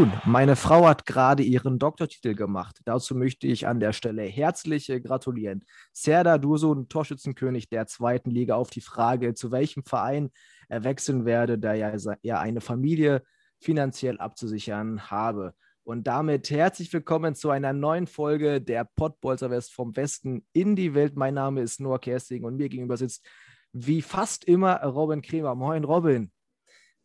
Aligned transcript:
Nun, 0.00 0.14
meine 0.24 0.56
Frau 0.56 0.88
hat 0.88 1.04
gerade 1.04 1.42
ihren 1.42 1.78
Doktortitel 1.78 2.34
gemacht. 2.34 2.80
Dazu 2.86 3.14
möchte 3.14 3.46
ich 3.46 3.66
an 3.66 3.80
der 3.80 3.92
Stelle 3.92 4.22
herzlich 4.22 4.90
gratulieren. 5.04 5.62
Serdar 5.92 6.38
Dursun, 6.38 6.88
Torschützenkönig 6.88 7.68
der 7.68 7.86
zweiten 7.86 8.30
Liga, 8.30 8.54
auf 8.54 8.70
die 8.70 8.80
Frage, 8.80 9.34
zu 9.34 9.50
welchem 9.50 9.84
Verein 9.84 10.30
er 10.70 10.84
wechseln 10.84 11.26
werde, 11.26 11.58
da 11.58 11.74
er 11.74 11.98
ja 12.22 12.40
eine 12.40 12.62
Familie 12.62 13.22
finanziell 13.58 14.16
abzusichern 14.16 15.10
habe. 15.10 15.52
Und 15.84 16.06
damit 16.06 16.48
herzlich 16.48 16.90
willkommen 16.94 17.34
zu 17.34 17.50
einer 17.50 17.74
neuen 17.74 18.06
Folge 18.06 18.62
der 18.62 18.84
Pottbolzer 18.96 19.50
West 19.50 19.74
vom 19.74 19.94
Westen 19.96 20.46
in 20.54 20.76
die 20.76 20.94
Welt. 20.94 21.14
Mein 21.14 21.34
Name 21.34 21.60
ist 21.60 21.78
Noah 21.78 22.00
Kersting 22.00 22.44
und 22.44 22.56
mir 22.56 22.70
gegenüber 22.70 22.96
sitzt 22.96 23.28
wie 23.74 24.00
fast 24.00 24.46
immer 24.46 24.82
Robin 24.82 25.20
Kremer. 25.20 25.54
Moin, 25.54 25.84
Robin. 25.84 26.32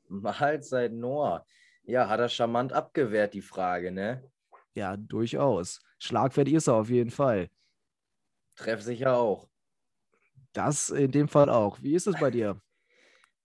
Mahlzeit, 0.07 0.93
Noah. 0.93 1.45
Ja, 1.87 2.09
hat 2.09 2.19
er 2.19 2.29
charmant 2.29 2.73
abgewehrt, 2.73 3.33
die 3.33 3.41
Frage, 3.41 3.91
ne? 3.91 4.23
Ja, 4.73 4.97
durchaus. 4.97 5.81
Schlagfertig 5.99 6.55
ist 6.55 6.67
er 6.67 6.75
auf 6.75 6.89
jeden 6.89 7.11
Fall. 7.11 7.49
Treffsicher 8.55 9.17
auch. 9.17 9.47
Das 10.53 10.89
in 10.89 11.11
dem 11.11 11.27
Fall 11.27 11.49
auch. 11.49 11.81
Wie 11.81 11.93
ist 11.95 12.07
es 12.07 12.19
bei 12.19 12.31
dir? 12.31 12.59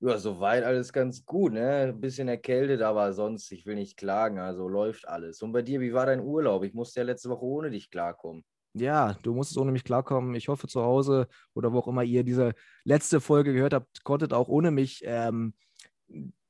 Ja, 0.02 0.16
soweit 0.16 0.64
alles 0.64 0.94
ganz 0.94 1.27
gut, 1.27 1.52
ne? 1.52 1.88
Ein 1.88 2.00
bisschen 2.00 2.27
erkältet, 2.27 2.80
aber 2.80 3.12
sonst, 3.12 3.52
ich 3.52 3.66
will 3.66 3.74
nicht 3.74 3.98
klagen, 3.98 4.38
also 4.38 4.66
läuft 4.66 5.06
alles. 5.06 5.42
Und 5.42 5.52
bei 5.52 5.60
dir, 5.60 5.78
wie 5.82 5.92
war 5.92 6.06
dein 6.06 6.20
Urlaub? 6.20 6.64
Ich 6.64 6.72
musste 6.72 7.00
ja 7.00 7.04
letzte 7.04 7.28
Woche 7.28 7.44
ohne 7.44 7.70
dich 7.70 7.91
klarkommen. 7.91 8.42
Ja, 8.72 9.14
du 9.22 9.34
musstest 9.34 9.58
ohne 9.58 9.72
mich 9.72 9.84
klarkommen. 9.84 10.34
Ich 10.34 10.48
hoffe, 10.48 10.69
zu 10.69 10.82
Hause 10.82 11.28
oder 11.52 11.72
wo 11.72 11.80
auch 11.80 11.88
immer 11.88 12.02
ihr 12.02 12.25
diese 12.25 12.54
letzte 12.84 13.20
Folge 13.20 13.52
gehört 13.52 13.75
habt, 13.75 14.02
konntet 14.02 14.32
auch 14.32 14.48
ohne 14.48 14.70
mich 14.70 15.02
ähm, 15.04 15.52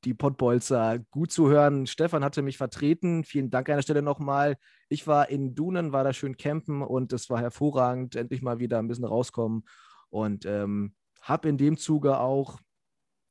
die 0.03 0.13
Pottbolzer 0.13 0.99
gut 1.11 1.31
zu 1.31 1.49
hören. 1.49 1.85
Stefan 1.85 2.23
hatte 2.23 2.41
mich 2.41 2.57
vertreten. 2.57 3.23
Vielen 3.23 3.51
Dank 3.51 3.69
an 3.69 3.77
der 3.77 3.83
Stelle 3.83 4.01
nochmal. 4.01 4.57
Ich 4.89 5.07
war 5.07 5.29
in 5.29 5.53
Dunen, 5.53 5.93
war 5.93 6.03
da 6.03 6.13
schön 6.13 6.37
campen 6.37 6.81
und 6.81 7.13
es 7.13 7.29
war 7.29 7.39
hervorragend, 7.39 8.15
endlich 8.15 8.41
mal 8.41 8.59
wieder 8.59 8.79
ein 8.79 8.87
bisschen 8.87 9.05
rauskommen. 9.05 9.63
Und 10.09 10.45
ähm, 10.45 10.93
habe 11.21 11.49
in 11.49 11.57
dem 11.57 11.77
Zuge 11.77 12.19
auch 12.19 12.59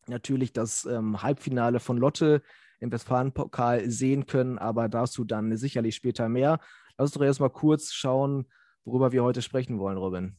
natürlich 0.06 0.53
das 0.53 0.84
ähm, 0.84 1.23
Halbfinale 1.23 1.81
von 1.81 1.98
Lotte 1.98 2.42
im 2.78 2.91
Westfalenpokal 2.91 3.91
sehen 3.91 4.27
können, 4.27 4.58
aber 4.58 4.89
dazu 4.89 5.25
dann 5.25 5.56
sicherlich 5.56 5.97
später 5.97 6.28
mehr. 6.28 6.61
Lass 6.97 7.11
uns 7.11 7.12
doch 7.12 7.23
erstmal 7.23 7.51
kurz 7.51 7.92
schauen, 7.92 8.47
worüber 8.84 9.12
wir 9.12 9.23
heute 9.23 9.42
sprechen 9.42 9.78
wollen, 9.78 9.98
Robin. 9.98 10.36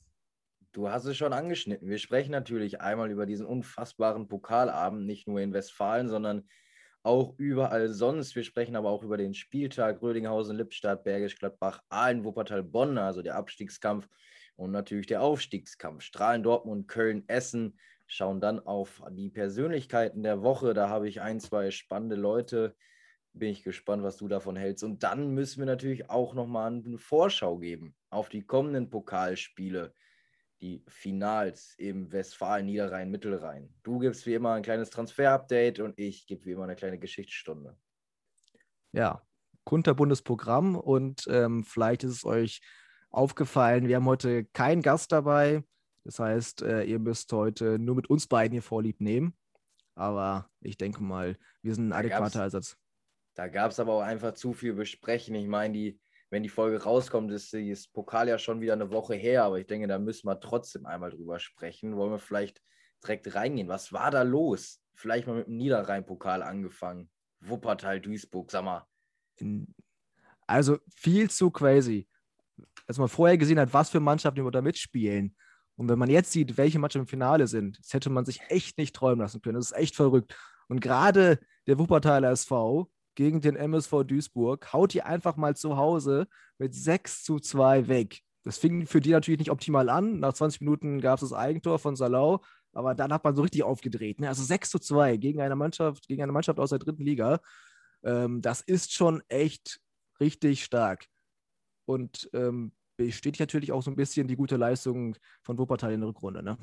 Du 0.74 0.90
hast 0.90 1.04
es 1.04 1.18
schon 1.18 1.34
angeschnitten. 1.34 1.90
Wir 1.90 1.98
sprechen 1.98 2.32
natürlich 2.32 2.80
einmal 2.80 3.12
über 3.12 3.26
diesen 3.26 3.46
unfassbaren 3.46 4.30
Pokalabend, 4.30 5.06
nicht 5.06 5.28
nur 5.28 5.42
in 5.42 5.52
Westfalen, 5.52 6.08
sondern 6.08 6.48
auch 7.04 7.34
überall 7.38 7.90
sonst. 7.90 8.38
Wir 8.38 8.44
sprechen 8.44 8.78
aber 8.78 8.90
auch 8.90 9.04
über 9.04 9.18
den 9.18 9.34
Spieltag 9.34 10.02
Rödinghausen, 10.02 10.56
Lippstadt, 10.56 11.04
Bergisch 11.04 11.38
Gladbach, 11.38 11.84
Aalen, 11.90 12.24
Wuppertal, 12.24 12.64
Bonn, 12.64 12.98
also 12.98 13.22
der 13.22 13.36
Abstiegskampf 13.36 14.08
und 14.56 14.72
natürlich 14.72 15.08
der 15.08 15.22
Aufstiegskampf. 15.22 16.04
Strahlen, 16.04 16.42
Dortmund, 16.42 16.88
Köln, 16.88 17.26
Essen 17.28 17.78
schauen 18.08 18.40
dann 18.40 18.60
auf 18.60 19.04
die 19.12 19.30
Persönlichkeiten 19.30 20.24
der 20.24 20.42
Woche. 20.42 20.74
Da 20.74 20.88
habe 20.88 21.10
ich 21.10 21.20
ein, 21.20 21.42
zwei 21.42 21.72
spannende 21.72 22.16
Leute. 22.16 22.78
Bin 23.34 23.50
ich 23.50 23.64
gespannt, 23.64 24.04
was 24.04 24.16
du 24.16 24.30
davon 24.30 24.56
hältst. 24.56 24.86
Und 24.86 25.04
dann 25.04 25.32
müssen 25.32 25.60
wir 25.60 25.66
natürlich 25.66 26.10
auch 26.10 26.34
nochmal 26.34 26.72
eine 26.72 26.98
Vorschau 26.98 27.58
geben 27.58 27.94
auf 28.10 28.30
die 28.30 28.44
kommenden 28.44 28.90
Pokalspiele 28.90 29.94
die 30.62 30.84
Finals 30.88 31.74
im 31.78 32.12
Westfalen, 32.12 32.66
Niederrhein, 32.66 33.10
Mittelrhein. 33.10 33.74
Du 33.84 34.00
gibst 34.00 34.26
wie 34.26 34.36
immer 34.36 34.54
ein 34.54 34.64
kleines 34.64 34.90
Transfer-Update 34.90 35.80
und 35.80 35.98
ich 35.98 36.28
gebe 36.28 36.46
wie 36.46 36.52
immer 36.52 36.64
eine 36.64 36.76
kleine 36.76 37.00
Geschichtsstunde. 37.00 37.76
Ja, 38.92 39.22
kunterbundes 39.64 40.22
Programm 40.22 40.76
und 40.76 41.26
ähm, 41.28 41.64
vielleicht 41.64 42.04
ist 42.04 42.12
es 42.12 42.26
euch 42.26 42.62
aufgefallen, 43.10 43.88
wir 43.88 43.98
haben 43.98 44.06
heute 44.06 44.46
keinen 44.46 44.82
Gast 44.82 45.12
dabei. 45.12 45.64
Das 46.04 46.20
heißt, 46.20 46.64
äh, 46.64 46.84
ihr 46.84 47.00
müsst 47.00 47.32
heute 47.34 47.78
nur 47.78 47.96
mit 47.96 48.10
uns 48.10 48.28
beiden 48.28 48.54
hier 48.54 48.64
Vorlieb 48.64 49.02
nehmen. 49.02 49.36
Aber 49.96 50.50
ich 50.62 50.78
denke 50.78 51.04
mal, 51.04 51.38
wir 51.62 51.76
sind 51.76 51.90
ein 51.90 51.94
adäquater 51.94 52.42
Ersatz. 52.42 52.78
Da 53.36 53.48
gab 53.48 53.72
es 53.72 53.80
aber 53.80 53.94
auch 53.94 54.02
einfach 54.02 54.34
zu 54.34 54.54
viel 54.54 54.74
besprechen. 54.74 55.36
Ich 55.36 55.48
meine, 55.48 55.74
die 55.74 56.00
wenn 56.32 56.44
die 56.44 56.50
Folge 56.50 56.82
rauskommt, 56.82 57.30
ist 57.32 57.54
das 57.54 57.88
Pokal 57.90 58.30
ja 58.30 58.40
schon 58.40 58.62
wieder 58.62 58.74
eine 58.74 58.90
Woche 58.90 59.16
her, 59.16 59.44
aber 59.44 59.60
ich 59.60 59.68
denke, 59.68 59.88
da 59.88 60.00
müssen 60.00 60.28
wir 60.28 60.40
trotzdem 60.40 60.86
einmal 60.86 61.12
drüber 61.12 61.40
sprechen. 61.40 61.98
Wollen 61.98 62.12
wir 62.12 62.20
vielleicht 62.20 62.62
direkt 63.04 63.36
reingehen? 63.36 63.68
Was 63.68 63.92
war 63.92 64.12
da 64.12 64.22
los? 64.22 64.82
Vielleicht 64.96 65.28
mal 65.28 65.36
mit 65.36 65.48
dem 65.48 65.58
Niederrhein-Pokal 65.58 66.42
angefangen. 66.42 67.10
Wuppertal, 67.42 68.00
Duisburg, 68.00 68.50
sag 68.50 68.64
mal. 68.64 68.88
Also 70.48 70.78
viel 70.96 71.30
zu 71.30 71.52
crazy. 71.52 72.08
Dass 72.88 72.98
man 72.98 73.10
vorher 73.10 73.38
gesehen 73.38 73.60
hat, 73.60 73.74
was 73.74 73.90
für 73.90 74.00
Mannschaften 74.00 74.50
da 74.52 74.62
mitspielen. 74.62 75.36
Und 75.76 75.90
wenn 75.90 76.00
man 76.00 76.10
jetzt 76.10 76.32
sieht, 76.32 76.58
welche 76.58 76.80
Mannschaften 76.80 77.06
im 77.06 77.10
Finale 77.10 77.48
sind, 77.48 77.78
das 77.80 77.94
hätte 77.94 78.10
man 78.10 78.24
sich 78.24 78.40
echt 78.48 78.78
nicht 78.78 78.96
träumen 78.96 79.20
lassen 79.20 79.42
können. 79.42 79.56
Das 79.56 79.72
ist 79.72 79.78
echt 79.78 79.96
verrückt. 79.96 80.38
Und 80.70 80.80
gerade 80.80 81.40
der 81.68 81.78
Wuppertaler 81.78 82.32
SV, 82.32 82.90
gegen 83.16 83.42
den 83.42 83.56
MSV 83.56 84.04
Duisburg, 84.06 84.72
haut 84.74 84.94
die 84.94 85.02
einfach 85.02 85.36
mal 85.36 85.56
zu 85.56 85.78
Hause 85.78 86.28
mit 86.58 86.74
6 86.74 87.24
zu 87.24 87.40
2 87.40 87.88
weg. 87.88 88.22
Das 88.44 88.58
fing 88.58 88.88
für 88.88 89.02
die 89.02 89.12
natürlich 89.12 89.40
nicht 89.40 89.52
optimal 89.52 89.90
an. 89.90 90.20
Nach 90.20 90.34
20 90.34 90.62
Minuten 90.62 91.02
gab 91.02 91.16
es 91.16 91.30
das 91.30 91.34
Eigentor 91.38 91.80
von 91.80 91.96
Salau, 91.96 92.42
aber 92.74 92.96
dann 92.96 93.14
hat 93.14 93.24
man 93.24 93.36
so 93.36 93.42
richtig 93.42 93.64
aufgedreht. 93.64 94.20
Ne? 94.20 94.28
Also 94.28 94.44
6 94.44 94.70
zu 94.70 94.80
2 94.80 95.18
gegen 95.18 95.42
eine 95.42 95.56
Mannschaft, 95.56 96.08
gegen 96.08 96.24
eine 96.24 96.32
Mannschaft 96.32 96.60
aus 96.60 96.70
der 96.70 96.80
dritten 96.80 97.04
Liga. 97.04 97.40
Ähm, 98.04 98.42
das 98.42 98.62
ist 98.62 98.94
schon 98.94 99.22
echt 99.28 99.80
richtig 100.20 100.64
stark. 100.64 101.06
Und 101.86 102.30
ähm, 102.34 102.72
bestätigt 102.98 103.40
natürlich 103.40 103.72
auch 103.72 103.84
so 103.84 103.92
ein 103.92 103.96
bisschen 103.96 104.28
die 104.28 104.36
gute 104.36 104.58
Leistung 104.58 105.16
von 105.44 105.58
Wuppertal 105.58 105.94
in 105.94 106.02
der 106.02 106.10
Rückrunde. 106.10 106.44
Ne? 106.44 106.58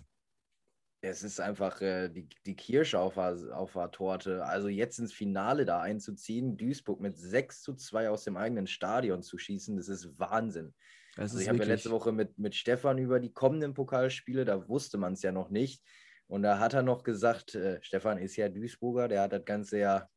Es 1.01 1.23
ist 1.23 1.41
einfach 1.41 1.81
äh, 1.81 2.09
die, 2.09 2.29
die 2.45 2.57
Kirsche 2.57 2.99
auf 2.99 3.15
der, 3.15 3.37
auf 3.57 3.73
der 3.75 3.91
Torte. 3.91 4.45
Also 4.45 4.69
jetzt 4.69 4.99
ins 4.99 5.13
Finale 5.13 5.65
da 5.65 5.81
einzuziehen, 5.81 6.57
Duisburg 6.57 7.01
mit 7.01 7.17
6 7.17 7.63
zu 7.63 7.75
2 7.75 8.11
aus 8.11 8.25
dem 8.25 8.37
eigenen 8.37 8.67
Stadion 8.67 9.23
zu 9.23 9.39
schießen, 9.39 9.77
das 9.77 9.89
ist 9.89 10.19
Wahnsinn. 10.19 10.75
Das 11.15 11.33
also 11.33 11.39
ich 11.39 11.49
habe 11.49 11.59
ja 11.59 11.65
letzte 11.65 11.91
Woche 11.91 12.13
mit, 12.13 12.39
mit 12.39 12.55
Stefan 12.55 12.99
über 12.99 13.21
die 13.21 13.33
kommenden 13.33 13.75
Pokalspiele, 13.75 14.45
da 14.45 14.69
wusste 14.69 14.99
man 14.99 15.13
es 15.13 15.23
ja 15.23 15.33
noch 15.33 15.51
nicht. 15.51 15.83
Und 16.27 16.43
da 16.43 16.59
hat 16.59 16.75
er 16.75 16.83
noch 16.83 17.05
gesagt, 17.05 17.55
äh, 17.55 17.79
Stefan 17.83 18.19
ist 18.19 18.37
ja 18.37 18.49
Duisburger, 18.49 19.09
der 19.09 19.23
hat 19.23 19.33
das 19.33 19.45
Ganze 19.45 19.79
ja 19.79 20.09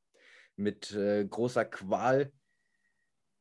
mit 0.55 0.91
äh, 0.93 1.23
großer 1.25 1.65
Qual 1.65 2.31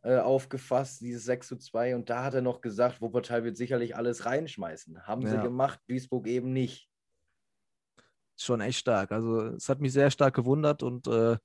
äh, 0.02 0.18
aufgefasst, 0.18 1.00
dieses 1.00 1.24
6 1.24 1.48
zu 1.48 1.56
2. 1.56 1.96
Und 1.96 2.10
da 2.10 2.22
hat 2.22 2.34
er 2.34 2.42
noch 2.42 2.60
gesagt, 2.60 3.00
Wuppertal 3.00 3.44
wird 3.44 3.56
sicherlich 3.56 3.96
alles 3.96 4.24
reinschmeißen. 4.24 5.06
Haben 5.06 5.22
ja. 5.22 5.30
sie 5.30 5.42
gemacht, 5.42 5.80
Duisburg 5.88 6.26
eben 6.26 6.52
nicht 6.52 6.89
schon 8.42 8.60
echt 8.60 8.78
stark. 8.78 9.12
Also 9.12 9.42
es 9.42 9.68
hat 9.68 9.80
mich 9.80 9.92
sehr 9.92 10.10
stark 10.10 10.34
gewundert 10.34 10.82
und 10.82 11.06
äh, 11.06 11.36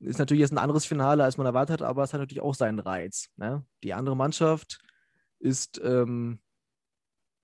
ist 0.00 0.18
natürlich 0.18 0.42
jetzt 0.42 0.52
ein 0.52 0.58
anderes 0.58 0.86
Finale, 0.86 1.24
als 1.24 1.36
man 1.36 1.46
erwartet 1.46 1.80
hat, 1.80 1.88
aber 1.88 2.04
es 2.04 2.12
hat 2.12 2.20
natürlich 2.20 2.42
auch 2.42 2.54
seinen 2.54 2.78
Reiz. 2.78 3.30
Ne? 3.36 3.64
Die 3.82 3.94
andere 3.94 4.16
Mannschaft 4.16 4.80
ist, 5.38 5.80
ähm, 5.82 6.40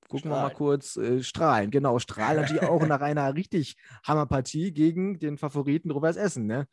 gucken 0.09 0.31
Strahlen. 0.31 0.43
wir 0.45 0.49
mal 0.49 0.55
kurz, 0.55 0.97
äh, 0.97 1.23
Strahlen, 1.23 1.71
genau, 1.71 1.99
Strahlen 1.99 2.43
natürlich 2.43 2.63
auch 2.63 2.87
nach 2.87 3.01
einer 3.01 3.35
richtig 3.35 3.77
Hammerpartie 4.05 4.73
gegen 4.73 5.19
den 5.19 5.39
Favoriten 5.39 5.91
Rovers 5.91 6.17
Essen, 6.17 6.47
ne? 6.47 6.69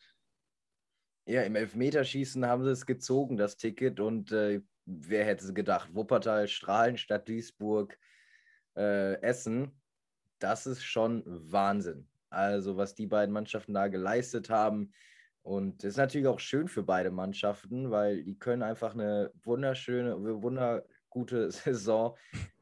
Ja, 1.28 1.44
im 1.44 1.56
Elfmeterschießen 1.56 2.46
haben 2.46 2.64
sie 2.64 2.72
es 2.72 2.86
gezogen, 2.86 3.38
das 3.38 3.56
Ticket, 3.56 4.00
und 4.00 4.32
äh, 4.32 4.62
wer 4.86 5.26
hätte 5.26 5.46
es 5.46 5.54
gedacht? 5.54 5.94
Wuppertal, 5.94 6.48
Strahlen 6.48 6.98
statt 6.98 7.30
Duisburg, 7.30 7.98
äh, 8.76 9.22
Essen 9.22 9.81
das 10.42 10.66
ist 10.68 10.84
schon 10.84 11.24
Wahnsinn. 11.26 12.08
Also, 12.30 12.78
was 12.78 12.96
die 12.96 13.08
beiden 13.08 13.34
Mannschaften 13.34 13.74
da 13.74 13.88
geleistet 13.88 14.50
haben. 14.50 14.92
Und 15.44 15.84
das 15.84 15.92
ist 15.92 15.98
natürlich 15.98 16.28
auch 16.28 16.40
schön 16.40 16.68
für 16.68 16.84
beide 16.84 17.12
Mannschaften, 17.12 17.92
weil 17.92 18.24
die 18.24 18.38
können 18.38 18.62
einfach 18.62 18.94
eine 18.94 19.32
wunderschöne, 19.44 20.18
wundergute 20.42 21.52
Saison 21.52 22.16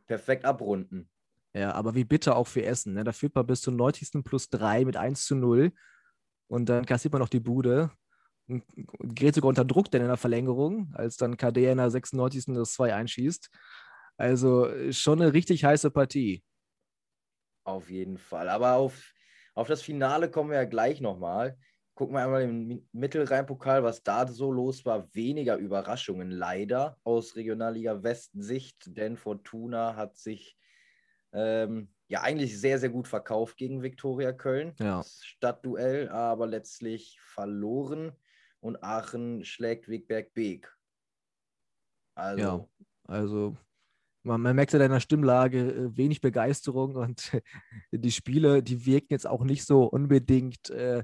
perfekt 0.07 0.45
abrunden. 0.45 1.09
Ja, 1.53 1.73
aber 1.73 1.95
wie 1.95 2.03
bitter 2.03 2.35
auch 2.35 2.47
für 2.47 2.63
Essen. 2.63 2.93
Ne? 2.93 3.03
Da 3.03 3.11
führt 3.11 3.35
man 3.35 3.45
bis 3.45 3.61
zum 3.61 3.75
90. 3.75 4.23
plus 4.23 4.49
3 4.49 4.85
mit 4.85 4.97
1 4.97 5.25
zu 5.25 5.35
0 5.35 5.71
und 6.47 6.69
dann 6.69 6.85
kassiert 6.85 7.11
man 7.11 7.21
noch 7.21 7.29
die 7.29 7.39
Bude 7.39 7.91
und 8.47 8.63
gerät 8.99 9.35
sogar 9.35 9.49
unter 9.49 9.65
Druck 9.65 9.91
denn 9.91 10.01
in 10.01 10.07
der 10.07 10.17
Verlängerung, 10.17 10.91
als 10.93 11.17
dann 11.17 11.37
KD 11.37 11.71
in 11.71 11.77
der 11.77 11.91
96. 11.91 12.45
das 12.55 12.73
2 12.73 12.95
einschießt. 12.95 13.49
Also 14.17 14.69
schon 14.91 15.21
eine 15.21 15.33
richtig 15.33 15.63
heiße 15.63 15.91
Partie. 15.91 16.43
Auf 17.69 17.89
jeden 17.91 18.17
Fall. 18.17 18.49
Aber 18.49 18.73
auf, 18.73 19.13
auf 19.53 19.67
das 19.67 19.83
Finale 19.83 20.31
kommen 20.31 20.49
wir 20.49 20.57
ja 20.57 20.65
gleich 20.65 21.01
nochmal. 21.01 21.55
Gucken 21.93 22.15
wir 22.15 22.23
einmal 22.23 22.41
im 22.41 22.87
Mittelrhein-Pokal, 22.93 23.83
was 23.83 24.01
da 24.01 24.25
so 24.25 24.51
los 24.51 24.85
war. 24.85 25.13
Weniger 25.13 25.57
Überraschungen 25.57 26.31
leider 26.31 26.97
aus 27.03 27.35
Regionalliga 27.35 28.01
West-Sicht, 28.01 28.97
denn 28.97 29.17
Fortuna 29.17 29.95
hat 29.95 30.17
sich 30.17 30.57
ähm, 31.31 31.93
ja 32.07 32.21
eigentlich 32.21 32.59
sehr, 32.59 32.79
sehr 32.79 32.89
gut 32.89 33.07
verkauft 33.07 33.57
gegen 33.57 33.83
Viktoria 33.83 34.31
Köln. 34.31 34.73
Ja. 34.79 35.03
Stadtduell, 35.03 36.09
aber 36.09 36.47
letztlich 36.47 37.19
verloren 37.21 38.13
und 38.61 38.81
Aachen 38.83 39.45
schlägt 39.45 39.87
Wegberg 39.89 40.33
Beek. 40.33 40.75
Also, 42.15 42.41
ja, 42.41 42.67
also 43.03 43.55
man, 44.23 44.41
man 44.41 44.55
merkt 44.55 44.73
in 44.73 44.79
deiner 44.79 44.99
Stimmlage 44.99 45.59
äh, 45.59 45.97
wenig 45.97 46.21
Begeisterung 46.21 46.95
und 46.95 47.31
die 47.91 48.11
Spiele, 48.11 48.63
die 48.63 48.85
wirken 48.85 49.07
jetzt 49.11 49.27
auch 49.27 49.43
nicht 49.43 49.65
so 49.65 49.83
unbedingt 49.83 50.69
äh, 50.69 51.03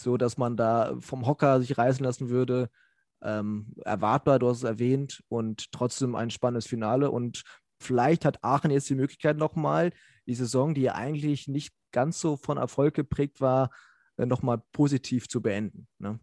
so 0.00 0.16
dass 0.16 0.36
man 0.36 0.56
da 0.56 0.96
vom 1.00 1.26
Hocker 1.26 1.60
sich 1.60 1.76
reißen 1.76 2.04
lassen 2.04 2.28
würde. 2.28 2.70
Ähm, 3.22 3.74
erwartbar, 3.84 4.38
du 4.38 4.48
hast 4.48 4.58
es 4.58 4.64
erwähnt, 4.64 5.22
und 5.28 5.70
trotzdem 5.72 6.14
ein 6.14 6.30
spannendes 6.30 6.66
Finale. 6.66 7.10
Und 7.10 7.42
vielleicht 7.80 8.24
hat 8.24 8.42
Aachen 8.42 8.70
jetzt 8.70 8.90
die 8.90 8.94
Möglichkeit 8.94 9.36
nochmal, 9.36 9.92
die 10.26 10.34
Saison, 10.34 10.74
die 10.74 10.82
ja 10.82 10.94
eigentlich 10.94 11.48
nicht 11.48 11.72
ganz 11.92 12.20
so 12.20 12.36
von 12.36 12.58
Erfolg 12.58 12.94
geprägt 12.94 13.40
war, 13.40 13.70
äh, 14.16 14.26
nochmal 14.26 14.62
positiv 14.72 15.28
zu 15.28 15.40
beenden. 15.40 15.86
Ne? 15.98 16.18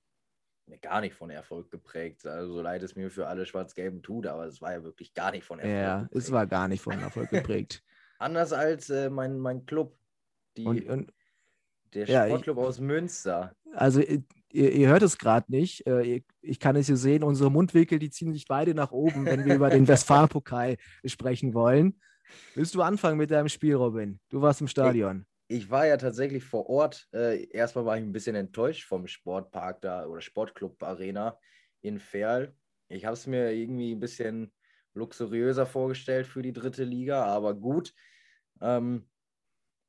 Gar 0.81 1.01
nicht 1.01 1.15
von 1.15 1.29
Erfolg 1.29 1.71
geprägt. 1.71 2.25
Also 2.25 2.53
so 2.53 2.61
leid 2.61 2.83
es 2.83 2.95
mir 2.95 3.09
für 3.09 3.27
alle 3.27 3.45
Schwarz-Gelben 3.45 4.01
tut, 4.01 4.27
aber 4.27 4.45
es 4.45 4.61
war 4.61 4.73
ja 4.73 4.83
wirklich 4.83 5.13
gar 5.13 5.31
nicht 5.31 5.43
von 5.43 5.59
Erfolg 5.59 5.75
ja, 5.75 5.95
geprägt. 5.99 6.13
Ja, 6.13 6.19
es 6.19 6.31
war 6.31 6.47
gar 6.47 6.67
nicht 6.67 6.81
von 6.81 6.99
Erfolg 6.99 7.29
geprägt. 7.29 7.83
Anders 8.19 8.53
als 8.53 8.89
äh, 8.89 9.09
mein, 9.09 9.39
mein 9.39 9.65
Club. 9.65 9.97
Die, 10.57 10.65
und, 10.65 10.85
und, 10.87 11.13
der 11.93 12.05
Sportclub 12.05 12.57
ja, 12.57 12.63
ich, 12.63 12.69
aus 12.69 12.79
Münster. 12.79 13.55
Also 13.73 14.01
ihr, 14.01 14.23
ihr 14.51 14.87
hört 14.89 15.01
es 15.01 15.17
gerade 15.17 15.51
nicht. 15.51 15.87
Äh, 15.87 16.21
ich 16.41 16.59
kann 16.59 16.75
es 16.75 16.87
hier 16.87 16.97
sehen, 16.97 17.23
unsere 17.23 17.51
Mundwinkel, 17.51 17.99
die 17.99 18.09
ziehen 18.09 18.33
sich 18.33 18.45
beide 18.45 18.73
nach 18.73 18.91
oben, 18.91 19.25
wenn 19.25 19.45
wir 19.45 19.55
über 19.55 19.69
den 19.69 19.87
Westfalenpokal 19.87 20.77
sprechen 21.05 21.53
wollen. 21.53 21.99
Willst 22.55 22.75
du 22.75 22.81
anfangen 22.81 23.17
mit 23.17 23.31
deinem 23.31 23.49
Spiel, 23.49 23.75
Robin? 23.75 24.19
Du 24.29 24.41
warst 24.41 24.61
im 24.61 24.67
Stadion. 24.67 25.25
Ich, 25.51 25.71
war 25.71 25.87
ja 25.87 25.97
tatsächlich 25.97 26.43
vor 26.43 26.69
Ort. 26.69 27.07
Äh, 27.11 27.49
erstmal 27.49 27.85
war 27.85 27.97
ich 27.97 28.03
ein 28.03 28.11
bisschen 28.11 28.35
enttäuscht 28.35 28.87
vom 28.87 29.07
Sportpark 29.07 29.81
da 29.81 30.05
oder 30.05 30.21
Sportclub 30.21 30.81
Arena 30.83 31.39
in 31.81 31.99
Ferl. 31.99 32.55
Ich 32.87 33.05
habe 33.05 33.15
es 33.15 33.25
mir 33.25 33.51
irgendwie 33.51 33.93
ein 33.95 33.99
bisschen 33.99 34.53
luxuriöser 34.93 35.65
vorgestellt 35.65 36.27
für 36.27 36.43
die 36.43 36.53
dritte 36.53 36.83
Liga, 36.83 37.25
aber 37.25 37.55
gut. 37.55 37.95
Ähm, 38.61 39.09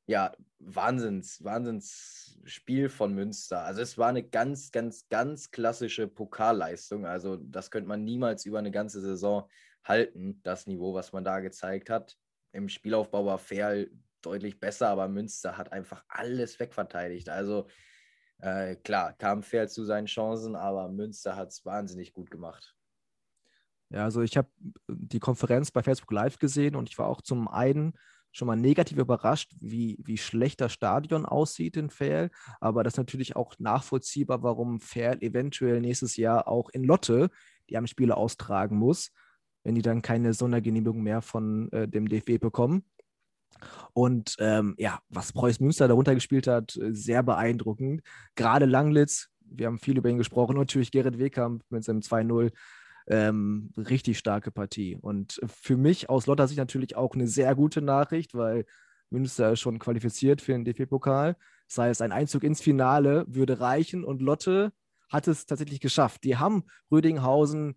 ja, 0.07 0.35
Wahnsinns, 0.57 1.43
Wahnsinns 1.43 2.39
Spiel 2.43 2.89
von 2.89 3.13
Münster. 3.13 3.61
Also 3.61 3.81
es 3.81 3.99
war 3.99 4.09
eine 4.09 4.27
ganz, 4.27 4.71
ganz, 4.71 5.07
ganz 5.09 5.51
klassische 5.51 6.07
Pokalleistung. 6.07 7.05
Also 7.05 7.37
das 7.37 7.69
könnte 7.69 7.87
man 7.87 8.03
niemals 8.03 8.45
über 8.47 8.57
eine 8.57 8.71
ganze 8.71 8.99
Saison 8.99 9.47
halten, 9.83 10.41
das 10.41 10.65
Niveau, 10.65 10.95
was 10.95 11.13
man 11.13 11.23
da 11.23 11.39
gezeigt 11.39 11.91
hat. 11.91 12.17
Im 12.51 12.67
Spielaufbau 12.67 13.27
war 13.27 13.37
Fair 13.37 13.85
deutlich 14.21 14.59
besser, 14.59 14.89
aber 14.89 15.07
Münster 15.07 15.57
hat 15.57 15.71
einfach 15.71 16.03
alles 16.07 16.59
wegverteidigt. 16.59 17.29
Also 17.29 17.67
äh, 18.39 18.75
klar, 18.75 19.13
kam 19.13 19.43
Fair 19.43 19.67
zu 19.67 19.83
seinen 19.83 20.07
Chancen, 20.07 20.55
aber 20.55 20.89
Münster 20.89 21.35
hat 21.35 21.49
es 21.49 21.65
wahnsinnig 21.65 22.13
gut 22.13 22.31
gemacht. 22.31 22.75
Ja, 23.89 24.05
also 24.05 24.21
ich 24.21 24.37
habe 24.37 24.49
die 24.87 25.19
Konferenz 25.19 25.71
bei 25.71 25.83
Facebook 25.83 26.11
Live 26.11 26.39
gesehen 26.39 26.75
und 26.75 26.89
ich 26.89 26.97
war 26.97 27.07
auch 27.07 27.21
zum 27.21 27.47
einen 27.47 27.93
schon 28.31 28.47
mal 28.47 28.55
negativ 28.55 28.97
überrascht, 28.97 29.53
wie, 29.59 29.97
wie 30.03 30.17
schlecht 30.17 30.61
das 30.61 30.71
Stadion 30.71 31.25
aussieht 31.25 31.75
in 31.75 31.89
Fair. 31.89 32.29
Aber 32.61 32.83
das 32.83 32.93
ist 32.93 32.97
natürlich 32.97 33.35
auch 33.35 33.55
nachvollziehbar, 33.59 34.41
warum 34.43 34.79
Fair 34.79 35.21
eventuell 35.21 35.81
nächstes 35.81 36.15
Jahr 36.15 36.47
auch 36.47 36.69
in 36.69 36.83
Lotte 36.83 37.29
die 37.71 37.77
am 37.77 37.87
Spiele 37.87 38.17
austragen 38.17 38.77
muss, 38.77 39.11
wenn 39.63 39.75
die 39.75 39.81
dann 39.81 40.01
keine 40.01 40.33
Sondergenehmigung 40.33 41.01
mehr 41.01 41.21
von 41.21 41.71
äh, 41.71 41.87
dem 41.87 42.07
DFB 42.07 42.39
bekommen. 42.39 42.83
Und 43.93 44.35
ähm, 44.39 44.75
ja, 44.77 44.99
was 45.09 45.33
Preuß 45.33 45.59
Münster 45.59 45.87
darunter 45.87 46.15
gespielt 46.15 46.47
hat, 46.47 46.77
sehr 46.91 47.23
beeindruckend. 47.23 48.01
Gerade 48.35 48.65
Langlitz, 48.65 49.29
wir 49.41 49.67
haben 49.67 49.79
viel 49.79 49.97
über 49.97 50.09
ihn 50.09 50.17
gesprochen, 50.17 50.57
und 50.57 50.61
natürlich 50.61 50.91
Gerrit 50.91 51.19
Wehkamp 51.19 51.63
mit 51.69 51.83
seinem 51.83 51.99
2-0 51.99 52.51
ähm, 53.07 53.71
richtig 53.77 54.17
starke 54.17 54.51
Partie. 54.51 54.97
Und 54.99 55.39
für 55.45 55.77
mich 55.77 56.09
aus 56.09 56.27
Lotter 56.27 56.47
Sicht 56.47 56.59
natürlich 56.59 56.95
auch 56.95 57.13
eine 57.13 57.27
sehr 57.27 57.55
gute 57.55 57.81
Nachricht, 57.81 58.33
weil 58.33 58.65
Münster 59.09 59.51
ist 59.51 59.59
schon 59.59 59.79
qualifiziert 59.79 60.41
für 60.41 60.53
den 60.53 60.63
DFB-Pokal. 60.63 61.35
Das 61.67 61.77
heißt, 61.77 62.01
ein 62.01 62.11
Einzug 62.11 62.43
ins 62.43 62.61
Finale 62.61 63.25
würde 63.27 63.59
reichen 63.59 64.03
und 64.03 64.21
Lotte 64.21 64.71
hat 65.09 65.27
es 65.27 65.45
tatsächlich 65.45 65.81
geschafft. 65.81 66.23
Die 66.23 66.37
haben 66.37 66.63
Rödinghausen 66.89 67.75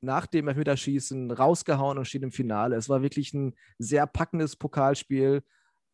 nach 0.00 0.26
dem 0.26 0.48
Elfmeterschießen 0.48 1.30
rausgehauen 1.30 1.98
und 1.98 2.04
stehen 2.04 2.22
im 2.22 2.32
Finale. 2.32 2.76
Es 2.76 2.88
war 2.88 3.02
wirklich 3.02 3.34
ein 3.34 3.54
sehr 3.78 4.06
packendes 4.06 4.56
Pokalspiel. 4.56 5.42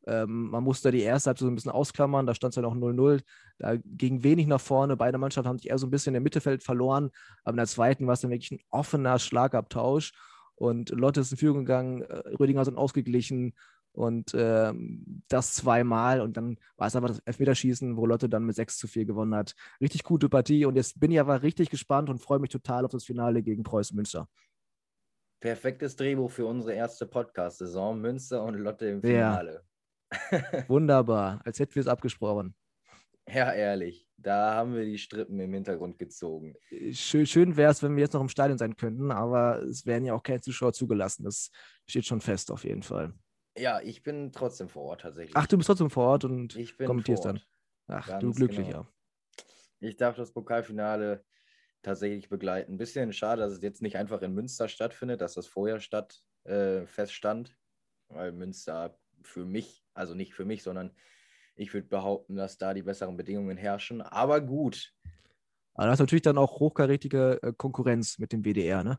Ähm, 0.06 0.50
man 0.50 0.62
musste 0.62 0.90
die 0.90 1.00
erste 1.00 1.30
Halbzeit 1.30 1.46
so 1.46 1.50
ein 1.50 1.54
bisschen 1.54 1.70
ausklammern, 1.70 2.26
da 2.26 2.34
stand 2.34 2.52
es 2.52 2.56
ja 2.56 2.62
noch 2.62 2.74
0-0. 2.74 3.22
Da 3.58 3.76
ging 3.76 4.22
wenig 4.22 4.46
nach 4.46 4.60
vorne. 4.60 4.96
Beide 4.96 5.18
Mannschaften 5.18 5.48
haben 5.48 5.58
sich 5.58 5.70
eher 5.70 5.78
so 5.78 5.86
ein 5.86 5.90
bisschen 5.90 6.14
im 6.14 6.22
Mittelfeld 6.22 6.62
verloren. 6.62 7.10
Aber 7.42 7.52
in 7.52 7.58
der 7.58 7.66
zweiten 7.66 8.06
war 8.06 8.14
es 8.14 8.20
dann 8.20 8.30
wirklich 8.30 8.52
ein 8.52 8.60
offener 8.70 9.18
Schlagabtausch. 9.18 10.12
Und 10.56 10.90
Lotte 10.90 11.20
ist 11.20 11.32
in 11.32 11.38
Führung 11.38 11.64
gegangen, 11.64 12.02
äh, 12.02 12.22
Rödinger 12.38 12.64
sind 12.64 12.76
ausgeglichen 12.76 13.54
und 13.94 14.32
ähm, 14.35 15.23
das 15.29 15.55
zweimal. 15.55 16.20
Und 16.20 16.37
dann 16.37 16.58
war 16.76 16.88
es 16.88 16.96
aber 16.96 17.08
das 17.08 17.20
Elfmeterschießen, 17.20 17.96
wo 17.96 18.06
Lotte 18.06 18.29
dann 18.29 18.44
mit 18.44 18.56
6 18.56 18.76
zu 18.76 18.88
4 18.88 19.05
gewonnen 19.05 19.35
hat. 19.35 19.55
Richtig 19.81 20.02
gute 20.02 20.29
Partie. 20.29 20.67
Und 20.67 20.76
jetzt 20.76 21.00
bin 21.00 21.11
ich 21.12 21.20
aber 21.20 21.43
richtig 21.43 21.70
gespannt 21.70 22.11
und 22.11 22.18
freue 22.18 22.40
mich 22.40 22.50
total 22.50 22.85
auf 22.85 22.90
das 22.90 23.04
Finale 23.04 23.42
gegen 23.42 23.62
Preußen 23.62 23.95
Münster. 23.97 24.28
Perfektes 25.40 25.97
Drehbuch 25.97 26.30
für 26.30 26.47
unsere 26.47 26.75
erste 26.75 27.07
Podcast-Saison. 27.07 28.00
Münster 28.00 28.42
und 28.42 28.54
Lotte 28.54 28.87
im 28.87 29.02
Finale. 29.02 29.62
Ja. 30.12 30.68
Wunderbar, 30.68 31.40
als 31.45 31.59
hätten 31.59 31.75
wir 31.75 31.80
es 31.80 31.88
abgesprochen. 31.88 32.54
Ja, 33.28 33.52
ehrlich, 33.52 34.07
da 34.18 34.54
haben 34.54 34.75
wir 34.75 34.85
die 34.85 34.99
Strippen 34.99 35.40
im 35.40 35.52
Hintergrund 35.52 35.99
gezogen. 35.99 36.54
Schön, 36.92 37.26
schön 37.26 37.57
wäre 37.57 37.73
es, 37.73 37.83
wenn 37.83 37.97
wir 37.97 38.02
jetzt 38.02 38.12
noch 38.12 38.21
im 38.21 38.28
Stadion 38.28 38.59
sein 38.59 38.76
könnten, 38.76 39.11
aber 39.11 39.62
es 39.62 39.87
werden 39.87 40.04
ja 40.04 40.14
auch 40.14 40.23
keine 40.23 40.42
Zuschauer 40.42 40.73
zugelassen. 40.73 41.25
Das 41.25 41.50
steht 41.87 42.04
schon 42.04 42.21
fest 42.21 42.50
auf 42.50 42.64
jeden 42.64 42.83
Fall. 42.83 43.14
Ja, 43.56 43.80
ich 43.80 44.02
bin 44.02 44.32
trotzdem 44.32 44.68
vor 44.68 44.82
Ort 44.84 45.02
tatsächlich. 45.02 45.37
Ach, 45.37 45.46
du 45.46 45.56
bist 45.56 45.66
trotzdem 45.68 45.90
vor 45.90 46.06
Ort 46.06 46.25
und 46.25 46.58
kommentierst 46.78 47.25
dann. 47.25 47.40
Ach, 47.87 48.08
Ganz 48.08 48.20
du 48.20 48.32
glücklicher. 48.32 48.70
Genau. 48.70 48.88
Ich 49.80 49.96
darf 49.96 50.16
das 50.16 50.32
Pokalfinale 50.32 51.25
tatsächlich 51.82 52.28
begleiten. 52.28 52.73
Ein 52.75 52.78
bisschen 52.78 53.12
schade, 53.12 53.42
dass 53.42 53.52
es 53.52 53.62
jetzt 53.62 53.82
nicht 53.82 53.96
einfach 53.96 54.23
in 54.23 54.32
Münster 54.32 54.68
stattfindet, 54.68 55.20
dass 55.20 55.34
das 55.34 55.46
vorher 55.46 55.80
statt 55.80 56.25
äh, 56.44 56.87
feststand, 56.87 57.56
weil 58.08 58.32
Münster 58.32 58.99
für 59.23 59.44
mich 59.44 59.84
also 59.94 60.14
nicht 60.14 60.34
für 60.34 60.44
mich, 60.44 60.62
sondern 60.62 60.90
ich 61.56 61.73
würde 61.73 61.88
behaupten, 61.88 62.37
dass 62.37 62.58
da 62.58 62.75
die 62.75 62.82
besseren 62.82 63.16
Bedingungen 63.16 63.56
herrschen. 63.56 64.02
Aber 64.02 64.40
gut. 64.40 64.92
Aber 65.75 65.87
das 65.87 65.95
ist 65.95 66.00
natürlich 66.00 66.23
dann 66.23 66.38
auch 66.38 66.61
hochkarätige 66.61 67.43
äh, 67.43 67.52
Konkurrenz 67.52 68.19
mit 68.19 68.33
dem 68.33 68.45
WDR, 68.45 68.85
ne? 68.85 68.99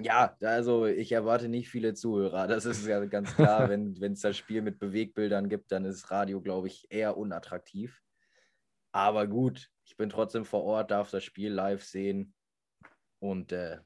ja, 0.00 0.36
also 0.40 0.86
ich 0.86 1.12
erwarte 1.12 1.48
nicht 1.48 1.68
viele 1.68 1.94
Zuhörer. 1.94 2.46
Das 2.46 2.64
ist 2.64 2.86
ja 2.86 3.04
ganz 3.04 3.34
klar. 3.34 3.68
wenn 3.68 4.12
es 4.12 4.20
das 4.20 4.36
Spiel 4.36 4.62
mit 4.62 4.78
Bewegbildern 4.78 5.48
gibt, 5.48 5.72
dann 5.72 5.84
ist 5.84 6.10
Radio, 6.10 6.40
glaube 6.40 6.68
ich, 6.68 6.86
eher 6.90 7.16
unattraktiv. 7.16 8.00
Aber 8.92 9.26
gut, 9.26 9.70
ich 9.84 9.96
bin 9.96 10.08
trotzdem 10.10 10.44
vor 10.44 10.64
Ort, 10.64 10.90
darf 10.90 11.10
das 11.10 11.24
Spiel 11.24 11.52
live 11.52 11.82
sehen. 11.82 12.34
Und 13.18 13.52
äh, 13.52 13.78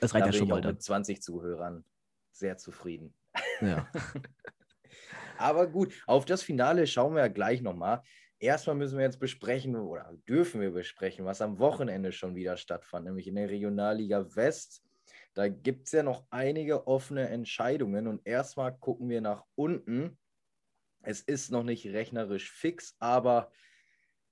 das 0.00 0.14
reicht 0.14 0.26
da 0.26 0.30
ja 0.30 0.32
schon 0.32 0.48
mal. 0.48 0.62
Mit 0.62 0.82
20 0.82 1.22
Zuhörern 1.22 1.84
sehr 2.32 2.56
zufrieden. 2.56 3.14
Ja. 3.60 3.88
Aber 5.38 5.66
gut, 5.66 5.94
auf 6.06 6.24
das 6.24 6.42
Finale 6.42 6.86
schauen 6.86 7.14
wir 7.14 7.22
ja 7.22 7.28
gleich 7.28 7.62
nochmal. 7.62 8.02
Erstmal 8.44 8.76
müssen 8.76 8.98
wir 8.98 9.06
jetzt 9.06 9.20
besprechen 9.20 9.74
oder 9.74 10.12
dürfen 10.28 10.60
wir 10.60 10.70
besprechen, 10.70 11.24
was 11.24 11.40
am 11.40 11.58
Wochenende 11.58 12.12
schon 12.12 12.34
wieder 12.34 12.58
stattfand, 12.58 13.06
nämlich 13.06 13.26
in 13.26 13.36
der 13.36 13.48
Regionalliga 13.48 14.36
West. 14.36 14.84
Da 15.32 15.48
gibt 15.48 15.86
es 15.86 15.92
ja 15.92 16.02
noch 16.02 16.26
einige 16.28 16.86
offene 16.86 17.30
Entscheidungen 17.30 18.06
und 18.06 18.20
erstmal 18.26 18.76
gucken 18.76 19.08
wir 19.08 19.22
nach 19.22 19.46
unten. 19.54 20.18
Es 21.00 21.22
ist 21.22 21.52
noch 21.52 21.62
nicht 21.62 21.86
rechnerisch 21.86 22.52
fix, 22.52 22.94
aber 22.98 23.50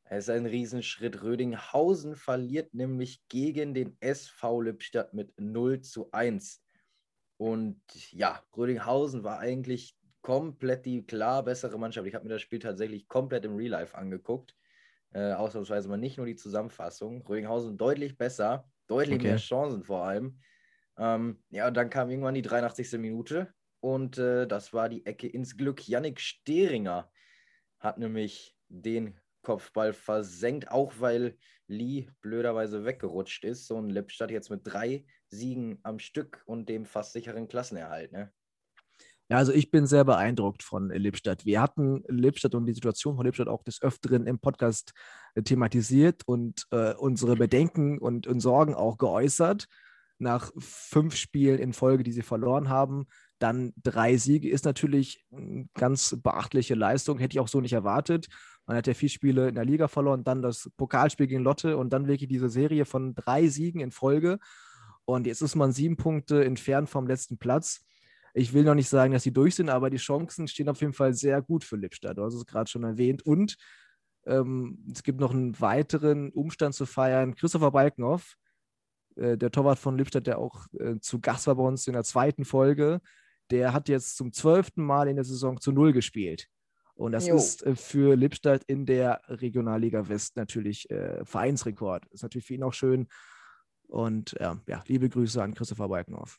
es 0.04 0.24
ist 0.24 0.34
ein 0.34 0.44
Riesenschritt. 0.44 1.22
Rödinghausen 1.22 2.14
verliert 2.14 2.74
nämlich 2.74 3.26
gegen 3.30 3.72
den 3.72 3.96
SV 4.00 4.60
Lippstadt 4.60 5.14
mit 5.14 5.32
0 5.40 5.80
zu 5.80 6.12
1. 6.12 6.62
Und 7.38 7.80
ja, 8.10 8.44
Rödinghausen 8.54 9.24
war 9.24 9.38
eigentlich 9.38 9.96
komplett 10.22 10.86
die 10.86 11.04
klar 11.04 11.44
bessere 11.44 11.78
Mannschaft. 11.78 12.06
Ich 12.06 12.14
habe 12.14 12.24
mir 12.24 12.34
das 12.34 12.42
Spiel 12.42 12.60
tatsächlich 12.60 13.08
komplett 13.08 13.44
im 13.44 13.56
Real 13.56 13.70
Life 13.70 13.96
angeguckt. 13.96 14.56
Äh, 15.12 15.32
ausnahmsweise 15.32 15.88
mal 15.88 15.98
nicht 15.98 16.16
nur 16.16 16.26
die 16.26 16.36
Zusammenfassung. 16.36 17.26
Rödinghausen 17.26 17.76
deutlich 17.76 18.16
besser, 18.16 18.68
deutlich 18.86 19.16
okay. 19.16 19.28
mehr 19.28 19.36
Chancen 19.36 19.84
vor 19.84 20.04
allem. 20.04 20.38
Ähm, 20.96 21.42
ja, 21.50 21.68
und 21.68 21.76
dann 21.76 21.90
kam 21.90 22.08
irgendwann 22.08 22.34
die 22.34 22.42
83. 22.42 22.92
Minute 22.98 23.52
und 23.80 24.16
äh, 24.18 24.46
das 24.46 24.72
war 24.72 24.88
die 24.88 25.04
Ecke 25.04 25.26
ins 25.26 25.56
Glück. 25.56 25.86
Yannick 25.86 26.20
Steringer 26.20 27.10
hat 27.78 27.98
nämlich 27.98 28.56
den 28.68 29.18
Kopfball 29.42 29.92
versenkt, 29.92 30.70
auch 30.70 30.94
weil 30.98 31.36
Lee 31.66 32.08
blöderweise 32.20 32.84
weggerutscht 32.84 33.44
ist. 33.44 33.66
So 33.66 33.78
ein 33.78 33.90
Lippstadt 33.90 34.30
jetzt 34.30 34.50
mit 34.50 34.60
drei 34.64 35.04
Siegen 35.28 35.80
am 35.82 35.98
Stück 35.98 36.42
und 36.46 36.68
dem 36.68 36.84
fast 36.84 37.12
sicheren 37.12 37.48
Klassenerhalt. 37.48 38.12
Ne? 38.12 38.32
Ja, 39.32 39.38
also 39.38 39.52
ich 39.52 39.70
bin 39.70 39.86
sehr 39.86 40.04
beeindruckt 40.04 40.62
von 40.62 40.90
Lippstadt. 40.90 41.46
Wir 41.46 41.62
hatten 41.62 42.04
Lippstadt 42.06 42.54
und 42.54 42.66
die 42.66 42.74
Situation 42.74 43.16
von 43.16 43.24
Lippstadt 43.24 43.48
auch 43.48 43.62
des 43.64 43.80
Öfteren 43.80 44.26
im 44.26 44.38
Podcast 44.38 44.92
äh, 45.34 45.40
thematisiert 45.40 46.20
und 46.26 46.66
äh, 46.70 46.92
unsere 46.92 47.36
Bedenken 47.36 47.96
und, 47.96 48.26
und 48.26 48.40
Sorgen 48.40 48.74
auch 48.74 48.98
geäußert. 48.98 49.68
Nach 50.18 50.52
fünf 50.58 51.16
Spielen 51.16 51.58
in 51.60 51.72
Folge, 51.72 52.02
die 52.02 52.12
sie 52.12 52.20
verloren 52.20 52.68
haben, 52.68 53.06
dann 53.38 53.72
drei 53.82 54.18
Siege 54.18 54.50
ist 54.50 54.66
natürlich 54.66 55.24
eine 55.34 55.66
ganz 55.72 56.14
beachtliche 56.22 56.74
Leistung. 56.74 57.18
Hätte 57.18 57.36
ich 57.36 57.40
auch 57.40 57.48
so 57.48 57.62
nicht 57.62 57.72
erwartet. 57.72 58.28
Man 58.66 58.76
hat 58.76 58.86
ja 58.86 58.92
vier 58.92 59.08
Spiele 59.08 59.48
in 59.48 59.54
der 59.54 59.64
Liga 59.64 59.88
verloren, 59.88 60.24
dann 60.24 60.42
das 60.42 60.70
Pokalspiel 60.76 61.26
gegen 61.26 61.42
Lotte 61.42 61.78
und 61.78 61.90
dann 61.94 62.06
wirklich 62.06 62.28
diese 62.28 62.50
Serie 62.50 62.84
von 62.84 63.14
drei 63.14 63.48
Siegen 63.48 63.80
in 63.80 63.92
Folge. 63.92 64.40
Und 65.06 65.26
jetzt 65.26 65.40
ist 65.40 65.54
man 65.54 65.72
sieben 65.72 65.96
Punkte 65.96 66.44
entfernt 66.44 66.90
vom 66.90 67.06
letzten 67.06 67.38
Platz. 67.38 67.86
Ich 68.34 68.52
will 68.52 68.64
noch 68.64 68.74
nicht 68.74 68.88
sagen, 68.88 69.12
dass 69.12 69.22
sie 69.22 69.32
durch 69.32 69.54
sind, 69.54 69.68
aber 69.68 69.90
die 69.90 69.98
Chancen 69.98 70.48
stehen 70.48 70.68
auf 70.68 70.80
jeden 70.80 70.94
Fall 70.94 71.12
sehr 71.14 71.42
gut 71.42 71.64
für 71.64 71.76
Lippstadt. 71.76 72.16
Du 72.16 72.24
hast 72.24 72.34
es 72.34 72.46
gerade 72.46 72.70
schon 72.70 72.84
erwähnt. 72.84 73.24
Und 73.26 73.56
ähm, 74.26 74.84
es 74.90 75.02
gibt 75.02 75.20
noch 75.20 75.32
einen 75.32 75.58
weiteren 75.60 76.30
Umstand 76.30 76.74
zu 76.74 76.86
feiern. 76.86 77.34
Christopher 77.34 77.70
Balkenhoff, 77.72 78.36
äh, 79.16 79.36
der 79.36 79.50
Torwart 79.50 79.78
von 79.78 79.98
Lippstadt, 79.98 80.26
der 80.26 80.38
auch 80.38 80.66
äh, 80.78 80.98
zu 81.00 81.20
Gast 81.20 81.46
war 81.46 81.56
bei 81.56 81.62
uns 81.62 81.86
in 81.86 81.92
der 81.92 82.04
zweiten 82.04 82.44
Folge, 82.44 83.00
der 83.50 83.72
hat 83.72 83.88
jetzt 83.88 84.16
zum 84.16 84.32
zwölften 84.32 84.82
Mal 84.82 85.08
in 85.08 85.16
der 85.16 85.24
Saison 85.24 85.60
zu 85.60 85.72
Null 85.72 85.92
gespielt. 85.92 86.48
Und 86.94 87.12
das 87.12 87.26
jo. 87.26 87.36
ist 87.36 87.64
äh, 87.64 87.74
für 87.74 88.16
Lippstadt 88.16 88.64
in 88.64 88.86
der 88.86 89.20
Regionalliga 89.26 90.08
West 90.08 90.36
natürlich 90.36 90.90
äh, 90.90 91.24
Vereinsrekord. 91.24 92.06
Ist 92.06 92.22
natürlich 92.22 92.46
für 92.46 92.54
ihn 92.54 92.62
auch 92.62 92.74
schön. 92.74 93.08
Und 93.88 94.38
äh, 94.40 94.54
ja, 94.66 94.82
liebe 94.86 95.08
Grüße 95.08 95.42
an 95.42 95.54
Christopher 95.54 95.88
Balkenhoff. 95.88 96.38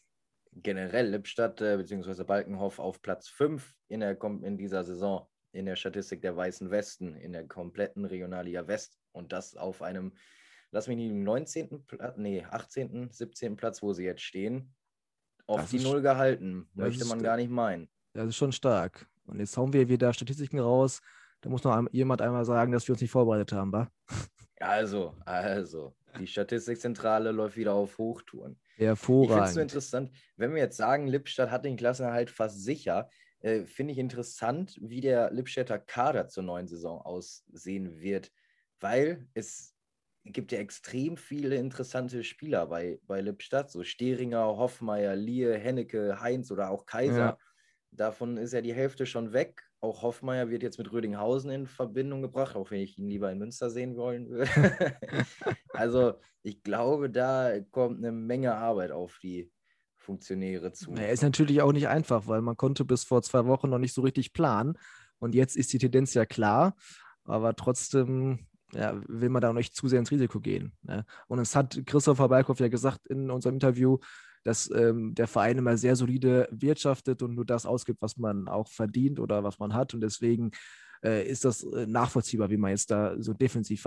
Generell 0.56 1.10
Lippstadt 1.10 1.62
äh, 1.62 1.78
bzw. 1.78 2.24
Balkenhoff 2.24 2.80
auf 2.80 3.02
Platz 3.02 3.28
5 3.30 3.74
in, 3.88 4.02
in 4.02 4.58
dieser 4.58 4.84
Saison 4.84 5.28
in 5.52 5.66
der 5.66 5.76
Statistik 5.76 6.22
der 6.22 6.36
Weißen 6.36 6.72
Westen 6.72 7.16
in 7.16 7.32
der 7.32 7.48
kompletten 7.48 8.06
Regionalliga 8.06 8.68
West. 8.68 9.00
Und 9.12 9.32
das 9.32 9.56
auf 9.56 9.82
einem, 9.82 10.14
lass 10.72 10.88
mich 10.88 10.98
nicht, 10.98 11.14
19. 11.14 11.86
Platz, 11.86 12.18
nee, 12.18 12.44
18., 12.44 13.10
17. 13.12 13.56
Platz, 13.56 13.82
wo 13.82 13.94
sie 13.94 14.04
jetzt 14.04 14.24
stehen. 14.24 14.74
Auf 15.46 15.62
das 15.62 15.70
die 15.70 15.80
Null 15.80 16.02
gehalten. 16.02 16.68
Möchte 16.74 17.06
man 17.06 17.22
gar 17.22 17.38
nicht 17.38 17.52
meinen. 17.52 17.90
Das 18.14 18.28
ist 18.28 18.36
schon 18.36 18.52
stark. 18.52 19.08
Und 19.26 19.40
jetzt 19.40 19.56
hauen 19.58 19.74
wir 19.74 19.88
wieder 19.88 20.14
Statistiken 20.14 20.60
raus. 20.60 21.02
Da 21.42 21.50
muss 21.50 21.64
noch 21.64 21.88
jemand 21.92 22.22
einmal 22.22 22.46
sagen, 22.46 22.72
dass 22.72 22.88
wir 22.88 22.94
uns 22.94 23.02
nicht 23.02 23.12
vorbereitet 23.12 23.52
haben, 23.52 23.72
wa? 23.72 23.92
Also, 24.60 25.16
also, 25.26 25.96
die 26.20 26.28
Statistikzentrale 26.28 27.32
läuft 27.32 27.58
wieder 27.58 27.74
auf 27.74 27.98
Hochtouren. 27.98 28.60
Hervorragend. 28.76 29.30
Ich 29.30 29.34
finde 29.34 29.46
es 29.48 29.54
so 29.54 29.60
interessant, 29.62 30.12
wenn 30.38 30.54
wir 30.54 30.62
jetzt 30.62 30.78
sagen, 30.78 31.08
Lippstadt 31.08 31.52
hat 31.52 31.66
den 31.66 31.78
Klassenerhalt 31.78 32.30
fast 32.30 32.64
sicher, 32.64 33.10
äh, 33.42 33.66
finde 33.66 33.94
ich 33.94 34.00
interessant, 34.00 34.78
wie 34.82 35.02
der 35.02 35.32
Lippstädter 35.32 35.80
Kader 35.80 36.28
zur 36.28 36.44
neuen 36.44 36.68
Saison 36.68 37.02
aussehen 37.02 38.00
wird, 38.00 38.32
weil 38.80 39.28
es 39.34 39.76
gibt 40.26 40.52
ja 40.52 40.60
extrem 40.60 41.18
viele 41.18 41.56
interessante 41.56 42.24
Spieler 42.24 42.68
bei, 42.68 43.00
bei 43.04 43.22
Lippstadt, 43.22 43.70
so 43.70 43.84
Steringer, 43.84 44.46
Hoffmeier, 44.58 45.16
Liehe, 45.16 45.58
Hennecke, 45.58 46.22
Heinz 46.22 46.52
oder 46.52 46.70
auch 46.70 46.86
Kaiser. 46.86 47.18
Ja. 47.18 47.38
Davon 47.92 48.38
ist 48.38 48.54
ja 48.54 48.62
die 48.62 48.74
Hälfte 48.74 49.06
schon 49.06 49.34
weg. 49.34 49.62
Auch 49.84 50.02
Hoffmeier 50.02 50.50
wird 50.50 50.64
jetzt 50.64 50.78
mit 50.78 50.94
Rödinghausen 50.94 51.52
in 51.52 51.68
Verbindung 51.68 52.22
gebracht, 52.22 52.56
auch 52.56 52.72
wenn 52.72 52.80
ich 52.80 52.98
ihn 52.98 53.10
lieber 53.10 53.30
in 53.30 53.38
Münster 53.38 53.70
sehen 53.70 53.98
wollen 53.98 54.30
würde. 54.30 54.50
also 55.74 56.14
ich 56.42 56.64
glaube, 56.64 57.10
da 57.10 57.60
kommt 57.60 57.98
eine 57.98 58.14
Menge 58.14 58.56
Arbeit 58.56 58.92
auf 58.92 59.20
die 59.22 59.52
Funktionäre 59.98 60.72
zu. 60.72 60.94
Er 60.94 61.12
ist 61.12 61.22
natürlich 61.22 61.62
auch 61.62 61.74
nicht 61.74 61.90
einfach, 61.90 62.28
weil 62.28 62.42
man 62.42 62.56
konnte 62.56 62.86
bis 62.86 63.04
vor 63.04 63.24
zwei 63.24 63.46
Wochen 63.46 63.70
noch 63.70 63.78
nicht 63.78 63.94
so 63.94 64.04
richtig 64.04 64.32
planen. 64.32 64.78
Und 65.20 65.36
jetzt 65.36 65.58
ist 65.58 65.74
die 65.74 65.80
Tendenz 65.80 66.14
ja 66.14 66.26
klar, 66.26 66.78
aber 67.26 67.54
trotzdem 67.54 68.48
ja, 68.72 69.02
will 69.10 69.28
man 69.28 69.42
da 69.42 69.50
noch 69.50 69.56
nicht 69.56 69.76
zu 69.76 69.90
sehr 69.90 70.00
ins 70.00 70.12
Risiko 70.12 70.40
gehen. 70.40 70.72
Ne? 70.84 71.06
Und 71.28 71.40
es 71.40 71.58
hat 71.58 71.82
Christopher 71.86 72.30
Balkow 72.30 72.58
ja 72.58 72.70
gesagt 72.70 73.06
in 73.08 73.30
unserem 73.30 73.56
Interview, 73.56 73.98
dass 74.44 74.70
ähm, 74.72 75.14
der 75.16 75.28
Verein 75.28 75.58
immer 75.58 75.78
sehr 75.78 75.96
solide 75.96 76.48
wirtschaftet 76.52 77.22
und 77.22 77.36
nur 77.36 77.46
das 77.46 77.66
ausgibt, 77.66 78.02
was 78.02 78.18
man 78.18 78.48
auch 78.48 78.68
verdient 78.68 79.20
oder 79.20 79.44
was 79.44 79.60
man 79.60 79.74
hat. 79.74 79.94
Und 79.94 80.02
deswegen 80.02 80.52
äh, 81.04 81.28
ist 81.28 81.46
das 81.46 81.64
äh, 81.64 81.86
nachvollziehbar, 81.86 82.50
wie 82.50 82.58
man 82.58 82.72
jetzt 82.72 82.92
da 82.92 83.16
so 83.20 83.34
defensiv 83.34 83.86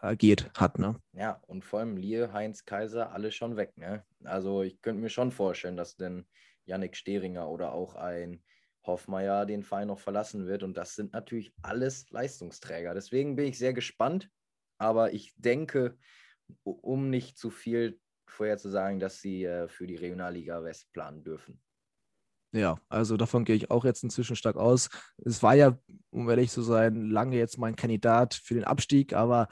agiert 0.00 0.50
hat. 0.54 0.78
Ne? 0.78 0.96
Ja, 1.12 1.40
und 1.46 1.64
vor 1.64 1.80
allem 1.80 1.96
Lier, 1.96 2.32
Heinz, 2.32 2.64
Kaiser, 2.64 3.12
alle 3.12 3.32
schon 3.32 3.56
weg. 3.56 3.76
Ne? 3.76 4.04
Also 4.24 4.62
ich 4.62 4.80
könnte 4.80 5.02
mir 5.02 5.10
schon 5.10 5.32
vorstellen, 5.32 5.76
dass 5.76 5.96
denn 5.96 6.26
Yannick 6.64 6.96
Steringer 6.96 7.48
oder 7.48 7.72
auch 7.72 7.94
ein 7.96 8.42
Hoffmeier 8.84 9.44
den 9.44 9.62
Verein 9.62 9.88
noch 9.88 9.98
verlassen 9.98 10.46
wird. 10.46 10.62
Und 10.62 10.76
das 10.76 10.94
sind 10.94 11.12
natürlich 11.12 11.52
alles 11.62 12.10
Leistungsträger. 12.10 12.94
Deswegen 12.94 13.36
bin 13.36 13.46
ich 13.46 13.58
sehr 13.58 13.72
gespannt. 13.72 14.30
Aber 14.78 15.12
ich 15.12 15.34
denke, 15.36 15.98
um 16.62 17.10
nicht 17.10 17.36
zu 17.36 17.50
viel 17.50 18.00
vorher 18.30 18.58
zu 18.58 18.68
sagen, 18.68 19.00
dass 19.00 19.20
sie 19.20 19.44
äh, 19.44 19.68
für 19.68 19.86
die 19.86 19.96
Regionalliga 19.96 20.62
West 20.62 20.92
planen 20.92 21.22
dürfen. 21.22 21.60
Ja, 22.52 22.78
also 22.88 23.16
davon 23.16 23.44
gehe 23.44 23.56
ich 23.56 23.70
auch 23.70 23.84
jetzt 23.84 24.02
inzwischen 24.02 24.36
stark 24.36 24.56
aus. 24.56 24.88
Es 25.18 25.42
war 25.42 25.54
ja, 25.54 25.78
um 26.10 26.30
ehrlich 26.30 26.50
zu 26.50 26.62
sein, 26.62 27.10
lange 27.10 27.36
jetzt 27.36 27.58
mein 27.58 27.76
Kandidat 27.76 28.34
für 28.34 28.54
den 28.54 28.64
Abstieg, 28.64 29.12
aber 29.12 29.48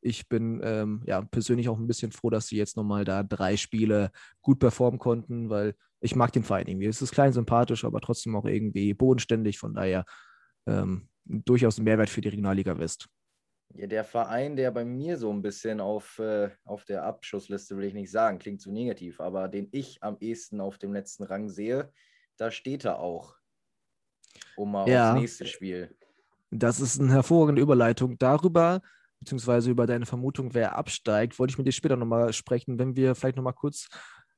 ich 0.00 0.28
bin 0.28 0.60
ähm, 0.62 1.02
ja 1.06 1.22
persönlich 1.22 1.68
auch 1.68 1.78
ein 1.78 1.88
bisschen 1.88 2.12
froh, 2.12 2.30
dass 2.30 2.46
sie 2.46 2.56
jetzt 2.56 2.76
nochmal 2.76 3.04
da 3.04 3.24
drei 3.24 3.56
Spiele 3.56 4.12
gut 4.42 4.60
performen 4.60 5.00
konnten, 5.00 5.50
weil 5.50 5.74
ich 6.00 6.14
mag 6.14 6.32
den 6.32 6.44
Verein 6.44 6.68
irgendwie. 6.68 6.86
Es 6.86 7.02
ist 7.02 7.10
klein 7.10 7.32
sympathisch, 7.32 7.84
aber 7.84 8.00
trotzdem 8.00 8.36
auch 8.36 8.44
irgendwie 8.44 8.94
bodenständig. 8.94 9.58
Von 9.58 9.74
daher 9.74 10.04
ähm, 10.66 11.08
durchaus 11.24 11.78
ein 11.78 11.84
Mehrwert 11.84 12.10
für 12.10 12.20
die 12.20 12.28
Regionalliga 12.28 12.78
West. 12.78 13.08
Ja, 13.78 13.86
der 13.86 14.04
Verein, 14.04 14.56
der 14.56 14.70
bei 14.70 14.84
mir 14.84 15.18
so 15.18 15.30
ein 15.30 15.42
bisschen 15.42 15.80
auf, 15.80 16.18
äh, 16.18 16.50
auf 16.64 16.84
der 16.84 17.04
Abschussliste, 17.04 17.76
will 17.76 17.84
ich 17.84 17.94
nicht 17.94 18.10
sagen, 18.10 18.38
klingt 18.38 18.60
zu 18.60 18.72
negativ, 18.72 19.20
aber 19.20 19.48
den 19.48 19.68
ich 19.72 20.02
am 20.02 20.16
ehesten 20.20 20.60
auf 20.60 20.78
dem 20.78 20.92
letzten 20.92 21.24
Rang 21.24 21.48
sehe, 21.48 21.92
da 22.36 22.50
steht 22.50 22.84
er 22.84 22.98
auch. 22.98 23.36
Um 24.56 24.72
mal 24.72 24.88
ja, 24.88 25.12
aufs 25.12 25.20
nächste 25.20 25.46
Spiel. 25.46 25.94
Das 26.50 26.80
ist 26.80 27.00
eine 27.00 27.12
hervorragende 27.12 27.60
Überleitung. 27.60 28.16
Darüber, 28.18 28.80
beziehungsweise 29.20 29.70
über 29.70 29.86
deine 29.86 30.06
Vermutung, 30.06 30.54
wer 30.54 30.76
absteigt, 30.76 31.38
wollte 31.38 31.52
ich 31.52 31.58
mit 31.58 31.66
dir 31.66 31.72
später 31.72 31.96
nochmal 31.96 32.32
sprechen, 32.32 32.78
wenn 32.78 32.96
wir 32.96 33.14
vielleicht 33.14 33.36
nochmal 33.36 33.52
kurz 33.52 33.88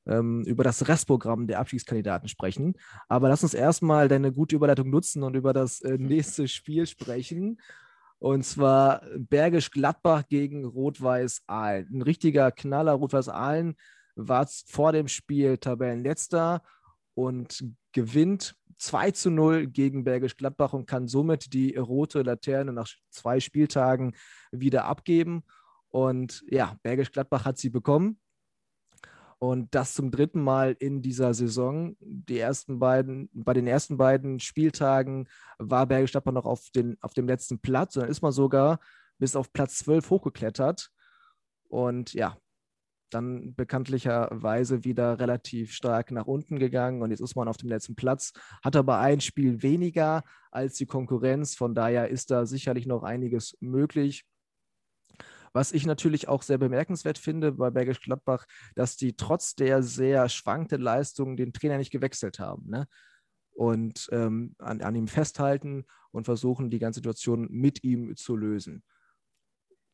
ähm, 0.05 0.43
über 0.43 0.63
das 0.63 0.87
Restprogramm 0.87 1.47
der 1.47 1.59
Abstiegskandidaten 1.59 2.27
sprechen. 2.27 2.73
Aber 3.07 3.29
lass 3.29 3.43
uns 3.43 3.53
erstmal 3.53 4.07
deine 4.07 4.33
gute 4.33 4.55
Überleitung 4.55 4.89
nutzen 4.89 5.23
und 5.23 5.35
über 5.35 5.53
das 5.53 5.81
äh, 5.81 5.97
nächste 5.99 6.47
Spiel 6.47 6.85
sprechen. 6.87 7.59
Und 8.19 8.43
zwar 8.43 9.01
Bergisch 9.17 9.71
Gladbach 9.71 10.27
gegen 10.27 10.65
Rot-Weiß 10.65 11.43
Aalen. 11.47 11.87
Ein 11.91 12.01
richtiger 12.01 12.51
Knaller. 12.51 12.93
Rot-Weiß 12.93 13.29
Aalen 13.29 13.75
war 14.15 14.47
vor 14.67 14.91
dem 14.91 15.07
Spiel 15.07 15.57
Tabellenletzter 15.57 16.61
und 17.13 17.65
gewinnt 17.93 18.55
2 18.77 19.11
zu 19.11 19.29
0 19.29 19.67
gegen 19.67 20.03
Bergisch 20.03 20.37
Gladbach 20.37 20.73
und 20.73 20.85
kann 20.85 21.07
somit 21.07 21.53
die 21.53 21.75
rote 21.75 22.21
Laterne 22.21 22.73
nach 22.73 22.87
zwei 23.09 23.39
Spieltagen 23.39 24.15
wieder 24.51 24.85
abgeben. 24.85 25.43
Und 25.89 26.43
ja, 26.49 26.77
Bergisch 26.83 27.11
Gladbach 27.11 27.45
hat 27.45 27.57
sie 27.57 27.69
bekommen. 27.69 28.19
Und 29.39 29.73
das 29.73 29.93
zum 29.93 30.11
dritten 30.11 30.41
Mal 30.41 30.75
in 30.79 31.01
dieser 31.01 31.33
Saison. 31.33 31.95
Die 32.01 32.39
ersten 32.39 32.79
beiden, 32.79 33.29
bei 33.33 33.53
den 33.53 33.67
ersten 33.67 33.97
beiden 33.97 34.39
Spieltagen 34.41 35.29
war 35.57 35.87
Gladbach 35.87 36.33
noch 36.33 36.45
auf, 36.45 36.69
den, 36.71 36.97
auf 37.01 37.13
dem 37.13 37.27
letzten 37.27 37.59
Platz. 37.59 37.95
Und 37.95 38.03
dann 38.03 38.11
ist 38.11 38.21
man 38.21 38.33
sogar 38.33 38.79
bis 39.17 39.37
auf 39.37 39.53
Platz 39.53 39.79
12 39.79 40.09
hochgeklettert. 40.09 40.91
Und 41.69 42.13
ja, 42.13 42.37
dann 43.09 43.55
bekanntlicherweise 43.55 44.83
wieder 44.83 45.19
relativ 45.19 45.73
stark 45.73 46.11
nach 46.11 46.25
unten 46.25 46.59
gegangen 46.59 47.01
und 47.01 47.11
jetzt 47.11 47.21
ist 47.21 47.35
man 47.35 47.47
auf 47.47 47.57
dem 47.57 47.69
letzten 47.69 47.95
Platz, 47.95 48.33
hat 48.63 48.75
aber 48.75 48.99
ein 48.99 49.21
Spiel 49.21 49.61
weniger 49.61 50.23
als 50.51 50.75
die 50.75 50.85
Konkurrenz, 50.85 51.55
von 51.55 51.75
daher 51.75 52.09
ist 52.09 52.31
da 52.31 52.45
sicherlich 52.45 52.85
noch 52.85 53.03
einiges 53.03 53.57
möglich. 53.59 54.25
Was 55.53 55.71
ich 55.71 55.85
natürlich 55.85 56.27
auch 56.27 56.43
sehr 56.43 56.57
bemerkenswert 56.57 57.17
finde 57.17 57.53
bei 57.53 57.69
Bergisch 57.69 58.01
Gladbach, 58.01 58.45
dass 58.75 58.95
die 58.95 59.15
trotz 59.15 59.55
der 59.55 59.83
sehr 59.83 60.29
schwankenden 60.29 60.81
Leistungen 60.81 61.37
den 61.37 61.53
Trainer 61.53 61.77
nicht 61.77 61.91
gewechselt 61.91 62.39
haben. 62.39 62.69
Ne? 62.69 62.87
und 63.59 64.07
ähm, 64.13 64.55
an, 64.57 64.81
an, 64.81 64.95
ihm 64.95 65.09
festhalten 65.09 65.85
und 66.11 66.23
versuchen, 66.23 66.69
die 66.69 66.79
ganze 66.79 66.99
Situation 66.99 67.45
mit 67.51 67.83
ihm 67.83 68.15
zu 68.15 68.37
lösen. 68.37 68.83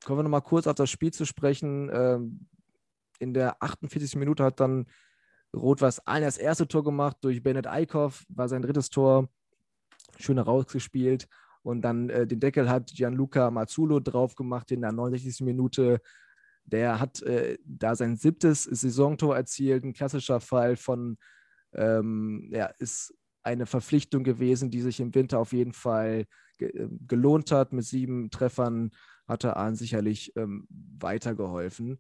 Kommen 0.04 0.20
wir 0.20 0.24
nochmal 0.24 0.44
kurz 0.44 0.68
auf 0.68 0.76
das 0.76 0.92
Spiel 0.92 1.12
zu 1.12 1.26
sprechen. 1.26 1.90
Ähm, 1.92 2.48
in 3.18 3.34
der 3.34 3.64
48. 3.64 4.18
Minute 4.18 4.44
hat 4.44 4.60
dann 4.60 4.86
Rot-Weiß 5.52 6.06
Aalen 6.06 6.26
das 6.26 6.38
erste 6.38 6.68
Tor 6.68 6.84
gemacht 6.84 7.18
durch 7.22 7.42
Bennett 7.42 7.66
Eickhoff, 7.66 8.24
war 8.30 8.48
sein 8.48 8.62
drittes 8.62 8.92
Tor. 8.92 9.30
Schön 10.20 10.38
rausgespielt. 10.38 11.28
Und 11.66 11.82
dann 11.82 12.10
äh, 12.12 12.28
den 12.28 12.40
Deckel 12.40 12.70
hat 12.70 12.92
Gianluca 12.94 13.50
Mazzulo 13.50 14.00
drauf 14.00 14.36
gemacht 14.36 14.72
in 14.72 14.82
der 14.82 14.92
69. 14.92 15.42
Minute. 15.42 16.00
Der 16.64 17.00
hat 17.00 17.24
äh, 17.24 17.58
da 17.66 17.96
sein 17.96 18.18
siebtes 18.18 18.66
Saisontor 18.66 19.36
erzielt. 19.36 19.84
Ein 19.84 19.94
klassischer 19.94 20.40
Fall 20.40 20.76
von, 20.76 21.18
ähm, 21.74 22.52
ja, 22.54 22.68
ist 22.78 23.16
eine 23.42 23.66
Verpflichtung 23.66 24.24
gewesen, 24.24 24.70
die 24.70 24.82
sich 24.82 25.00
im 25.00 25.16
Winter 25.16 25.40
auf 25.40 25.54
jeden 25.54 25.74
Fall 25.74 26.26
ge 26.60 26.70
äh, 26.70 26.88
gelohnt 27.08 27.52
hat. 27.52 27.74
Mit 27.74 27.86
sieben 27.86 28.30
Treffern 28.30 28.92
hat 29.28 29.44
er 29.44 29.58
Ahn 29.58 29.74
sicherlich 29.76 30.34
ähm, 30.36 30.68
weitergeholfen. 30.70 32.00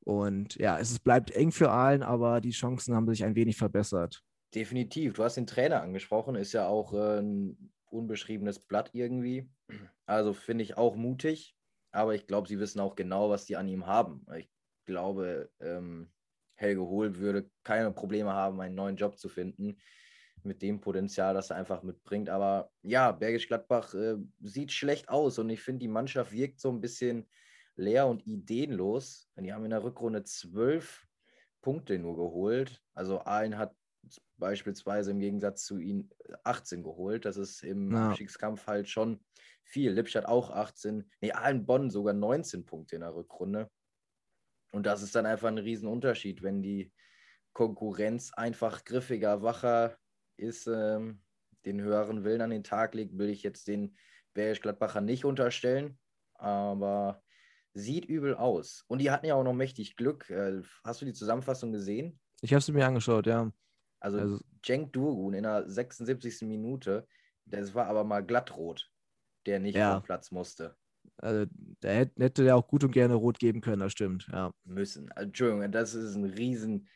Und 0.00 0.56
ja, 0.56 0.78
es 0.78 0.98
bleibt 0.98 1.30
eng 1.30 1.52
für 1.52 1.70
Aalen, 1.70 2.02
aber 2.02 2.42
die 2.42 2.50
Chancen 2.50 2.94
haben 2.94 3.08
sich 3.08 3.24
ein 3.24 3.34
wenig 3.34 3.56
verbessert. 3.56 4.22
Definitiv. 4.54 5.14
Du 5.14 5.24
hast 5.24 5.38
den 5.38 5.46
Trainer 5.46 5.80
angesprochen, 5.80 6.34
ist 6.34 6.52
ja 6.52 6.68
auch 6.68 6.92
äh, 6.92 7.20
ein 7.20 7.72
unbeschriebenes 7.90 8.60
Blatt 8.60 8.90
irgendwie. 8.92 9.50
Also 10.06 10.32
finde 10.32 10.64
ich 10.64 10.76
auch 10.76 10.94
mutig, 10.94 11.56
aber 11.90 12.14
ich 12.14 12.26
glaube, 12.26 12.48
sie 12.48 12.58
wissen 12.58 12.80
auch 12.80 12.94
genau, 12.94 13.30
was 13.30 13.46
die 13.46 13.56
an 13.56 13.68
ihm 13.68 13.86
haben. 13.86 14.24
Ich 14.36 14.48
glaube, 14.84 15.50
ähm, 15.60 16.12
Helge 16.54 16.82
Hohl 16.82 17.16
würde 17.16 17.50
keine 17.64 17.92
Probleme 17.92 18.32
haben, 18.32 18.60
einen 18.60 18.74
neuen 18.74 18.96
Job 18.96 19.18
zu 19.18 19.28
finden 19.28 19.78
mit 20.42 20.62
dem 20.62 20.80
Potenzial, 20.80 21.34
das 21.34 21.50
er 21.50 21.56
einfach 21.56 21.82
mitbringt. 21.82 22.30
Aber 22.30 22.70
ja, 22.82 23.12
Bergisch 23.12 23.48
Gladbach 23.48 23.94
äh, 23.94 24.16
sieht 24.40 24.72
schlecht 24.72 25.08
aus 25.08 25.38
und 25.38 25.50
ich 25.50 25.60
finde, 25.60 25.80
die 25.80 25.88
Mannschaft 25.88 26.32
wirkt 26.32 26.60
so 26.60 26.70
ein 26.70 26.80
bisschen 26.80 27.28
leer 27.74 28.06
und 28.06 28.26
ideenlos. 28.26 29.28
Die 29.36 29.52
haben 29.52 29.64
in 29.64 29.70
der 29.70 29.82
Rückrunde 29.82 30.24
zwölf 30.24 31.06
Punkte 31.60 31.98
nur 31.98 32.16
geholt. 32.16 32.82
Also 32.94 33.20
Aalen 33.20 33.58
hat 33.58 33.74
beispielsweise 34.38 35.10
im 35.10 35.20
Gegensatz 35.20 35.64
zu 35.64 35.78
ihnen 35.78 36.10
18 36.44 36.82
geholt. 36.82 37.24
Das 37.24 37.36
ist 37.36 37.62
im 37.62 37.92
ja. 37.92 38.08
Abstiegskampf 38.08 38.66
halt 38.66 38.88
schon 38.88 39.20
viel. 39.64 39.92
Lippstadt 39.92 40.26
auch 40.26 40.50
18. 40.50 41.10
Nee, 41.20 41.32
Aalen 41.32 41.66
Bonn 41.66 41.90
sogar 41.90 42.14
19 42.14 42.64
Punkte 42.64 42.96
in 42.96 43.00
der 43.02 43.14
Rückrunde. 43.14 43.70
Und 44.72 44.84
das 44.86 45.02
ist 45.02 45.14
dann 45.14 45.26
einfach 45.26 45.48
ein 45.48 45.58
Riesenunterschied, 45.58 46.42
wenn 46.42 46.62
die 46.62 46.92
Konkurrenz 47.52 48.32
einfach 48.32 48.84
griffiger, 48.84 49.42
wacher 49.42 49.96
ist, 50.36 50.66
ähm, 50.66 51.22
den 51.64 51.80
höheren 51.80 52.24
Willen 52.24 52.42
an 52.42 52.50
den 52.50 52.64
Tag 52.64 52.94
legt, 52.94 53.16
will 53.16 53.30
ich 53.30 53.42
jetzt 53.42 53.68
den 53.68 53.96
Bergisch 54.34 54.60
Gladbacher 54.60 55.00
nicht 55.00 55.24
unterstellen. 55.24 55.98
Aber 56.34 57.22
sieht 57.72 58.04
übel 58.04 58.34
aus. 58.34 58.84
Und 58.88 59.00
die 59.00 59.10
hatten 59.10 59.26
ja 59.26 59.34
auch 59.34 59.44
noch 59.44 59.54
mächtig 59.54 59.96
Glück. 59.96 60.28
Äh, 60.30 60.62
hast 60.84 61.00
du 61.00 61.06
die 61.06 61.12
Zusammenfassung 61.12 61.72
gesehen? 61.72 62.18
Ich 62.42 62.52
habe 62.52 62.62
sie 62.62 62.72
mir 62.72 62.86
angeschaut, 62.86 63.26
ja. 63.26 63.52
Also, 64.00 64.18
also 64.18 64.40
Cenk 64.64 64.92
Durgun 64.92 65.34
in 65.34 65.42
der 65.42 65.68
76. 65.68 66.42
Minute, 66.42 67.06
das 67.44 67.74
war 67.74 67.86
aber 67.86 68.04
mal 68.04 68.24
glattrot, 68.24 68.90
der 69.46 69.60
nicht 69.60 69.76
ja. 69.76 69.94
vom 69.94 70.02
Platz 70.02 70.30
musste. 70.30 70.76
Also, 71.18 71.46
da 71.80 71.88
hätte 71.88 72.44
der 72.44 72.56
auch 72.56 72.66
gut 72.66 72.84
und 72.84 72.90
gerne 72.90 73.14
rot 73.14 73.38
geben 73.38 73.60
können, 73.60 73.80
das 73.80 73.92
stimmt, 73.92 74.28
ja. 74.32 74.52
Müssen. 74.64 75.10
Also, 75.12 75.28
Entschuldigung, 75.28 75.70
das 75.72 75.94
ist 75.94 76.14
ein 76.14 76.24
riesen 76.24 76.88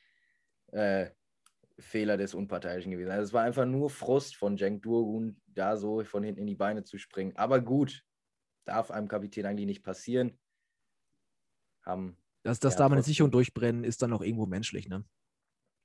äh, 0.73 1.11
Fehler 1.79 2.17
des 2.17 2.35
Unparteiischen 2.35 2.91
gewesen. 2.91 3.11
Also, 3.11 3.25
es 3.25 3.33
war 3.33 3.45
einfach 3.45 3.67
nur 3.67 3.89
Frust 3.89 4.37
von 4.37 4.59
Cenk 4.59 4.83
Durgun, 4.83 5.41
da 5.47 5.77
so 5.77 6.05
von 6.05 6.23
hinten 6.23 6.41
in 6.41 6.47
die 6.47 6.55
Beine 6.55 6.83
zu 6.85 6.99
springen. 6.99 7.37
Aber 7.37 7.61
gut, 7.61 8.05
darf 8.65 8.91
einem 8.91 9.09
Kapitän 9.09 9.47
eigentlich 9.47 9.67
nicht 9.67 9.83
passieren 9.83 10.39
haben. 11.85 12.17
Das, 12.43 12.61
das 12.61 12.79
ja, 12.79 12.89
man 12.89 12.99
jetzt 12.99 13.09
nicht 13.09 13.23
und 13.23 13.35
durchbrennen, 13.35 13.85
ist 13.85 14.03
dann 14.03 14.13
auch 14.13 14.23
irgendwo 14.23 14.47
menschlich, 14.47 14.89
ne? 14.89 15.05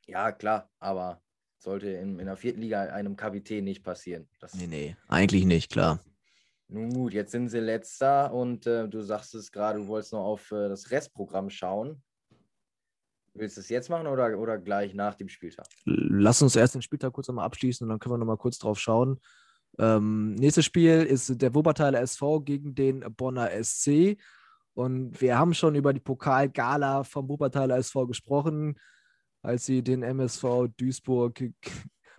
Ja, 0.07 0.31
klar, 0.31 0.69
aber 0.79 1.21
sollte 1.57 1.89
in, 1.89 2.19
in 2.19 2.25
der 2.25 2.37
vierten 2.37 2.61
Liga 2.61 2.81
einem 2.83 3.15
Kapitän 3.15 3.63
nicht 3.63 3.83
passieren. 3.83 4.27
Das 4.39 4.53
nee, 4.53 4.67
nee, 4.67 4.95
eigentlich 5.07 5.45
nicht, 5.45 5.71
klar. 5.71 5.99
Nun 6.67 6.93
gut, 6.93 7.13
jetzt 7.13 7.31
sind 7.31 7.49
sie 7.49 7.59
letzter 7.59 8.33
und 8.33 8.65
äh, 8.65 8.87
du 8.87 9.01
sagst 9.01 9.35
es 9.35 9.51
gerade, 9.51 9.79
du 9.79 9.87
wolltest 9.87 10.13
noch 10.13 10.23
auf 10.23 10.51
äh, 10.51 10.69
das 10.69 10.89
Restprogramm 10.91 11.49
schauen. 11.49 12.01
Willst 13.33 13.57
du 13.57 13.61
es 13.61 13.69
jetzt 13.69 13.89
machen 13.89 14.07
oder, 14.07 14.37
oder 14.39 14.57
gleich 14.57 14.93
nach 14.93 15.15
dem 15.15 15.27
Spieltag? 15.27 15.67
Lass 15.83 16.41
uns 16.41 16.55
erst 16.55 16.75
den 16.75 16.81
Spieltag 16.81 17.13
kurz 17.13 17.29
einmal 17.29 17.45
abschließen 17.45 17.85
und 17.85 17.89
dann 17.89 17.99
können 17.99 18.13
wir 18.13 18.17
nochmal 18.17 18.37
kurz 18.37 18.57
drauf 18.57 18.79
schauen. 18.79 19.19
Ähm, 19.77 20.35
nächstes 20.35 20.65
Spiel 20.65 21.03
ist 21.03 21.41
der 21.41 21.53
Wuppertaler 21.53 21.99
SV 22.01 22.41
gegen 22.41 22.75
den 22.75 23.01
Bonner 23.15 23.49
SC. 23.61 24.17
Und 24.73 25.19
wir 25.21 25.37
haben 25.37 25.53
schon 25.53 25.75
über 25.75 25.93
die 25.93 25.99
Pokalgala 25.99 27.03
vom 27.03 27.29
Wuppertaler 27.29 27.77
SV 27.77 28.07
gesprochen, 28.07 28.79
als 29.45 29.65
sie 29.65 29.83
den 29.83 30.03
MSV 30.03 30.67
Duisburg 30.77 31.39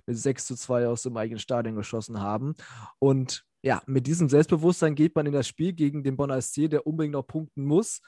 mit 0.06 0.18
6 0.18 0.46
zu 0.46 0.56
2 0.56 0.88
aus 0.88 1.02
dem 1.02 1.16
eigenen 1.16 1.40
Stadion 1.40 1.76
geschossen 1.76 2.20
haben. 2.20 2.54
Und 2.98 3.44
ja, 3.62 3.82
mit 3.86 4.06
diesem 4.06 4.28
Selbstbewusstsein 4.28 4.94
geht 4.94 5.16
man 5.16 5.26
in 5.26 5.32
das 5.32 5.48
Spiel 5.48 5.72
gegen 5.72 6.04
den 6.04 6.16
Bonner 6.16 6.40
SC, 6.40 6.70
der 6.70 6.86
unbedingt 6.86 7.14
noch 7.14 7.26
punkten 7.26 7.64
muss, 7.64 8.00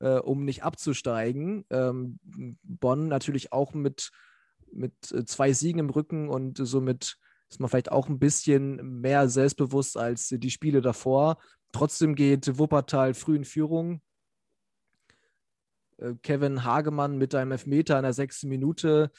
äh, 0.00 0.18
um 0.18 0.44
nicht 0.44 0.62
abzusteigen. 0.62 1.64
Ähm, 1.70 2.18
Bonn 2.62 3.08
natürlich 3.08 3.52
auch 3.52 3.72
mit, 3.72 4.10
mit 4.72 4.92
äh, 5.12 5.24
zwei 5.24 5.52
Siegen 5.52 5.78
im 5.78 5.90
Rücken 5.90 6.28
und 6.28 6.58
somit 6.58 7.16
ist 7.48 7.60
man 7.60 7.68
vielleicht 7.68 7.90
auch 7.90 8.08
ein 8.08 8.18
bisschen 8.18 9.00
mehr 9.00 9.28
selbstbewusst 9.28 9.96
als 9.96 10.28
die 10.28 10.50
Spiele 10.50 10.82
davor. 10.82 11.38
Trotzdem 11.72 12.14
geht 12.14 12.58
Wuppertal 12.58 13.14
früh 13.14 13.36
in 13.36 13.44
Führung. 13.44 14.02
Äh, 16.00 16.14
Kevin 16.22 16.64
Hagemann 16.64 17.18
mit 17.18 17.34
einem 17.34 17.52
Elfmeter 17.52 17.96
in 17.96 18.02
der 18.02 18.12
sechsten 18.12 18.48
Minute 18.48 19.10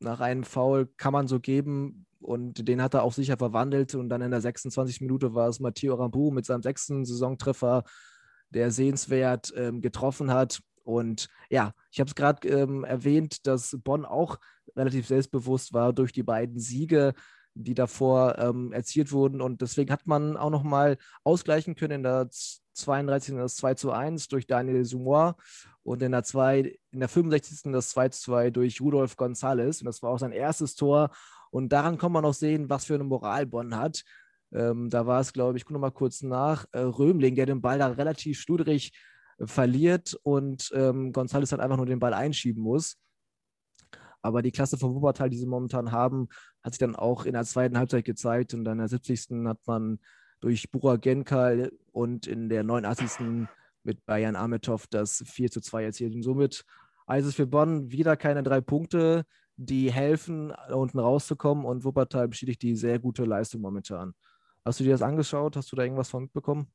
nach 0.00 0.20
einem 0.20 0.44
Foul 0.44 0.86
kann 0.96 1.12
man 1.12 1.28
so 1.28 1.40
geben 1.40 2.06
und 2.20 2.66
den 2.66 2.82
hat 2.82 2.94
er 2.94 3.02
auch 3.02 3.12
sicher 3.12 3.36
verwandelt 3.36 3.94
und 3.94 4.08
dann 4.08 4.22
in 4.22 4.30
der 4.30 4.40
26. 4.40 5.00
Minute 5.00 5.34
war 5.34 5.48
es 5.48 5.60
Matteo 5.60 5.94
Rambu 5.94 6.30
mit 6.30 6.46
seinem 6.46 6.62
sechsten 6.62 7.04
Saisontreffer, 7.04 7.84
der 8.50 8.70
sehenswert 8.70 9.52
ähm, 9.56 9.80
getroffen 9.80 10.32
hat. 10.32 10.60
Und 10.84 11.28
ja, 11.50 11.72
ich 11.92 12.00
habe 12.00 12.08
es 12.08 12.14
gerade 12.14 12.48
ähm, 12.48 12.84
erwähnt, 12.84 13.46
dass 13.46 13.76
Bonn 13.82 14.04
auch 14.04 14.38
relativ 14.76 15.06
selbstbewusst 15.06 15.72
war 15.72 15.92
durch 15.92 16.12
die 16.12 16.22
beiden 16.22 16.58
Siege 16.58 17.14
die 17.54 17.74
davor 17.74 18.38
ähm, 18.38 18.72
erzielt 18.72 19.12
wurden. 19.12 19.40
Und 19.40 19.60
deswegen 19.60 19.92
hat 19.92 20.06
man 20.06 20.36
auch 20.36 20.50
nochmal 20.50 20.96
ausgleichen 21.24 21.74
können 21.74 21.96
in 21.96 22.02
der 22.02 22.28
32. 22.80 23.36
das 23.36 23.56
2 23.56 23.74
zu 23.74 23.92
1 23.92 24.28
durch 24.28 24.46
Daniel 24.46 24.84
Sumoir 24.84 25.36
und 25.82 26.02
in 26.02 26.12
der, 26.12 26.24
2, 26.24 26.78
in 26.90 27.00
der 27.00 27.08
65. 27.08 27.72
das 27.72 27.90
2 27.90 28.08
zu 28.10 28.22
2 28.22 28.50
durch 28.50 28.80
Rudolf 28.80 29.14
González. 29.14 29.80
Und 29.80 29.86
das 29.86 30.02
war 30.02 30.10
auch 30.10 30.18
sein 30.18 30.32
erstes 30.32 30.74
Tor. 30.74 31.10
Und 31.50 31.70
daran 31.70 31.98
kann 31.98 32.12
man 32.12 32.24
auch 32.24 32.34
sehen, 32.34 32.68
was 32.68 32.84
für 32.84 32.94
eine 32.94 33.04
Moral 33.04 33.46
Bonn 33.46 33.76
hat. 33.76 34.04
Ähm, 34.52 34.90
da 34.90 35.06
war 35.06 35.20
es, 35.20 35.32
glaube 35.32 35.56
ich, 35.58 35.64
guck 35.64 35.74
nochmal 35.74 35.92
kurz 35.92 36.22
nach, 36.22 36.66
äh, 36.72 36.80
Römling, 36.80 37.36
der 37.36 37.46
den 37.46 37.60
Ball 37.60 37.78
da 37.78 37.88
relativ 37.88 38.40
schludrig 38.40 38.92
äh, 39.38 39.46
verliert 39.46 40.18
und 40.22 40.70
ähm, 40.74 41.12
González 41.12 41.50
dann 41.50 41.60
einfach 41.60 41.76
nur 41.76 41.86
den 41.86 42.00
Ball 42.00 42.14
einschieben 42.14 42.62
muss. 42.62 42.96
Aber 44.22 44.42
die 44.42 44.52
Klasse 44.52 44.76
von 44.76 44.94
Wuppertal, 44.94 45.30
die 45.30 45.38
sie 45.38 45.46
momentan 45.46 45.92
haben, 45.92 46.28
hat 46.62 46.74
sich 46.74 46.78
dann 46.78 46.96
auch 46.96 47.24
in 47.24 47.32
der 47.32 47.44
zweiten 47.44 47.78
Halbzeit 47.78 48.04
gezeigt. 48.04 48.54
Und 48.54 48.64
dann 48.64 48.74
in 48.74 48.80
der 48.80 48.88
70. 48.88 49.46
hat 49.46 49.60
man 49.66 49.98
durch 50.40 50.70
Bura 50.70 50.96
Genkal 50.96 51.72
und 51.92 52.26
in 52.26 52.48
der 52.48 52.64
89. 52.64 53.46
mit 53.82 54.04
Bayern 54.06 54.36
Ametov 54.36 54.86
das 54.86 55.22
4 55.26 55.50
zu 55.50 55.60
2 55.60 55.84
erzielt. 55.84 56.14
Und 56.14 56.22
somit 56.22 56.64
heißt 57.08 57.26
es 57.26 57.34
für 57.34 57.46
Bonn 57.46 57.90
wieder 57.90 58.16
keine 58.16 58.42
drei 58.42 58.60
Punkte, 58.60 59.24
die 59.56 59.92
helfen, 59.92 60.52
unten 60.72 60.98
rauszukommen. 60.98 61.64
Und 61.64 61.84
Wuppertal 61.84 62.28
bestätigt 62.28 62.62
die 62.62 62.76
sehr 62.76 62.98
gute 62.98 63.24
Leistung 63.24 63.60
momentan. 63.60 64.14
Hast 64.64 64.80
du 64.80 64.84
dir 64.84 64.92
das 64.92 65.02
angeschaut? 65.02 65.56
Hast 65.56 65.72
du 65.72 65.76
da 65.76 65.82
irgendwas 65.82 66.10
von 66.10 66.24
mitbekommen? 66.24 66.70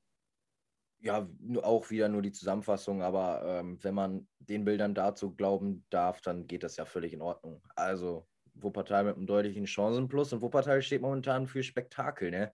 ja, 1.06 1.28
auch 1.62 1.91
wieder 1.91 2.10
nur 2.10 2.23
die 2.23 2.32
Zusammenfassung, 2.32 3.04
aber 3.04 3.43
ähm, 3.45 3.78
wenn 3.84 3.93
man 3.93 4.28
den 4.39 4.65
Bildern 4.65 4.95
dazu 4.95 5.36
glauben 5.36 5.86
darf, 5.91 6.19
dann 6.21 6.47
geht 6.47 6.63
das 6.63 6.78
ja 6.78 6.86
völlig 6.86 7.13
in 7.13 7.21
Ordnung. 7.21 7.62
Also 7.75 8.28
Wuppertal 8.56 9.04
mit 9.04 9.15
einem 9.15 9.28
deutlichen 9.28 9.67
Chancenplus 9.67 10.34
und 10.34 10.41
Wuppertal 10.41 10.82
steht 10.82 11.04
momentan 11.04 11.45
für 11.45 11.62
Spektakel, 11.62 12.32
ne? 12.32 12.54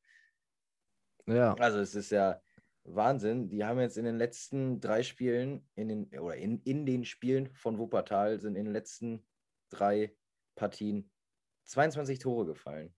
Ja. 1.32 1.54
Also 1.56 1.80
es 1.80 1.96
ist 1.96 2.12
ja 2.12 2.42
Wahnsinn. 2.84 3.50
Die 3.50 3.64
haben 3.64 3.80
jetzt 3.80 3.98
in 3.98 4.06
den 4.06 4.18
letzten 4.18 4.80
drei 4.80 5.04
Spielen, 5.04 5.68
in 5.76 5.88
den, 5.88 6.20
oder 6.20 6.36
in, 6.36 6.62
in 6.64 6.86
den 6.86 7.06
Spielen 7.06 7.54
von 7.54 7.78
Wuppertal 7.78 8.40
sind 8.40 8.56
in 8.56 8.66
den 8.66 8.74
letzten 8.74 9.26
drei 9.70 10.16
Partien 10.56 11.10
22 11.66 12.20
Tore 12.20 12.46
gefallen. 12.46 12.94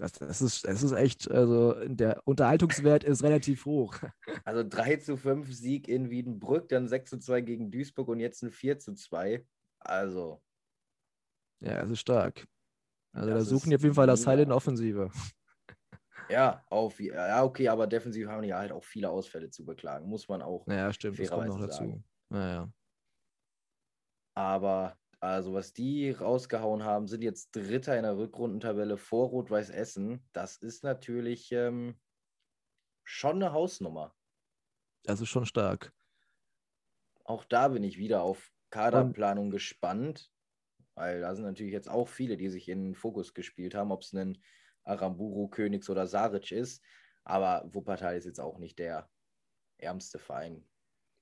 Das, 0.00 0.12
das, 0.12 0.40
ist, 0.40 0.66
das 0.66 0.82
ist 0.82 0.92
echt, 0.92 1.30
also 1.30 1.74
der 1.86 2.26
Unterhaltungswert 2.26 3.04
ist 3.04 3.22
relativ 3.22 3.66
hoch. 3.66 3.94
Also 4.44 4.64
3 4.66 4.96
zu 4.96 5.16
5 5.18 5.52
Sieg 5.52 5.86
in 5.86 6.08
Wiedenbrück, 6.08 6.70
dann 6.70 6.88
6 6.88 7.10
zu 7.10 7.18
2 7.18 7.42
gegen 7.42 7.70
Duisburg 7.70 8.08
und 8.08 8.20
jetzt 8.20 8.42
ein 8.42 8.50
4 8.50 8.78
zu 8.78 8.94
2. 8.94 9.46
Also. 9.80 10.42
Ja, 11.60 11.82
es 11.82 11.90
ist 11.90 12.00
stark. 12.00 12.46
Also 13.12 13.28
da 13.28 13.40
suchen 13.42 13.70
die 13.70 13.76
auf 13.76 13.82
jeden 13.82 13.94
Fall 13.94 14.06
das 14.06 14.26
Heil 14.26 14.38
in 14.40 14.52
Offensive. 14.52 15.10
Ja, 16.30 16.64
auf, 16.68 17.00
ja, 17.00 17.42
okay, 17.42 17.68
aber 17.68 17.86
defensiv 17.86 18.28
haben 18.28 18.42
die 18.42 18.54
halt 18.54 18.72
auch 18.72 18.84
viele 18.84 19.10
Ausfälle 19.10 19.50
zu 19.50 19.64
beklagen, 19.64 20.08
muss 20.08 20.28
man 20.28 20.42
auch. 20.42 20.66
Ja, 20.68 20.92
stimmt, 20.92 21.18
das 21.18 21.30
kommt 21.30 21.48
noch 21.48 21.60
dazu. 21.60 22.02
Naja. 22.28 22.72
Aber 24.34 24.96
also, 25.20 25.52
was 25.52 25.74
die 25.74 26.12
rausgehauen 26.12 26.82
haben, 26.82 27.06
sind 27.06 27.22
jetzt 27.22 27.54
Dritter 27.54 27.96
in 27.96 28.04
der 28.04 28.16
Rückrundentabelle 28.16 28.96
vor 28.96 29.28
Rot-Weiß 29.28 29.68
Essen. 29.68 30.26
Das 30.32 30.56
ist 30.56 30.82
natürlich 30.82 31.52
ähm, 31.52 32.00
schon 33.04 33.36
eine 33.36 33.52
Hausnummer. 33.52 34.14
Das 35.02 35.20
ist 35.20 35.28
schon 35.28 35.44
stark. 35.44 35.92
Auch 37.24 37.44
da 37.44 37.68
bin 37.68 37.84
ich 37.84 37.98
wieder 37.98 38.22
auf 38.22 38.50
Kaderplanung 38.70 39.46
Und 39.46 39.50
gespannt, 39.50 40.32
weil 40.94 41.20
da 41.20 41.34
sind 41.34 41.44
natürlich 41.44 41.72
jetzt 41.72 41.90
auch 41.90 42.08
viele, 42.08 42.38
die 42.38 42.48
sich 42.48 42.68
in 42.68 42.84
den 42.84 42.94
Fokus 42.94 43.34
gespielt 43.34 43.74
haben, 43.74 43.92
ob 43.92 44.00
es 44.02 44.14
ein 44.14 44.42
Aramburu, 44.84 45.48
Königs 45.48 45.88
oder 45.90 46.06
Saric 46.06 46.52
ist. 46.52 46.82
Aber 47.24 47.68
Wuppertal 47.72 48.16
ist 48.16 48.24
jetzt 48.24 48.40
auch 48.40 48.58
nicht 48.58 48.78
der 48.78 49.08
ärmste 49.78 50.18
Verein. 50.18 50.64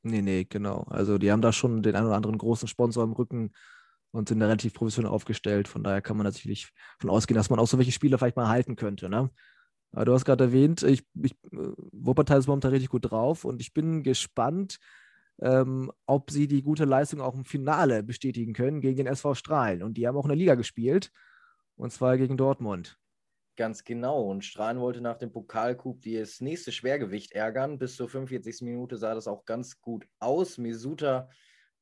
Nee, 0.03 0.23
nee, 0.23 0.45
genau. 0.45 0.85
Also 0.89 1.19
die 1.19 1.31
haben 1.31 1.43
da 1.43 1.53
schon 1.53 1.83
den 1.83 1.97
einen 1.97 2.07
oder 2.07 2.17
anderen 2.17 2.39
großen 2.39 2.69
Sponsor 2.69 3.05
im 3.05 3.13
Rücken 3.13 3.53
und 4.11 4.29
sind 4.29 4.41
da 4.41 4.47
relativ 4.47 4.75
professionell 4.75 5.11
aufgestellt. 5.11 5.69
Von 5.69 5.83
daher 5.83 6.01
kann 6.01 6.17
man 6.17 6.25
natürlich 6.25 6.73
davon 6.99 7.11
ausgehen, 7.11 7.37
dass 7.37 7.51
man 7.51 7.59
auch 7.59 7.67
so 7.67 7.79
welche 7.79 7.93
Spieler 7.93 8.19
vielleicht 8.19 8.37
mal 8.37 8.49
halten 8.49 8.77
könnte. 8.77 9.09
Ne? 9.09 9.31
Aber 9.93 10.05
du 10.05 10.13
hast 10.13 10.25
gerade 10.25 10.45
erwähnt, 10.45 10.83
ich, 10.83 11.05
ich, 11.15 11.37
Wuppertal 11.51 12.39
ist 12.39 12.47
momentan 12.47 12.73
richtig 12.73 12.91
gut 12.91 13.11
drauf 13.11 13.45
und 13.45 13.61
ich 13.61 13.73
bin 13.73 14.03
gespannt, 14.03 14.79
ähm, 15.41 15.93
ob 16.07 16.31
sie 16.31 16.49
die 16.49 16.63
gute 16.63 16.85
Leistung 16.85 17.21
auch 17.21 17.35
im 17.35 17.45
Finale 17.45 18.03
bestätigen 18.03 18.53
können 18.53 18.81
gegen 18.81 18.97
den 18.97 19.07
SV 19.07 19.35
Strahlen. 19.35 19.83
Und 19.83 19.95
die 19.97 20.07
haben 20.07 20.17
auch 20.17 20.25
in 20.25 20.31
der 20.31 20.37
Liga 20.37 20.55
gespielt, 20.55 21.13
und 21.77 21.93
zwar 21.93 22.19
gegen 22.19 22.37
Dortmund. 22.37 22.99
Ganz 23.59 23.83
genau. 23.83 24.23
Und 24.23 24.45
Strahlen 24.45 24.79
wollte 24.79 25.01
nach 25.01 25.19
dem 25.19 25.33
Pokalcoup 25.33 26.01
das 26.05 26.41
nächste 26.41 26.71
Schwergewicht 26.71 27.33
ärgern. 27.33 27.77
Bis 27.77 27.97
zur 27.97 28.09
45. 28.09 28.63
Minute 28.63 28.97
sah 28.97 29.17
das 29.17 29.27
auch 29.27 29.45
ganz 29.47 29.81
gut 29.81 30.07
aus. 30.21 30.59
Misuta 30.59 31.29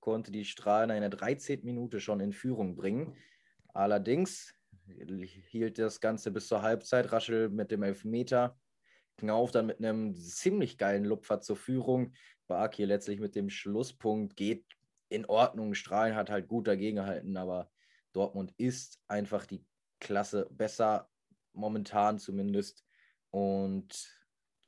konnte 0.01 0.33
die 0.33 0.47
Strahlen 0.47 0.89
in 0.89 1.03
der 1.03 1.11
13. 1.11 1.61
Minute 1.65 2.01
schon 2.01 2.21
in 2.21 2.33
Führung 2.33 2.77
bringen. 2.77 3.15
Allerdings 3.75 4.55
hielt 5.51 5.79
das 5.79 6.01
Ganze 6.01 6.31
bis 6.31 6.49
zur 6.49 6.63
Halbzeit. 6.63 7.13
Raschel 7.13 7.51
mit 7.51 7.71
dem 7.71 7.83
Elfmeter. 7.83 8.59
Knauf 9.19 9.51
dann 9.51 9.67
mit 9.67 9.77
einem 9.77 10.15
ziemlich 10.15 10.79
geilen 10.79 11.05
Lupfer 11.05 11.43
zur 11.43 11.57
Führung. 11.57 12.15
Bark 12.47 12.79
letztlich 12.79 13.21
mit 13.21 13.35
dem 13.35 13.51
Schlusspunkt 13.51 14.35
geht 14.35 14.65
in 15.11 15.27
Ordnung. 15.27 15.75
Strahlen 15.75 16.15
hat 16.15 16.31
halt 16.31 16.49
gut 16.49 16.69
dagegen 16.69 16.97
gehalten, 16.97 17.37
aber 17.37 17.71
Dortmund 18.15 18.55
ist 18.57 18.99
einfach 19.09 19.45
die 19.45 19.63
Klasse 20.01 20.49
besser 20.51 21.11
momentan 21.57 22.19
zumindest. 22.19 22.85
Und 23.31 24.09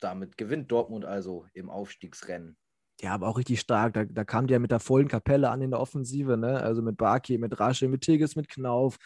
damit 0.01 0.37
gewinnt 0.37 0.71
Dortmund 0.71 1.05
also 1.05 1.47
im 1.55 1.71
Aufstiegsrennen. 1.71 2.57
Ja, 3.01 3.15
aber 3.15 3.29
auch 3.29 3.39
richtig 3.39 3.61
stark. 3.61 3.95
Da, 3.95 4.05
da 4.05 4.25
kam 4.25 4.47
die 4.47 4.53
ja 4.53 4.59
mit 4.59 4.71
der 4.71 4.81
vollen 4.81 5.09
Kapelle 5.09 5.51
an 5.51 5.63
in 5.63 5.71
der 5.71 5.81
Offensive, 5.81 6.37
ne? 6.37 6.61
Also 6.61 6.83
mit 6.83 6.97
Barki, 6.97 7.39
mit 7.39 7.59
Rasche, 7.61 7.89
mit 7.89 8.03
Tigges, 8.03 8.35
mit 8.35 8.49
Knauf. 8.49 8.97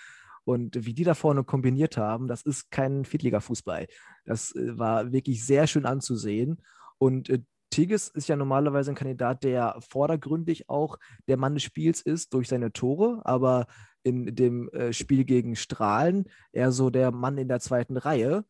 Und 0.44 0.86
wie 0.86 0.94
die 0.94 1.04
da 1.04 1.14
vorne 1.14 1.44
kombiniert 1.44 1.96
haben, 1.96 2.26
das 2.26 2.42
ist 2.42 2.70
kein 2.70 3.04
Viertliga-Fußball. 3.04 3.86
Das 4.24 4.54
äh, 4.54 4.78
war 4.78 5.12
wirklich 5.12 5.44
sehr 5.44 5.66
schön 5.66 5.86
anzusehen. 5.86 6.62
Und 6.98 7.28
äh, 7.28 7.40
Tigges 7.70 8.08
ist 8.08 8.28
ja 8.28 8.36
normalerweise 8.36 8.92
ein 8.92 8.96
Kandidat, 8.96 9.44
der 9.44 9.78
vordergründig 9.88 10.68
auch 10.68 10.98
der 11.28 11.36
Mann 11.36 11.54
des 11.54 11.62
Spiels 11.62 12.02
ist 12.02 12.34
durch 12.34 12.48
seine 12.48 12.72
Tore, 12.72 13.22
aber 13.24 13.66
in 14.02 14.34
dem 14.34 14.68
äh, 14.70 14.92
Spiel 14.92 15.24
gegen 15.24 15.54
Strahlen 15.56 16.28
eher 16.52 16.72
so 16.72 16.90
der 16.90 17.12
Mann 17.12 17.38
in 17.38 17.48
der 17.48 17.60
zweiten 17.60 17.96
Reihe. 17.96 18.44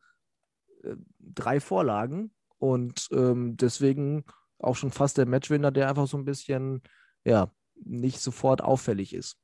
Äh, 0.83 0.95
drei 1.19 1.59
Vorlagen 1.59 2.33
und 2.57 3.07
ähm, 3.11 3.55
deswegen 3.57 4.25
auch 4.59 4.75
schon 4.75 4.91
fast 4.91 5.17
der 5.17 5.25
Matchwinner, 5.25 5.71
der 5.71 5.89
einfach 5.89 6.07
so 6.07 6.17
ein 6.17 6.25
bisschen, 6.25 6.83
ja, 7.25 7.51
nicht 7.75 8.19
sofort 8.19 8.61
auffällig 8.61 9.13
ist. 9.13 9.37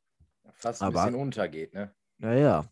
Fast 0.53 0.81
ein 0.81 0.87
Aber, 0.87 1.05
bisschen 1.05 1.19
untergeht, 1.19 1.73
ne? 1.73 1.93
Naja. 2.17 2.69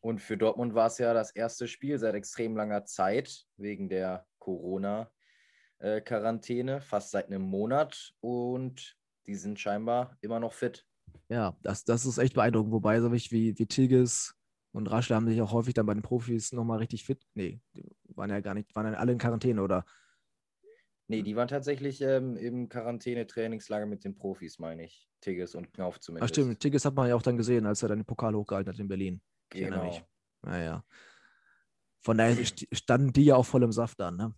Und 0.00 0.20
für 0.20 0.36
Dortmund 0.38 0.74
war 0.74 0.86
es 0.86 0.98
ja 0.98 1.14
das 1.14 1.30
erste 1.32 1.68
Spiel 1.68 1.98
seit 1.98 2.14
extrem 2.14 2.56
langer 2.56 2.86
Zeit 2.86 3.44
wegen 3.56 3.90
der 3.90 4.26
Corona-Quarantäne, 4.38 6.80
fast 6.80 7.10
seit 7.10 7.26
einem 7.26 7.42
Monat. 7.42 8.14
Und 8.20 8.96
die 9.26 9.34
sind 9.34 9.60
scheinbar 9.60 10.16
immer 10.22 10.40
noch 10.40 10.54
fit. 10.54 10.86
Ja, 11.30 11.56
das, 11.62 11.84
das 11.84 12.04
ist 12.06 12.18
echt 12.18 12.34
beeindruckend. 12.34 12.72
Wobei, 12.72 13.00
so 13.00 13.12
wie, 13.12 13.56
wie 13.56 13.66
Tigges 13.66 14.34
und 14.72 14.90
Raschler 14.90 15.16
haben 15.16 15.28
sich 15.28 15.40
auch 15.40 15.52
häufig 15.52 15.74
dann 15.74 15.86
bei 15.86 15.94
den 15.94 16.02
Profis 16.02 16.52
nochmal 16.52 16.78
richtig 16.78 17.04
fit. 17.04 17.24
Nee, 17.34 17.60
die 17.74 17.84
waren 18.16 18.30
ja 18.30 18.40
gar 18.40 18.54
nicht, 18.54 18.74
waren 18.74 18.92
ja 18.92 18.98
alle 18.98 19.12
in 19.12 19.18
Quarantäne, 19.18 19.62
oder? 19.62 19.84
Nee, 21.06 21.22
die 21.22 21.36
waren 21.36 21.48
tatsächlich 21.48 22.00
ähm, 22.02 22.36
im 22.36 22.68
Quarantäne-Trainingslager 22.68 23.86
mit 23.86 24.04
den 24.04 24.16
Profis, 24.16 24.58
meine 24.58 24.84
ich. 24.84 25.08
Tigges 25.20 25.54
und 25.54 25.72
Knauf 25.72 26.00
zumindest. 26.00 26.30
Ach 26.30 26.34
stimmt, 26.34 26.60
Tigges 26.60 26.84
hat 26.84 26.94
man 26.94 27.08
ja 27.08 27.14
auch 27.14 27.22
dann 27.22 27.36
gesehen, 27.36 27.66
als 27.66 27.82
er 27.82 27.90
dann 27.90 27.98
den 27.98 28.04
Pokal 28.04 28.34
hochgehalten 28.34 28.72
hat 28.72 28.80
in 28.80 28.88
Berlin. 28.88 29.20
Ich 29.52 29.60
genau. 29.60 29.84
Mich. 29.84 30.04
Naja. 30.42 30.84
Von 32.00 32.18
daher 32.18 32.36
standen 32.72 33.12
die 33.12 33.24
ja 33.24 33.36
auch 33.36 33.46
voll 33.46 33.62
im 33.62 33.72
Saft 33.72 34.00
dann, 34.00 34.16
ne? 34.16 34.34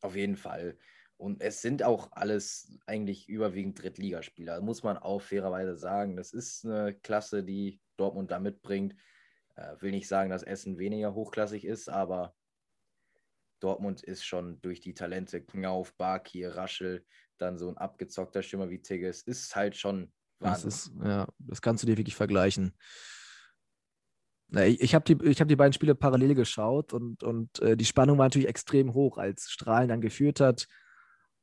Auf 0.00 0.16
jeden 0.16 0.36
Fall. 0.36 0.78
Und 1.22 1.40
es 1.40 1.62
sind 1.62 1.84
auch 1.84 2.08
alles 2.10 2.76
eigentlich 2.84 3.28
überwiegend 3.28 3.80
Drittligaspieler, 3.80 4.60
muss 4.60 4.82
man 4.82 4.96
auch 4.96 5.22
fairerweise 5.22 5.76
sagen. 5.76 6.16
Das 6.16 6.32
ist 6.32 6.64
eine 6.64 6.94
Klasse, 6.94 7.44
die 7.44 7.80
Dortmund 7.96 8.32
da 8.32 8.40
mitbringt. 8.40 8.96
Äh, 9.54 9.76
will 9.78 9.92
nicht 9.92 10.08
sagen, 10.08 10.30
dass 10.30 10.42
Essen 10.42 10.78
weniger 10.78 11.14
hochklassig 11.14 11.64
ist, 11.64 11.88
aber 11.88 12.34
Dortmund 13.60 14.02
ist 14.02 14.24
schon 14.24 14.60
durch 14.62 14.80
die 14.80 14.94
Talente 14.94 15.40
Knauf, 15.40 15.94
Barkir, 15.94 16.56
Raschel, 16.56 17.06
dann 17.38 17.56
so 17.56 17.68
ein 17.68 17.78
abgezockter 17.78 18.42
Stürmer 18.42 18.68
wie 18.68 18.82
Tigges, 18.82 19.22
ist 19.22 19.54
halt 19.54 19.76
schon 19.76 20.12
Wahnsinn. 20.40 20.70
Das 20.70 20.86
ist, 20.86 20.92
ja, 21.04 21.28
das 21.38 21.62
kannst 21.62 21.84
du 21.84 21.86
dir 21.86 21.98
wirklich 21.98 22.16
vergleichen. 22.16 22.76
Ich 24.50 24.96
habe 24.96 25.04
die, 25.04 25.34
hab 25.34 25.46
die 25.46 25.56
beiden 25.56 25.72
Spiele 25.72 25.94
parallel 25.94 26.34
geschaut 26.34 26.92
und, 26.92 27.22
und 27.22 27.60
äh, 27.60 27.76
die 27.76 27.84
Spannung 27.84 28.18
war 28.18 28.26
natürlich 28.26 28.48
extrem 28.48 28.92
hoch, 28.92 29.18
als 29.18 29.52
Strahlen 29.52 29.88
dann 29.88 30.00
geführt 30.00 30.40
hat 30.40 30.66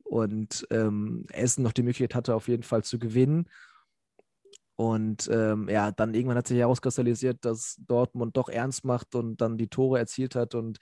und 0.10 0.68
ähm, 0.72 1.26
Essen 1.32 1.64
noch 1.64 1.72
die 1.72 1.84
Möglichkeit 1.84 2.16
hatte, 2.16 2.36
auf 2.36 2.48
jeden 2.48 2.64
Fall 2.64 2.84
zu 2.84 2.98
gewinnen. 2.98 3.48
Und 4.76 5.30
ähm, 5.32 5.70
ja, 5.70 5.92
dann 5.92 6.14
irgendwann 6.14 6.38
hat 6.38 6.48
sich 6.48 6.58
herauskristallisiert, 6.58 7.46
dass 7.46 7.76
Dortmund 7.86 8.36
doch 8.36 8.50
ernst 8.50 8.86
macht 8.86 9.14
und 9.14 9.40
dann 9.40 9.58
die 9.58 9.68
Tore 9.68 10.00
erzielt 10.00 10.36
hat 10.36 10.56
und 10.56 10.80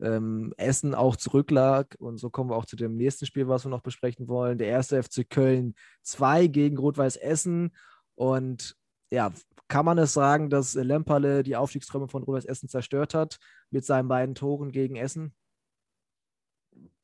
ähm, 0.00 0.52
Essen 0.58 0.94
auch 0.94 1.16
zurücklag. 1.16 1.96
Und 1.98 2.18
so 2.18 2.28
kommen 2.28 2.50
wir 2.50 2.56
auch 2.56 2.66
zu 2.66 2.76
dem 2.76 2.96
nächsten 2.96 3.24
Spiel, 3.24 3.48
was 3.48 3.64
wir 3.64 3.70
noch 3.70 3.82
besprechen 3.82 4.28
wollen. 4.28 4.58
Der 4.58 4.68
erste 4.68 5.02
FC 5.02 5.28
Köln 5.28 5.74
2 6.02 6.48
gegen 6.48 6.76
Rot-Weiß 6.76 7.16
Essen. 7.16 7.70
Und 8.14 8.76
ja, 9.10 9.32
kann 9.68 9.86
man 9.86 9.96
es 9.96 10.12
sagen, 10.12 10.50
dass 10.50 10.74
Lemperle 10.74 11.42
die 11.42 11.56
Aufstiegsträume 11.56 12.08
von 12.08 12.24
Rot-Weiß 12.24 12.44
Essen 12.44 12.68
zerstört 12.68 13.14
hat 13.14 13.38
mit 13.70 13.86
seinen 13.86 14.08
beiden 14.08 14.34
Toren 14.34 14.70
gegen 14.70 14.96
Essen? 14.96 15.34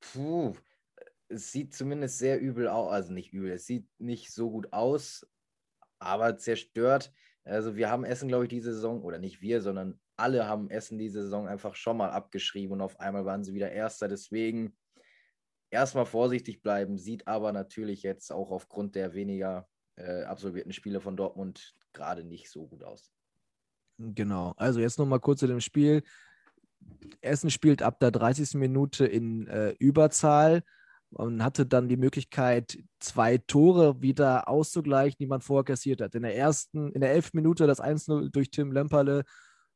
Puh, 0.00 0.54
es 1.32 1.52
sieht 1.52 1.74
zumindest 1.74 2.18
sehr 2.18 2.40
übel 2.40 2.68
aus, 2.68 2.92
also 2.92 3.12
nicht 3.12 3.32
übel, 3.32 3.50
es 3.50 3.66
sieht 3.66 3.88
nicht 3.98 4.32
so 4.32 4.50
gut 4.50 4.72
aus, 4.72 5.26
aber 5.98 6.36
zerstört. 6.36 7.12
Also 7.44 7.74
wir 7.76 7.90
haben 7.90 8.04
Essen, 8.04 8.28
glaube 8.28 8.44
ich, 8.44 8.50
diese 8.50 8.72
Saison, 8.72 9.02
oder 9.02 9.18
nicht 9.18 9.40
wir, 9.40 9.60
sondern 9.60 9.98
alle 10.16 10.46
haben 10.46 10.70
Essen 10.70 10.98
diese 10.98 11.22
Saison 11.22 11.48
einfach 11.48 11.74
schon 11.74 11.96
mal 11.96 12.10
abgeschrieben 12.10 12.74
und 12.74 12.80
auf 12.80 13.00
einmal 13.00 13.24
waren 13.24 13.42
sie 13.42 13.54
wieder 13.54 13.72
Erster. 13.72 14.08
Deswegen 14.08 14.76
erstmal 15.70 16.06
vorsichtig 16.06 16.62
bleiben, 16.62 16.98
sieht 16.98 17.26
aber 17.26 17.52
natürlich 17.52 18.02
jetzt 18.02 18.30
auch 18.30 18.50
aufgrund 18.50 18.94
der 18.94 19.14
weniger 19.14 19.68
äh, 19.96 20.22
absolvierten 20.22 20.72
Spiele 20.72 21.00
von 21.00 21.16
Dortmund 21.16 21.74
gerade 21.92 22.24
nicht 22.24 22.50
so 22.50 22.66
gut 22.66 22.84
aus. 22.84 23.10
Genau, 23.98 24.54
also 24.56 24.80
jetzt 24.80 24.98
nochmal 24.98 25.20
kurz 25.20 25.40
zu 25.40 25.46
dem 25.46 25.60
Spiel. 25.60 26.02
Essen 27.20 27.50
spielt 27.50 27.82
ab 27.82 28.00
der 28.00 28.10
30. 28.10 28.54
Minute 28.54 29.06
in 29.06 29.46
äh, 29.46 29.70
Überzahl 29.78 30.62
und 31.14 31.42
hatte 31.42 31.66
dann 31.66 31.88
die 31.88 31.96
Möglichkeit, 31.96 32.78
zwei 32.98 33.38
Tore 33.38 34.00
wieder 34.00 34.48
auszugleichen, 34.48 35.16
die 35.18 35.26
man 35.26 35.40
vorher 35.40 35.64
kassiert 35.64 36.00
hat. 36.00 36.14
In 36.14 36.22
der 36.22 36.36
ersten, 36.36 36.92
in 36.92 37.00
der 37.00 37.12
11. 37.12 37.34
Minute 37.34 37.66
das 37.66 37.82
1-0 37.82 38.30
durch 38.30 38.50
Tim 38.50 38.72
Lemperle 38.72 39.24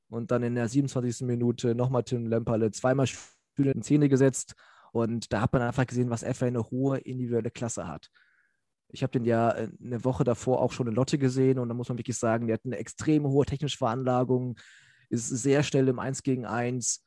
und 0.08 0.30
dann 0.30 0.42
in 0.42 0.54
der 0.54 0.68
27. 0.68 1.26
Minute 1.26 1.74
nochmal 1.74 2.04
Tim 2.04 2.26
Lemperle 2.26 2.70
zweimal 2.70 3.06
Spiele 3.06 3.72
in 3.72 3.82
Szene 3.82 4.08
gesetzt. 4.08 4.54
Und 4.92 5.32
da 5.32 5.42
hat 5.42 5.52
man 5.52 5.62
einfach 5.62 5.86
gesehen, 5.86 6.10
was 6.10 6.24
für 6.24 6.46
eine 6.46 6.70
hohe 6.70 6.98
individuelle 6.98 7.50
Klasse 7.50 7.86
hat. 7.86 8.08
Ich 8.88 9.02
habe 9.02 9.10
den 9.10 9.24
ja 9.24 9.50
äh, 9.50 9.68
eine 9.82 10.04
Woche 10.04 10.24
davor 10.24 10.62
auch 10.62 10.72
schon 10.72 10.86
in 10.86 10.94
Lotte 10.94 11.18
gesehen 11.18 11.58
und 11.58 11.68
da 11.68 11.74
muss 11.74 11.88
man 11.88 11.98
wirklich 11.98 12.16
sagen, 12.16 12.46
der 12.46 12.54
hat 12.54 12.64
eine 12.64 12.78
extrem 12.78 13.24
hohe 13.24 13.44
technische 13.44 13.78
Veranlagung, 13.78 14.56
ist 15.10 15.28
sehr 15.28 15.62
schnell 15.62 15.88
im 15.88 15.98
1 15.98 16.22
gegen 16.22 16.46
1 16.46 17.04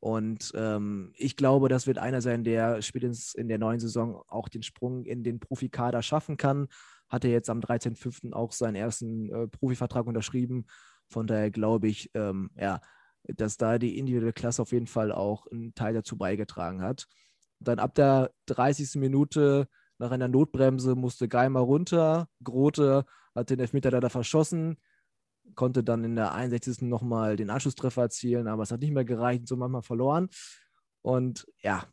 und 0.00 0.52
ähm, 0.54 1.12
ich 1.16 1.36
glaube, 1.36 1.68
das 1.68 1.86
wird 1.86 1.98
einer 1.98 2.20
sein, 2.20 2.44
der 2.44 2.82
spätestens 2.82 3.34
in 3.34 3.48
der 3.48 3.58
neuen 3.58 3.80
Saison 3.80 4.22
auch 4.28 4.48
den 4.48 4.62
Sprung 4.62 5.04
in 5.04 5.24
den 5.24 5.40
Profikader 5.40 6.02
schaffen 6.02 6.36
kann. 6.36 6.68
Hat 7.08 7.24
er 7.24 7.30
jetzt 7.30 7.50
am 7.50 7.60
13.05. 7.60 8.32
auch 8.32 8.52
seinen 8.52 8.76
ersten 8.76 9.30
äh, 9.30 9.48
Profivertrag 9.48 10.06
unterschrieben. 10.06 10.66
Von 11.08 11.26
daher 11.26 11.50
glaube 11.50 11.88
ich, 11.88 12.10
ähm, 12.14 12.50
ja, 12.56 12.80
dass 13.24 13.56
da 13.56 13.78
die 13.78 13.98
individuelle 13.98 14.32
Klasse 14.32 14.62
auf 14.62 14.72
jeden 14.72 14.86
Fall 14.86 15.10
auch 15.10 15.46
einen 15.48 15.74
Teil 15.74 15.94
dazu 15.94 16.16
beigetragen 16.16 16.80
hat. 16.80 17.06
Dann 17.58 17.80
ab 17.80 17.94
der 17.94 18.30
30. 18.46 19.00
Minute 19.00 19.68
nach 19.98 20.12
einer 20.12 20.28
Notbremse 20.28 20.94
musste 20.94 21.26
Geimer 21.26 21.60
runter. 21.60 22.28
Grote 22.44 23.04
hat 23.34 23.50
den 23.50 23.58
Elfmeter 23.58 23.90
leider 23.90 24.10
verschossen, 24.10 24.76
konnte 25.54 25.84
dann 25.84 26.04
in 26.04 26.16
der 26.16 26.32
61. 26.32 26.82
nochmal 26.82 27.36
den 27.36 27.50
Anschlusstreffer 27.50 28.02
erzielen, 28.02 28.48
aber 28.48 28.62
es 28.62 28.70
hat 28.70 28.80
nicht 28.80 28.92
mehr 28.92 29.04
gereicht, 29.04 29.46
so 29.46 29.56
manchmal 29.56 29.82
verloren. 29.82 30.28
Und 31.02 31.46
ja, 31.60 31.84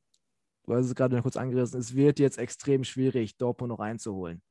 du 0.64 0.74
hast 0.74 0.88
es 0.88 0.96
gerade 0.96 1.16
noch 1.16 1.24
kurz 1.24 1.38
angerissen, 1.38 1.80
es 1.80 1.96
wird 1.96 2.20
jetzt 2.20 2.38
extrem 2.38 2.84
schwierig, 2.84 3.38
Dortmund 3.38 3.70
noch 3.70 3.80
einzuholen. 3.80 4.42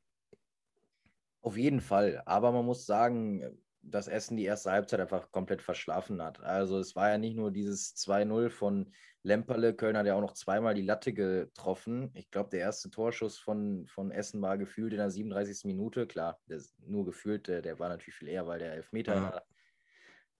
Auf 1.40 1.56
jeden 1.56 1.80
Fall, 1.80 2.22
aber 2.24 2.52
man 2.52 2.64
muss 2.64 2.86
sagen, 2.86 3.42
dass 3.86 4.08
Essen 4.08 4.36
die 4.36 4.44
erste 4.44 4.70
Halbzeit 4.70 5.00
einfach 5.00 5.30
komplett 5.30 5.62
verschlafen 5.62 6.22
hat. 6.22 6.40
Also 6.40 6.78
es 6.78 6.96
war 6.96 7.10
ja 7.10 7.18
nicht 7.18 7.36
nur 7.36 7.50
dieses 7.50 7.96
2-0 7.96 8.50
von 8.50 8.92
Lemperle, 9.22 9.74
Köln 9.74 9.96
hat 9.96 10.06
ja 10.06 10.14
auch 10.14 10.20
noch 10.20 10.34
zweimal 10.34 10.74
die 10.74 10.82
Latte 10.82 11.14
getroffen. 11.14 12.10
Ich 12.12 12.30
glaube, 12.30 12.50
der 12.50 12.60
erste 12.60 12.90
Torschuss 12.90 13.38
von, 13.38 13.86
von 13.86 14.10
Essen 14.10 14.42
war 14.42 14.58
gefühlt 14.58 14.92
in 14.92 14.98
der 14.98 15.10
37. 15.10 15.64
Minute. 15.64 16.06
Klar, 16.06 16.38
nur 16.86 17.06
gefühlt, 17.06 17.48
der, 17.48 17.62
der, 17.62 17.78
war 17.78 17.88
natürlich 17.88 18.16
viel 18.16 18.28
eher, 18.28 18.46
weil 18.46 18.58
der 18.58 18.74
Elfmeter 18.74 19.14
ja. 19.14 19.22
war. 19.22 19.42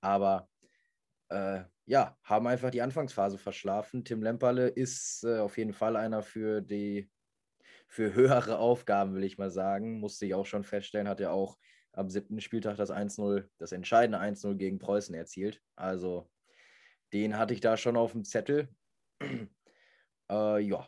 Aber 0.02 0.48
äh, 1.30 1.64
ja, 1.87 2.18
haben 2.22 2.46
einfach 2.46 2.70
die 2.70 2.83
Anfangsphase 2.83 3.38
verschlafen. 3.38 4.04
Tim 4.04 4.22
Lemperle 4.22 4.68
ist 4.68 5.24
äh, 5.24 5.38
auf 5.38 5.57
jeden 5.57 5.72
Fall 5.72 5.96
einer 5.96 6.22
für 6.22 6.61
die 6.61 7.11
für 7.87 8.12
höhere 8.12 8.59
Aufgaben, 8.59 9.14
will 9.14 9.24
ich 9.24 9.38
mal 9.38 9.50
sagen. 9.50 10.00
Musste 10.00 10.26
ich 10.26 10.35
auch 10.35 10.46
schon 10.46 10.64
feststellen, 10.64 11.09
hat 11.09 11.20
er 11.20 11.33
auch 11.33 11.57
am 11.96 12.11
siebten 12.11 12.40
Spieltag 12.40 12.76
das 12.76 12.90
1-0, 12.90 13.48
das 13.59 13.72
entscheidende 13.72 14.20
1-0 14.20 14.54
gegen 14.57 14.78
Preußen 14.78 15.14
erzielt. 15.14 15.62
Also 15.76 16.30
den 17.12 17.38
hatte 17.38 17.54
ich 17.54 17.61
da 17.61 17.76
schon 17.76 17.96
auf 17.96 18.12
dem 18.12 18.24
Zettel. 18.24 18.68
äh, 20.30 20.61
ja, 20.61 20.87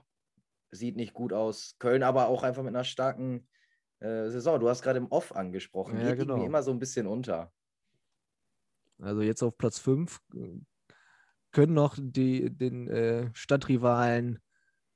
sieht 0.70 0.96
nicht 0.96 1.14
gut 1.14 1.32
aus. 1.32 1.76
Köln 1.78 2.02
aber 2.02 2.28
auch 2.28 2.42
einfach 2.42 2.62
mit 2.62 2.74
einer 2.74 2.84
starken 2.84 3.48
äh, 4.00 4.28
Saison. 4.28 4.60
Du 4.60 4.68
hast 4.68 4.82
gerade 4.82 4.98
im 4.98 5.10
Off 5.10 5.34
angesprochen. 5.34 6.00
Ja, 6.00 6.10
Geht 6.10 6.20
genau. 6.20 6.44
immer 6.44 6.62
so 6.62 6.70
ein 6.70 6.78
bisschen 6.78 7.06
unter. 7.06 7.52
Also 8.98 9.22
jetzt 9.22 9.42
auf 9.42 9.56
Platz 9.56 9.78
5 9.78 10.20
können 11.52 11.74
noch 11.74 11.96
die, 11.98 12.50
den 12.50 12.88
äh, 12.88 13.30
Stadtrivalen 13.34 14.40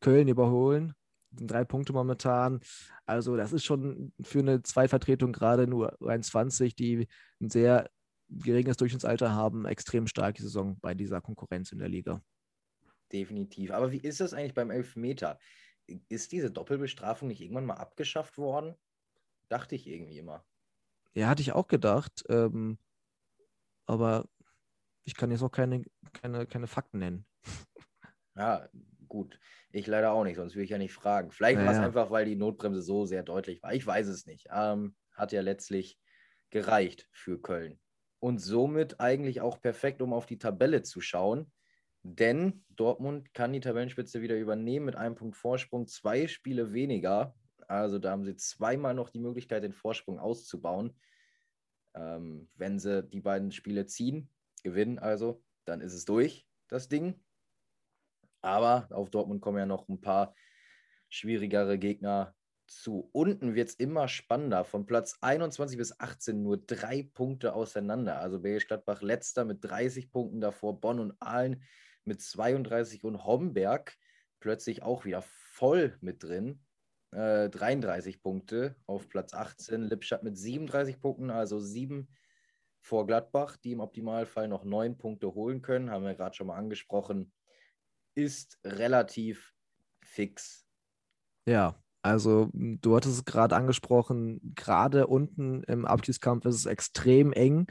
Köln 0.01 0.29
überholen 0.29 0.94
drei 1.33 1.64
Punkte 1.64 1.93
momentan. 1.93 2.61
Also 3.07 3.37
das 3.37 3.53
ist 3.53 3.64
schon 3.64 4.12
für 4.21 4.40
eine 4.40 4.62
Zweitvertretung 4.62 5.33
gerade 5.33 5.66
nur 5.66 5.97
21, 6.03 6.75
die 6.75 7.09
ein 7.40 7.51
sehr 7.51 7.90
geringes 8.29 8.77
Durchschnittsalter 8.77 9.35
haben, 9.35 9.66
extrem 9.66 10.07
starke 10.07 10.43
Saison 10.43 10.79
bei 10.81 10.95
dieser 10.95 11.21
Konkurrenz 11.21 11.73
in 11.73 11.79
der 11.79 11.88
Liga. 11.88 12.23
Definitiv. 13.12 13.73
Aber 13.73 13.90
wie 13.90 13.99
ist 13.99 14.21
das 14.21 14.35
eigentlich 14.35 14.55
beim 14.55 14.71
Elfmeter? 14.71 15.38
Ist 16.09 16.31
diese 16.31 16.51
Doppelbestrafung 16.51 17.29
nicht 17.29 17.40
irgendwann 17.40 17.66
mal 17.66 17.75
abgeschafft 17.75 18.38
worden? 18.38 18.77
Dachte 19.49 19.75
ich 19.75 19.88
irgendwie 19.88 20.19
immer. 20.19 20.45
Ja, 21.14 21.29
hatte 21.29 21.43
ich 21.43 21.53
auch 21.53 21.66
gedacht. 21.66 22.25
Ähm, 22.29 22.79
aber 23.87 24.29
ich 25.05 25.16
kann 25.16 25.33
jetzt 25.33 25.43
auch 25.43 25.51
keine, 25.51 25.83
keine, 26.12 26.47
keine 26.47 26.69
Fakten 26.69 26.99
nennen. 26.99 27.27
Ja, 28.37 28.69
gut. 29.11 29.38
Ich 29.70 29.87
leider 29.87 30.12
auch 30.12 30.25
nicht, 30.25 30.37
sonst 30.37 30.55
würde 30.55 30.64
ich 30.64 30.70
ja 30.70 30.79
nicht 30.79 30.94
fragen. 30.94 31.31
Vielleicht 31.31 31.61
ja, 31.61 31.66
war 31.66 31.73
es 31.73 31.79
einfach, 31.79 32.11
weil 32.11 32.25
die 32.25 32.37
Notbremse 32.37 32.81
so 32.81 33.05
sehr 33.05 33.23
deutlich 33.23 33.62
war. 33.62 33.75
Ich 33.75 33.87
weiß 33.87 34.07
es 34.07 34.25
nicht. 34.25 34.46
Ähm, 34.51 34.96
hat 35.12 35.33
ja 35.33 35.42
letztlich 35.42 35.99
gereicht 36.49 37.07
für 37.12 37.40
Köln. 37.40 37.79
Und 38.18 38.38
somit 38.38 39.01
eigentlich 39.01 39.42
auch 39.42 39.61
perfekt, 39.61 40.01
um 40.01 40.12
auf 40.12 40.27
die 40.27 40.38
Tabelle 40.38 40.83
zu 40.83 41.01
schauen. 41.01 41.53
Denn 42.03 42.64
Dortmund 42.70 43.35
kann 43.35 43.53
die 43.53 43.61
Tabellenspitze 43.61 44.23
wieder 44.23 44.37
übernehmen 44.37 44.87
mit 44.87 44.96
einem 44.96 45.14
Punkt 45.14 45.37
Vorsprung, 45.37 45.87
zwei 45.87 46.27
Spiele 46.27 46.73
weniger. 46.73 47.35
Also 47.68 47.99
da 47.99 48.11
haben 48.11 48.25
sie 48.25 48.37
zweimal 48.37 48.94
noch 48.94 49.11
die 49.11 49.20
Möglichkeit, 49.20 49.62
den 49.62 49.73
Vorsprung 49.73 50.18
auszubauen. 50.18 50.99
Ähm, 51.94 52.49
wenn 52.55 52.79
sie 52.79 53.03
die 53.03 53.20
beiden 53.20 53.53
Spiele 53.53 53.87
ziehen, 53.87 54.31
gewinnen 54.62 54.99
also, 54.99 55.42
dann 55.64 55.81
ist 55.81 55.92
es 55.94 56.05
durch, 56.05 56.46
das 56.68 56.88
Ding. 56.88 57.20
Aber 58.42 58.88
auf 58.90 59.11
Dortmund 59.11 59.40
kommen 59.40 59.59
ja 59.59 59.66
noch 59.66 59.88
ein 59.88 60.00
paar 60.00 60.35
schwierigere 61.09 61.79
Gegner 61.79 62.35
zu. 62.66 63.11
Unten 63.12 63.55
wird 63.55 63.70
es 63.70 63.74
immer 63.74 64.09
spannender. 64.09 64.64
Von 64.64 64.87
Platz 64.87 65.18
21 65.20 65.76
bis 65.76 65.98
18 65.98 66.42
nur 66.42 66.59
drei 66.59 67.09
Punkte 67.12 67.55
auseinander. 67.55 68.18
Also 68.18 68.40
Bergisch 68.40 68.68
Gladbach 68.68 69.03
letzter 69.03 69.44
mit 69.44 69.64
30 69.64 70.11
Punkten 70.11 70.40
davor, 70.40 70.81
Bonn 70.81 71.00
und 71.00 71.20
Aalen 71.20 71.62
mit 72.05 72.22
32 72.22 73.05
und 73.05 73.24
Homberg 73.24 73.96
plötzlich 74.38 74.83
auch 74.83 75.05
wieder 75.05 75.22
voll 75.22 75.98
mit 76.00 76.22
drin. 76.22 76.64
Äh, 77.12 77.50
33 77.50 78.22
Punkte 78.22 78.76
auf 78.87 79.09
Platz 79.09 79.35
18. 79.35 79.83
Lippstadt 79.83 80.22
mit 80.22 80.38
37 80.38 81.00
Punkten, 81.00 81.31
also 81.31 81.59
sieben 81.59 82.09
vor 82.81 83.07
Gladbach, 83.07 83.57
die 83.57 83.72
im 83.72 83.81
Optimalfall 83.81 84.48
noch 84.48 84.64
neun 84.64 84.96
Punkte 84.96 85.35
holen 85.35 85.61
können. 85.61 85.90
Haben 85.90 86.05
wir 86.05 86.14
gerade 86.14 86.35
schon 86.35 86.46
mal 86.46 86.57
angesprochen 86.57 87.33
ist 88.22 88.59
relativ 88.64 89.52
fix. 90.02 90.66
Ja, 91.46 91.83
also 92.02 92.50
du 92.52 92.96
hattest 92.96 93.14
es 93.14 93.24
gerade 93.24 93.56
angesprochen, 93.56 94.54
gerade 94.54 95.06
unten 95.06 95.62
im 95.64 95.85
Abschiedskampf 95.85 96.44
ist 96.46 96.56
es 96.56 96.66
extrem 96.66 97.33
eng. 97.33 97.66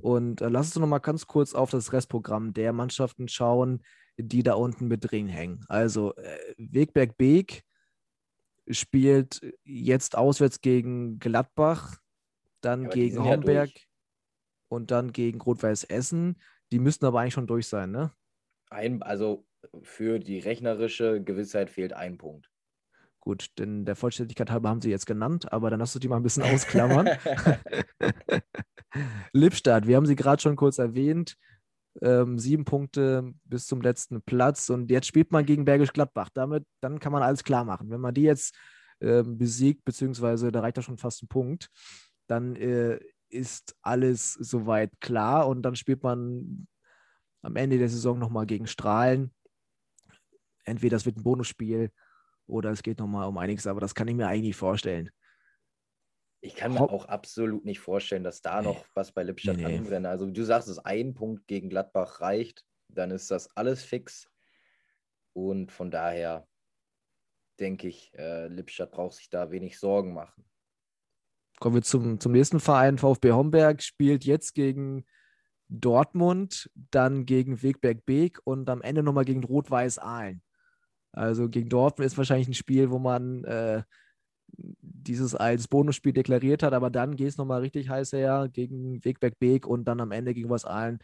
Und 0.00 0.40
äh, 0.40 0.48
lass 0.48 0.66
uns 0.66 0.76
noch 0.76 0.88
mal 0.88 0.98
ganz 0.98 1.26
kurz 1.26 1.54
auf 1.54 1.70
das 1.70 1.92
Restprogramm 1.92 2.52
der 2.52 2.72
Mannschaften 2.72 3.28
schauen, 3.28 3.82
die 4.16 4.42
da 4.42 4.54
unten 4.54 4.88
mit 4.88 5.10
drin 5.10 5.28
hängen. 5.28 5.64
Also 5.68 6.14
äh, 6.16 6.54
Wegberg 6.58 7.16
Beek 7.16 7.62
spielt 8.68 9.40
jetzt 9.62 10.16
auswärts 10.16 10.60
gegen 10.60 11.18
Gladbach, 11.18 11.98
dann 12.60 12.84
ja, 12.84 12.88
gegen 12.90 13.22
Homberg 13.22 13.70
ja 13.70 13.80
und 14.74 14.90
dann 14.90 15.12
gegen 15.12 15.40
Rot-Weiß 15.40 15.84
Essen. 15.84 16.36
Die 16.72 16.78
müssten 16.78 17.06
aber 17.06 17.20
eigentlich 17.20 17.34
schon 17.34 17.46
durch 17.46 17.66
sein, 17.66 17.90
ne? 17.90 18.12
Ein, 18.70 19.02
also 19.02 19.46
für 19.82 20.18
die 20.18 20.38
rechnerische 20.38 21.22
Gewissheit 21.22 21.70
fehlt 21.70 21.92
ein 21.92 22.18
Punkt. 22.18 22.50
Gut, 23.20 23.46
denn 23.58 23.86
der 23.86 23.96
Vollständigkeit 23.96 24.50
halber 24.50 24.68
haben 24.68 24.82
sie 24.82 24.90
jetzt 24.90 25.06
genannt, 25.06 25.50
aber 25.50 25.70
dann 25.70 25.80
hast 25.80 25.94
du 25.94 25.98
die 25.98 26.08
mal 26.08 26.16
ein 26.16 26.22
bisschen 26.22 26.42
ausklammern. 26.54 27.08
Lippstadt, 29.32 29.86
wir 29.86 29.96
haben 29.96 30.06
sie 30.06 30.16
gerade 30.16 30.42
schon 30.42 30.56
kurz 30.56 30.78
erwähnt. 30.78 31.36
Ähm, 32.02 32.38
sieben 32.38 32.64
Punkte 32.64 33.32
bis 33.44 33.66
zum 33.66 33.80
letzten 33.80 34.20
Platz 34.20 34.68
und 34.68 34.90
jetzt 34.90 35.06
spielt 35.06 35.32
man 35.32 35.46
gegen 35.46 35.64
Bergisch 35.64 35.92
Gladbach. 35.92 36.28
Damit, 36.34 36.66
dann 36.80 36.98
kann 36.98 37.12
man 37.12 37.22
alles 37.22 37.44
klar 37.44 37.64
machen. 37.64 37.88
Wenn 37.88 38.00
man 38.00 38.12
die 38.12 38.22
jetzt 38.22 38.54
ähm, 39.00 39.38
besiegt, 39.38 39.84
beziehungsweise 39.84 40.52
da 40.52 40.60
reicht 40.60 40.76
da 40.76 40.82
schon 40.82 40.98
fast 40.98 41.22
ein 41.22 41.28
Punkt, 41.28 41.70
dann 42.26 42.56
äh, 42.56 42.98
ist 43.30 43.76
alles 43.80 44.34
soweit 44.34 45.00
klar 45.00 45.48
und 45.48 45.62
dann 45.62 45.76
spielt 45.76 46.02
man 46.02 46.66
am 47.42 47.56
Ende 47.56 47.78
der 47.78 47.88
Saison 47.88 48.18
nochmal 48.18 48.46
gegen 48.46 48.66
Strahlen 48.66 49.32
entweder 50.64 50.96
es 50.96 51.06
wird 51.06 51.16
ein 51.16 51.22
Bonusspiel 51.22 51.90
oder 52.46 52.70
es 52.70 52.82
geht 52.82 52.98
nochmal 52.98 53.28
um 53.28 53.38
einiges, 53.38 53.66
aber 53.66 53.80
das 53.80 53.94
kann 53.94 54.08
ich 54.08 54.14
mir 54.14 54.28
eigentlich 54.28 54.42
nicht 54.42 54.56
vorstellen. 54.56 55.10
Ich 56.40 56.56
kann 56.56 56.74
mir 56.74 56.82
auch 56.82 57.06
absolut 57.06 57.64
nicht 57.64 57.80
vorstellen, 57.80 58.22
dass 58.22 58.42
da 58.42 58.60
nee. 58.60 58.68
noch 58.68 58.84
was 58.94 59.12
bei 59.12 59.22
Lippstadt 59.22 59.56
nee, 59.56 59.64
anbrennt. 59.64 60.06
Also 60.06 60.30
du 60.30 60.44
sagst, 60.44 60.68
dass 60.68 60.78
ein 60.78 61.14
Punkt 61.14 61.46
gegen 61.46 61.70
Gladbach 61.70 62.20
reicht, 62.20 62.66
dann 62.88 63.10
ist 63.10 63.30
das 63.30 63.48
alles 63.56 63.82
fix. 63.82 64.28
Und 65.32 65.72
von 65.72 65.90
daher 65.90 66.46
denke 67.58 67.88
ich, 67.88 68.12
äh, 68.14 68.48
Lippstadt 68.48 68.92
braucht 68.92 69.14
sich 69.14 69.30
da 69.30 69.50
wenig 69.50 69.78
Sorgen 69.78 70.12
machen. 70.12 70.44
Kommen 71.60 71.76
wir 71.76 71.82
zum, 71.82 72.20
zum 72.20 72.32
nächsten 72.32 72.60
Verein. 72.60 72.98
VfB 72.98 73.32
Homberg 73.32 73.82
spielt 73.82 74.24
jetzt 74.24 74.54
gegen 74.54 75.06
Dortmund, 75.68 76.70
dann 76.74 77.24
gegen 77.24 77.62
Wegberg 77.62 78.04
Beek 78.04 78.38
und 78.44 78.68
am 78.68 78.82
Ende 78.82 79.02
nochmal 79.02 79.24
gegen 79.24 79.44
Rot-Weiß 79.44 79.98
Aalen. 79.98 80.42
Also 81.14 81.48
gegen 81.48 81.68
Dortmund 81.68 82.06
ist 82.06 82.18
wahrscheinlich 82.18 82.48
ein 82.48 82.54
Spiel, 82.54 82.90
wo 82.90 82.98
man 82.98 83.44
äh, 83.44 83.82
dieses 84.56 85.34
als 85.34 85.68
Bonusspiel 85.68 86.12
deklariert 86.12 86.62
hat, 86.62 86.72
aber 86.72 86.90
dann 86.90 87.16
geht 87.16 87.28
es 87.28 87.36
nochmal 87.36 87.60
richtig 87.60 87.88
heiß 87.88 88.12
her 88.12 88.48
gegen 88.52 89.04
Wegberg 89.04 89.38
Beek 89.38 89.66
und 89.66 89.84
dann 89.84 90.00
am 90.00 90.12
Ende 90.12 90.34
gegen 90.34 90.50
was 90.50 90.64
Aalen. 90.64 90.98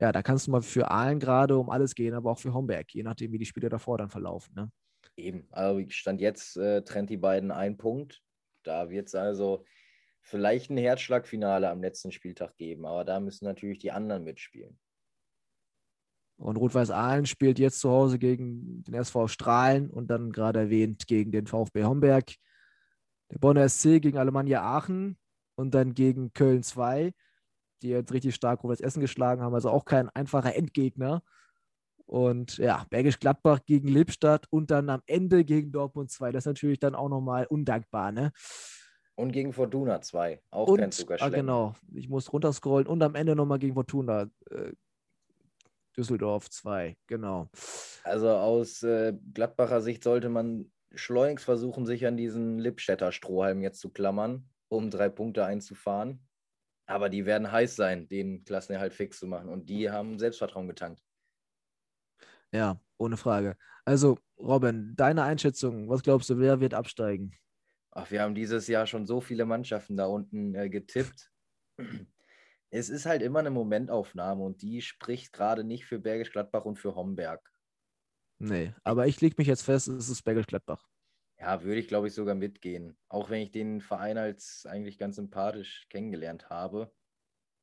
Ja, 0.00 0.12
da 0.12 0.22
kannst 0.22 0.46
du 0.46 0.50
mal 0.50 0.62
für 0.62 0.90
Aalen 0.90 1.18
gerade 1.18 1.58
um 1.58 1.70
alles 1.70 1.94
gehen, 1.94 2.14
aber 2.14 2.30
auch 2.30 2.38
für 2.38 2.54
Homberg, 2.54 2.92
je 2.94 3.02
nachdem, 3.02 3.32
wie 3.32 3.38
die 3.38 3.46
Spiele 3.46 3.68
davor 3.68 3.98
dann 3.98 4.08
verlaufen. 4.08 4.54
Ne? 4.54 4.70
Eben, 5.16 5.46
also 5.50 5.84
Stand 5.90 6.20
jetzt 6.20 6.56
äh, 6.56 6.82
trennt 6.82 7.10
die 7.10 7.18
beiden 7.18 7.50
einen 7.50 7.76
Punkt. 7.76 8.22
Da 8.62 8.88
wird 8.88 9.08
es 9.08 9.14
also 9.14 9.64
vielleicht 10.22 10.70
ein 10.70 10.78
Herzschlagfinale 10.78 11.68
am 11.68 11.82
letzten 11.82 12.12
Spieltag 12.12 12.56
geben, 12.56 12.86
aber 12.86 13.04
da 13.04 13.20
müssen 13.20 13.44
natürlich 13.44 13.78
die 13.78 13.92
anderen 13.92 14.24
mitspielen. 14.24 14.78
Und 16.40 16.56
Rot-Weiß 16.56 16.90
Aalen 16.90 17.26
spielt 17.26 17.58
jetzt 17.58 17.80
zu 17.80 17.90
Hause 17.90 18.18
gegen 18.18 18.82
den 18.84 18.94
SV 18.94 19.28
Strahlen 19.28 19.90
und 19.90 20.10
dann 20.10 20.32
gerade 20.32 20.60
erwähnt 20.60 21.06
gegen 21.06 21.32
den 21.32 21.46
VfB 21.46 21.84
Homberg. 21.84 22.32
Der 23.30 23.38
Bonner 23.38 23.68
SC 23.68 24.00
gegen 24.00 24.16
Alemannia 24.16 24.62
Aachen 24.62 25.18
und 25.54 25.74
dann 25.74 25.94
gegen 25.94 26.32
Köln 26.32 26.62
2. 26.62 27.12
die 27.82 27.88
jetzt 27.88 28.12
richtig 28.12 28.34
stark 28.34 28.64
Rot-Weiß 28.64 28.80
Essen 28.80 29.00
geschlagen 29.00 29.42
haben. 29.42 29.54
Also 29.54 29.68
auch 29.70 29.84
kein 29.84 30.08
einfacher 30.10 30.56
Endgegner. 30.56 31.22
Und 32.06 32.56
ja, 32.56 32.86
Bergisch 32.88 33.20
Gladbach 33.20 33.60
gegen 33.66 33.88
Lippstadt 33.88 34.46
und 34.50 34.70
dann 34.70 34.88
am 34.88 35.02
Ende 35.06 35.44
gegen 35.44 35.72
Dortmund 35.72 36.10
2. 36.10 36.32
Das 36.32 36.42
ist 36.42 36.46
natürlich 36.46 36.80
dann 36.80 36.94
auch 36.94 37.08
nochmal 37.08 37.46
undankbar, 37.46 38.12
ne? 38.12 38.32
Und 39.14 39.32
gegen 39.32 39.52
Fortuna 39.52 40.00
2. 40.00 40.42
Auch 40.50 40.68
und, 40.68 40.78
kein 40.78 40.90
Zuckerschlecken. 40.90 41.34
Ah, 41.34 41.36
genau. 41.36 41.74
Ich 41.94 42.08
muss 42.08 42.32
runterscrollen 42.32 42.86
und 42.86 43.02
am 43.02 43.14
Ende 43.14 43.36
nochmal 43.36 43.58
gegen 43.58 43.74
Fortuna. 43.74 44.30
Äh, 44.50 44.72
Düsseldorf 45.96 46.48
2, 46.50 46.96
genau. 47.06 47.48
Also 48.04 48.30
aus 48.30 48.82
äh, 48.82 49.12
Gladbacher 49.34 49.80
Sicht 49.80 50.04
sollte 50.04 50.28
man 50.28 50.70
schleunigst 50.94 51.44
versuchen, 51.44 51.86
sich 51.86 52.06
an 52.06 52.16
diesen 52.16 52.58
Lippstädter 52.58 53.12
Strohhalm 53.12 53.62
jetzt 53.62 53.80
zu 53.80 53.90
klammern, 53.90 54.48
um 54.68 54.90
drei 54.90 55.08
Punkte 55.08 55.44
einzufahren. 55.44 56.26
Aber 56.86 57.08
die 57.08 57.26
werden 57.26 57.50
heiß 57.50 57.76
sein, 57.76 58.08
den 58.08 58.44
Klassenerhalt 58.44 58.94
fix 58.94 59.18
zu 59.20 59.26
machen. 59.26 59.48
Und 59.48 59.68
die 59.68 59.90
haben 59.90 60.18
Selbstvertrauen 60.18 60.66
getankt. 60.66 61.04
Ja, 62.52 62.80
ohne 62.98 63.16
Frage. 63.16 63.56
Also, 63.84 64.18
Robin, 64.38 64.94
deine 64.96 65.22
Einschätzung, 65.22 65.88
was 65.88 66.02
glaubst 66.02 66.30
du, 66.30 66.38
wer 66.38 66.60
wird 66.60 66.74
absteigen? 66.74 67.32
Ach, 67.92 68.10
wir 68.10 68.22
haben 68.22 68.34
dieses 68.34 68.66
Jahr 68.66 68.86
schon 68.86 69.06
so 69.06 69.20
viele 69.20 69.44
Mannschaften 69.44 69.96
da 69.96 70.06
unten 70.06 70.54
äh, 70.54 70.68
getippt. 70.68 71.30
Es 72.70 72.88
ist 72.88 73.06
halt 73.06 73.22
immer 73.22 73.40
eine 73.40 73.50
Momentaufnahme 73.50 74.42
und 74.42 74.62
die 74.62 74.80
spricht 74.80 75.32
gerade 75.32 75.64
nicht 75.64 75.84
für 75.84 75.98
Bergisch 75.98 76.32
Gladbach 76.32 76.64
und 76.64 76.78
für 76.78 76.94
Homberg. 76.94 77.50
Nee, 78.38 78.72
aber 78.84 79.06
ich 79.06 79.20
lege 79.20 79.34
mich 79.38 79.48
jetzt 79.48 79.62
fest, 79.62 79.88
es 79.88 80.08
ist 80.08 80.22
Bergisch 80.22 80.46
Gladbach. 80.46 80.86
Ja, 81.38 81.62
würde 81.62 81.80
ich 81.80 81.88
glaube 81.88 82.08
ich 82.08 82.14
sogar 82.14 82.34
mitgehen. 82.34 82.96
Auch 83.08 83.30
wenn 83.30 83.42
ich 83.42 83.50
den 83.50 83.80
Verein 83.80 84.18
als 84.18 84.66
eigentlich 84.66 84.98
ganz 84.98 85.16
sympathisch 85.16 85.86
kennengelernt 85.88 86.48
habe. 86.50 86.92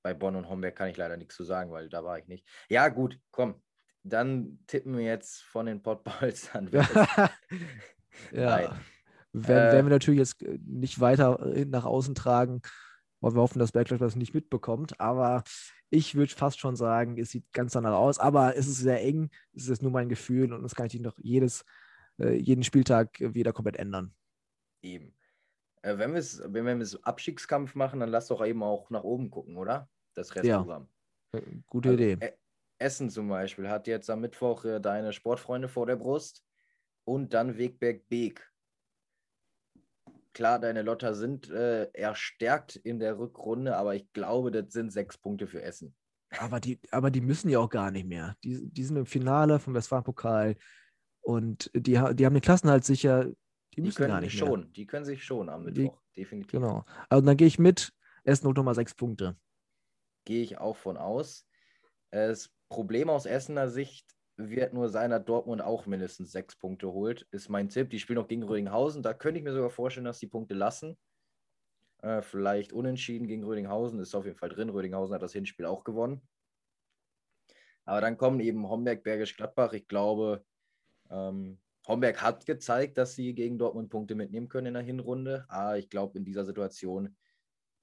Bei 0.03 0.13
Bonn 0.13 0.35
und 0.35 0.49
Homberg 0.49 0.75
kann 0.75 0.89
ich 0.89 0.97
leider 0.97 1.17
nichts 1.17 1.35
zu 1.35 1.43
sagen, 1.43 1.71
weil 1.71 1.89
da 1.89 2.03
war 2.03 2.17
ich 2.19 2.27
nicht. 2.27 2.47
Ja, 2.69 2.87
gut, 2.89 3.19
komm, 3.31 3.61
dann 4.03 4.59
tippen 4.67 4.97
wir 4.97 5.05
jetzt 5.05 5.41
von 5.43 5.65
den 5.65 5.81
Potballs 5.81 6.53
an. 6.55 6.69
ja. 8.31 8.77
Werden, 9.33 9.69
äh, 9.69 9.73
werden 9.73 9.85
wir 9.85 9.95
natürlich 9.95 10.19
jetzt 10.19 10.41
äh, 10.41 10.57
nicht 10.65 10.99
weiter 10.99 11.55
äh, 11.55 11.65
nach 11.65 11.85
außen 11.85 12.15
tragen, 12.15 12.61
weil 13.21 13.33
wir 13.33 13.41
hoffen, 13.41 13.59
dass 13.59 13.71
Bergleich 13.71 13.99
das 13.99 14.15
nicht 14.15 14.33
mitbekommt. 14.33 14.99
Aber 14.99 15.43
ich 15.89 16.15
würde 16.15 16.33
fast 16.33 16.59
schon 16.59 16.75
sagen, 16.75 17.17
es 17.17 17.31
sieht 17.31 17.51
ganz 17.53 17.73
danach 17.73 17.95
aus. 17.95 18.19
Aber 18.19 18.55
es 18.55 18.67
ist 18.67 18.79
sehr 18.79 19.01
eng. 19.03 19.29
Es 19.53 19.67
ist 19.67 19.81
nur 19.81 19.91
mein 19.91 20.09
Gefühl 20.09 20.53
und 20.53 20.63
das 20.63 20.75
kann 20.75 20.87
ich 20.87 20.99
noch 20.99 21.17
jedes, 21.19 21.65
jeden 22.17 22.63
Spieltag 22.63 23.19
wieder 23.19 23.53
komplett 23.53 23.77
ändern. 23.77 24.13
Eben. 24.81 25.13
wenn, 25.81 26.13
wenn 26.13 26.65
wir 26.65 26.77
es 26.79 27.03
Abstiegskampf 27.03 27.75
machen, 27.75 27.99
dann 27.99 28.09
lass 28.09 28.27
doch 28.27 28.45
eben 28.45 28.63
auch 28.63 28.89
nach 28.89 29.03
oben 29.03 29.29
gucken, 29.29 29.57
oder? 29.57 29.89
Das 30.13 30.35
Restprogramm. 30.35 30.87
Ja. 31.33 31.41
Gute 31.67 31.89
also, 31.89 32.03
Idee. 32.03 32.33
Essen 32.79 33.09
zum 33.09 33.27
Beispiel 33.27 33.69
hat 33.69 33.87
jetzt 33.87 34.09
am 34.09 34.21
Mittwoch 34.21 34.65
äh, 34.65 34.79
deine 34.79 35.13
Sportfreunde 35.13 35.67
vor 35.67 35.85
der 35.85 35.95
Brust 35.95 36.43
und 37.05 37.33
dann 37.33 37.57
Wegberg 37.57 38.07
Beek. 38.07 38.51
Klar, 40.37 40.59
deine 40.59 40.83
Lotter 40.83 41.15
sind 41.15 41.49
äh, 41.49 41.89
erstärkt 41.93 42.75
in 42.75 42.99
der 42.99 43.17
Rückrunde, 43.17 43.75
aber 43.75 43.95
ich 43.95 44.13
glaube, 44.13 44.51
das 44.51 44.71
sind 44.71 44.93
sechs 44.93 45.17
Punkte 45.17 45.47
für 45.47 45.63
Essen. 45.63 45.95
Aber 46.37 46.59
die, 46.59 46.79
aber 46.91 47.09
die 47.09 47.21
müssen 47.21 47.49
ja 47.49 47.57
auch 47.57 47.71
gar 47.71 47.89
nicht 47.89 48.07
mehr. 48.07 48.37
Die, 48.43 48.69
die 48.69 48.83
sind 48.83 48.97
im 48.97 49.07
Finale 49.07 49.57
vom 49.57 49.73
Westfalenpokal 49.73 50.55
und 51.21 51.71
die, 51.73 51.93
die 51.93 51.97
haben 51.97 52.15
den 52.15 52.41
Klassenhalt 52.41 52.85
sicher. 52.85 53.31
Die 53.73 53.81
müssen 53.81 53.95
die 53.95 53.95
können 53.95 54.09
gar 54.09 54.21
nicht 54.21 54.37
schon, 54.37 54.59
mehr. 54.59 54.69
die 54.75 54.85
können 54.85 55.05
sich 55.05 55.23
schon 55.23 55.49
am 55.49 55.63
Mittwoch, 55.63 55.99
die, 56.15 56.21
definitiv. 56.21 56.51
Genau. 56.51 56.85
Also 57.09 57.25
dann 57.25 57.35
gehe 57.35 57.47
ich 57.47 57.57
mit, 57.57 57.91
Essen 58.23 58.45
holt 58.45 58.57
nochmal 58.57 58.75
sechs 58.75 58.93
Punkte. 58.93 59.35
Gehe 60.23 60.43
ich 60.43 60.59
auch 60.59 60.77
von 60.77 60.97
aus. 60.97 61.47
Es 62.11 62.51
Problem 62.69 63.09
aus 63.09 63.25
Essener 63.25 63.69
Sicht 63.69 64.05
wird 64.37 64.73
nur 64.73 64.89
sein, 64.89 65.09
dass 65.09 65.25
Dortmund 65.25 65.61
auch 65.61 65.87
mindestens 65.87 66.31
sechs 66.31 66.55
Punkte 66.55 66.91
holt, 66.91 67.27
ist 67.31 67.49
mein 67.49 67.69
Tipp. 67.69 67.89
Die 67.89 67.99
spielen 67.99 68.19
noch 68.19 68.27
gegen 68.27 68.43
Rödinghausen. 68.43 69.03
Da 69.03 69.13
könnte 69.13 69.39
ich 69.39 69.43
mir 69.43 69.53
sogar 69.53 69.71
vorstellen, 69.71 70.05
dass 70.05 70.19
die 70.19 70.27
Punkte 70.27 70.53
lassen. 70.53 70.97
Äh, 72.03 72.21
vielleicht 72.21 72.71
unentschieden 72.71 73.27
gegen 73.27 73.43
Rödinghausen, 73.43 73.99
ist 73.99 74.13
auf 74.13 74.25
jeden 74.25 74.37
Fall 74.37 74.49
drin. 74.49 74.69
Rödinghausen 74.69 75.15
hat 75.15 75.23
das 75.23 75.33
Hinspiel 75.33 75.65
auch 75.65 75.83
gewonnen. 75.83 76.21
Aber 77.85 78.01
dann 78.01 78.17
kommen 78.17 78.39
eben 78.39 78.69
Homberg, 78.69 79.03
Bergisch 79.03 79.35
Gladbach. 79.35 79.73
Ich 79.73 79.87
glaube, 79.87 80.45
ähm, 81.09 81.59
Homberg 81.87 82.21
hat 82.21 82.45
gezeigt, 82.45 82.97
dass 82.97 83.15
sie 83.15 83.33
gegen 83.33 83.57
Dortmund 83.57 83.89
Punkte 83.89 84.13
mitnehmen 84.13 84.49
können 84.49 84.67
in 84.67 84.73
der 84.73 84.83
Hinrunde. 84.83 85.45
Aber 85.47 85.77
ich 85.77 85.89
glaube, 85.89 86.17
in 86.19 86.25
dieser 86.25 86.45
Situation 86.45 87.15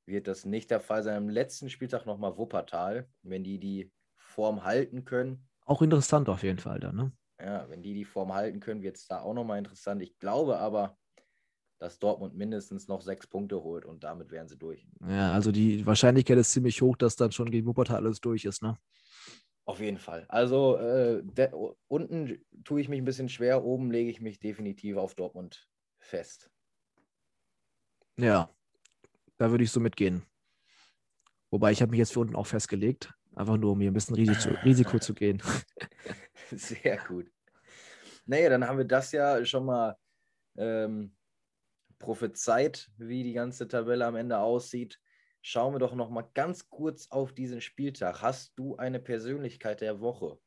wird 0.06 0.28
das 0.28 0.44
nicht 0.44 0.70
der 0.70 0.80
Fall 0.80 1.02
sein. 1.02 1.16
Am 1.16 1.28
letzten 1.28 1.70
Spieltag 1.70 2.06
nochmal 2.06 2.36
Wuppertal. 2.36 3.08
Wenn 3.22 3.42
die 3.42 3.58
die 3.58 3.90
Form 4.14 4.64
halten 4.64 5.04
können. 5.04 5.48
Auch 5.64 5.82
interessant 5.82 6.28
auf 6.28 6.42
jeden 6.42 6.58
Fall 6.58 6.80
dann, 6.80 6.96
ne? 6.96 7.12
Ja, 7.40 7.68
wenn 7.68 7.82
die 7.82 7.94
die 7.94 8.04
Form 8.04 8.32
halten 8.32 8.60
können, 8.60 8.82
wird 8.82 8.96
es 8.96 9.06
da 9.06 9.20
auch 9.20 9.34
nochmal 9.34 9.58
interessant. 9.58 10.02
Ich 10.02 10.18
glaube 10.18 10.58
aber, 10.58 10.96
dass 11.78 11.98
Dortmund 11.98 12.34
mindestens 12.34 12.86
noch 12.88 13.02
sechs 13.02 13.26
Punkte 13.26 13.62
holt 13.62 13.84
und 13.84 14.04
damit 14.04 14.30
wären 14.30 14.48
sie 14.48 14.56
durch. 14.56 14.86
Ja, 15.00 15.32
also 15.32 15.52
die 15.52 15.84
Wahrscheinlichkeit 15.84 16.38
ist 16.38 16.52
ziemlich 16.52 16.80
hoch, 16.80 16.96
dass 16.96 17.16
dann 17.16 17.32
schon 17.32 17.50
gegen 17.50 17.66
Wuppertal 17.66 17.96
alles 17.96 18.20
durch 18.20 18.44
ist, 18.44 18.62
ne? 18.62 18.78
Auf 19.66 19.80
jeden 19.80 19.98
Fall. 19.98 20.26
Also 20.28 20.76
äh, 20.76 21.22
unten 21.88 22.44
tue 22.64 22.80
ich 22.80 22.88
mich 22.88 23.00
ein 23.00 23.04
bisschen 23.06 23.30
schwer, 23.30 23.64
oben 23.64 23.90
lege 23.90 24.10
ich 24.10 24.20
mich 24.20 24.38
definitiv 24.38 24.96
auf 24.98 25.14
Dortmund 25.14 25.68
fest. 25.98 26.50
Ja, 28.18 28.48
da 29.38 29.50
würde 29.50 29.64
ich 29.64 29.70
so 29.70 29.80
mitgehen. 29.80 30.22
Wobei 31.50 31.72
ich 31.72 31.80
habe 31.82 31.90
mich 31.90 31.98
jetzt 31.98 32.12
für 32.12 32.20
unten 32.20 32.36
auch 32.36 32.46
festgelegt. 32.46 33.14
Einfach 33.34 33.56
nur, 33.56 33.72
um 33.72 33.80
hier 33.80 33.90
ein 33.90 33.94
bisschen 33.94 34.16
Risiko, 34.16 34.54
Risiko 34.64 34.98
zu 34.98 35.14
gehen. 35.14 35.42
Sehr 36.50 36.98
gut. 36.98 37.30
Naja, 38.26 38.48
dann 38.48 38.66
haben 38.66 38.78
wir 38.78 38.84
das 38.84 39.12
ja 39.12 39.44
schon 39.44 39.66
mal 39.66 39.96
ähm, 40.56 41.14
prophezeit, 41.98 42.90
wie 42.96 43.22
die 43.22 43.32
ganze 43.32 43.66
Tabelle 43.68 44.06
am 44.06 44.16
Ende 44.16 44.38
aussieht. 44.38 45.00
Schauen 45.42 45.74
wir 45.74 45.78
doch 45.78 45.94
noch 45.94 46.10
mal 46.10 46.26
ganz 46.34 46.70
kurz 46.70 47.08
auf 47.10 47.34
diesen 47.34 47.60
Spieltag. 47.60 48.22
Hast 48.22 48.52
du 48.56 48.76
eine 48.76 48.98
Persönlichkeit 48.98 49.80
der 49.80 50.00
Woche? 50.00 50.38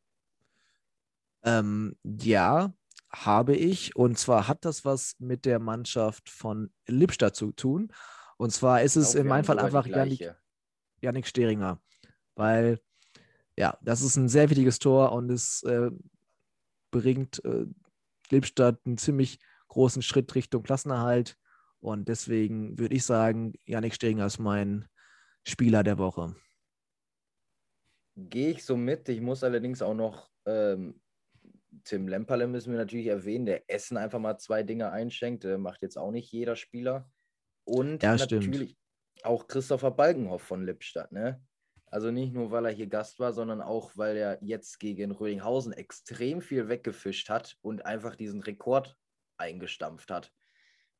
Ähm, 1.43 1.95
ja, 2.03 2.73
habe 3.11 3.55
ich. 3.55 3.95
Und 3.95 4.17
zwar 4.17 4.47
hat 4.47 4.65
das 4.65 4.85
was 4.85 5.15
mit 5.19 5.45
der 5.45 5.59
Mannschaft 5.59 6.29
von 6.29 6.71
Lippstadt 6.87 7.35
zu 7.35 7.51
tun. 7.51 7.93
Und 8.37 8.51
zwar 8.51 8.81
ist 8.81 8.95
es 8.95 9.13
in 9.13 9.27
meinem 9.27 9.43
Fall 9.43 9.59
einfach 9.59 9.85
Janik, 9.85 10.33
Janik 11.01 11.27
Steringer 11.27 11.79
weil 12.37 12.79
ja, 13.57 13.77
das 13.81 14.01
ist 14.01 14.15
ein 14.15 14.29
sehr 14.29 14.49
wichtiges 14.49 14.79
Tor 14.79 15.11
und 15.11 15.31
es 15.31 15.63
äh, 15.63 15.89
bringt 16.91 17.43
äh, 17.43 17.65
Lippstadt 18.29 18.79
einen 18.85 18.97
ziemlich 18.97 19.39
großen 19.67 20.01
Schritt 20.01 20.33
Richtung 20.35 20.63
Klassenerhalt. 20.63 21.37
Und 21.79 22.07
deswegen 22.07 22.77
würde 22.77 22.95
ich 22.95 23.05
sagen, 23.05 23.53
Janik 23.65 23.93
Stegen 23.93 24.19
ist 24.19 24.39
mein 24.39 24.87
Spieler 25.43 25.83
der 25.83 25.97
Woche. 25.97 26.35
Gehe 28.15 28.51
ich 28.51 28.65
so 28.65 28.77
mit. 28.77 29.09
Ich 29.09 29.21
muss 29.21 29.43
allerdings 29.43 29.81
auch 29.81 29.93
noch 29.93 30.29
ähm, 30.45 30.99
Tim 31.83 32.07
Lemperle 32.07 32.47
müssen 32.47 32.71
wir 32.71 32.79
natürlich 32.79 33.07
erwähnen, 33.07 33.45
der 33.45 33.69
Essen 33.69 33.97
einfach 33.97 34.19
mal 34.19 34.37
zwei 34.37 34.63
Dinge 34.63 34.91
einschenkt. 34.91 35.43
Der 35.43 35.57
macht 35.57 35.81
jetzt 35.81 35.97
auch 35.97 36.11
nicht 36.11 36.31
jeder 36.31 36.55
Spieler. 36.55 37.09
Und 37.63 38.03
ja, 38.03 38.15
natürlich 38.15 38.71
stimmt. 38.71 38.77
auch 39.23 39.47
Christopher 39.47 39.91
Balkenhoff 39.91 40.41
von 40.41 40.65
Lippstadt. 40.65 41.11
Ne? 41.11 41.41
Also 41.89 42.11
nicht 42.11 42.33
nur, 42.33 42.51
weil 42.51 42.65
er 42.65 42.71
hier 42.71 42.87
Gast 42.87 43.19
war, 43.19 43.31
sondern 43.31 43.61
auch, 43.61 43.91
weil 43.95 44.17
er 44.17 44.37
jetzt 44.41 44.79
gegen 44.79 45.11
Rödinghausen 45.11 45.71
extrem 45.71 46.41
viel 46.41 46.67
weggefischt 46.67 47.29
hat 47.29 47.57
und 47.61 47.85
einfach 47.85 48.15
diesen 48.15 48.41
Rekord 48.41 48.97
eingestampft 49.37 50.11
hat. 50.11 50.33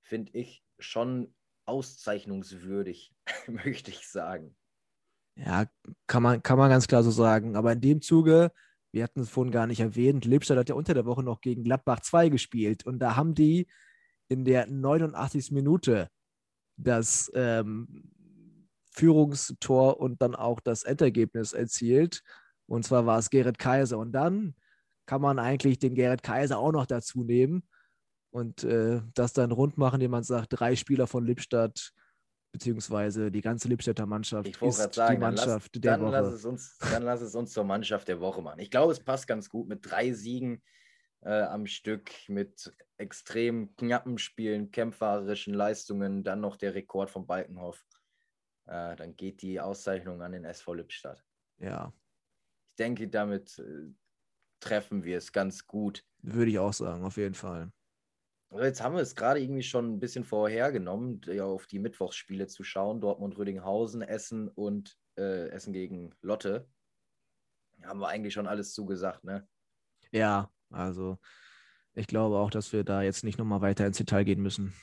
Finde 0.01 0.32
ich 0.34 0.64
schon 0.80 1.34
auszeichnungswürdig, 1.66 3.14
möchte 3.47 3.91
ich 3.91 4.07
sagen. 4.07 4.55
Ja, 5.36 5.66
kann 6.07 6.24
man, 6.24 6.41
kann 6.41 6.57
man 6.57 6.70
ganz 6.70 6.88
klar 6.88 7.03
so 7.03 7.12
sagen. 7.12 7.55
Aber 7.57 7.74
in 7.74 7.82
dem 7.82 8.01
Zuge, 8.01 8.51
wir 8.91 9.03
hatten 9.03 9.20
es 9.20 9.30
vorhin 9.30 9.51
gar 9.51 9.68
nicht 9.68 9.82
erwähnt, 9.82 10.26
Lippstadt 10.26 10.57
hat 10.57 10.70
ja 10.70 10.76
unter 10.76 10.93
der 10.93 11.05
Woche 11.05 11.22
noch 11.22 11.41
gegen 11.41 11.64
Gladbach 11.64 11.99
2 11.99 12.30
gespielt 12.30 12.86
und 12.86 12.99
da 12.99 13.16
haben 13.18 13.36
die 13.36 13.68
in 14.30 14.45
der 14.45 14.68
89. 14.68 15.51
Minute 15.51 16.09
das 16.78 17.32
ähm, 17.36 18.12
Führungstor 18.98 20.00
und 20.00 20.22
dann 20.22 20.36
auch 20.36 20.60
das 20.60 20.84
Endergebnis 20.84 21.54
erzielt. 21.54 22.24
Und 22.66 22.84
zwar 22.84 23.06
war 23.06 23.20
es 23.20 23.30
Gerrit 23.30 23.60
Kaiser. 23.60 23.98
Und 24.00 24.12
dann 24.12 24.56
kann 25.06 25.22
man 25.22 25.39
eigentlich 25.39 25.80
den 25.80 25.95
Gerrit 25.95 26.24
Kaiser 26.24 26.58
auch 26.58 26.72
noch 26.72 26.86
dazu 26.86 27.24
nehmen 27.24 27.64
und 28.32 28.64
äh, 28.64 29.02
das 29.14 29.34
dann 29.34 29.52
rund 29.52 29.78
machen, 29.78 29.95
indem 29.95 30.12
man 30.12 30.24
sagt, 30.24 30.48
drei 30.50 30.76
Spieler 30.76 31.08
von 31.08 31.26
Lippstadt 31.26 31.93
beziehungsweise 32.52 33.32
die 33.32 33.41
ganze 33.41 33.68
Lippstädter 33.68 34.06
Mannschaft 34.06 34.48
ich 34.48 34.62
ist 34.62 34.93
sagen, 34.93 35.16
die 35.16 35.22
Mannschaft 35.22 35.76
dann 35.76 35.82
lass, 35.82 35.82
der 35.82 35.91
dann 35.91 36.02
Woche. 36.02 36.12
Lass 36.12 36.34
es 36.34 36.45
uns, 36.45 36.78
dann 36.80 37.04
lass 37.04 37.22
es 37.22 37.36
uns 37.36 37.52
zur 37.52 37.64
Mannschaft 37.66 38.08
der 38.08 38.20
Woche 38.20 38.41
machen. 38.41 38.60
Ich 38.60 38.72
glaube, 38.72 38.91
es 38.91 39.00
passt 39.00 39.28
ganz 39.28 39.50
gut 39.50 39.68
mit 39.68 39.80
drei 39.89 40.12
Siegen 40.14 40.64
äh, 41.22 41.41
am 41.41 41.68
Stück, 41.68 42.12
mit 42.28 42.74
extrem 42.98 43.76
knappen 43.76 44.18
Spielen, 44.18 44.72
kämpferischen 44.72 45.54
Leistungen, 45.54 46.24
dann 46.24 46.41
noch 46.41 46.56
der 46.56 46.74
Rekord 46.74 47.12
von 47.12 47.28
Balkenhoff. 47.28 47.86
Äh, 48.68 48.95
dann 48.95 49.15
geht 49.15 49.41
die 49.41 49.59
Auszeichnung 49.59 50.22
an 50.22 50.34
den 50.34 50.45
SV 50.45 50.74
Lippstadt. 50.74 51.24
Ja. 51.59 51.93
Ich 52.72 52.76
denke, 52.78 53.07
damit 53.07 53.57
äh, 53.59 53.93
treffen 54.59 55.03
wir 55.03 55.18
es 55.18 55.32
ganz 55.32 55.65
gut. 55.65 56.03
Würde 56.22 56.51
ich 56.51 56.59
auch 56.59 56.74
sagen, 56.74 57.03
auf 57.03 57.18
jeden 57.18 57.36
Fall. 57.36 57.72
Jetzt 58.51 58.82
haben 58.82 58.95
wir 58.95 59.01
es 59.01 59.15
gerade 59.15 59.41
irgendwie 59.41 59.63
schon 59.63 59.93
ein 59.93 59.99
bisschen 59.99 60.24
vorhergenommen, 60.24 61.22
auf 61.41 61.68
die 61.68 61.80
Mittwochsspiele 61.80 62.47
zu 62.47 62.63
schauen. 62.63 63.01
Dortmund, 63.01 63.38
Rödinghausen, 63.38 64.01
Essen 64.01 64.47
und 64.47 64.97
äh, 65.18 65.49
Essen 65.49 65.74
gegen 65.74 66.13
Lotte. 66.22 66.70
Haben 67.84 67.99
wir 67.99 68.07
eigentlich 68.07 68.34
schon 68.34 68.47
alles 68.47 68.74
zugesagt, 68.74 69.24
ne? 69.24 69.47
Ja, 70.11 70.49
also 70.70 71.20
ich 71.93 72.07
glaube 72.07 72.38
auch, 72.38 72.49
dass 72.49 72.72
wir 72.72 72.84
da 72.84 73.01
jetzt 73.01 73.24
nicht 73.24 73.38
nochmal 73.38 73.61
weiter 73.61 73.86
ins 73.86 73.97
Detail 73.97 74.24
gehen 74.24 74.41
müssen. 74.41 74.74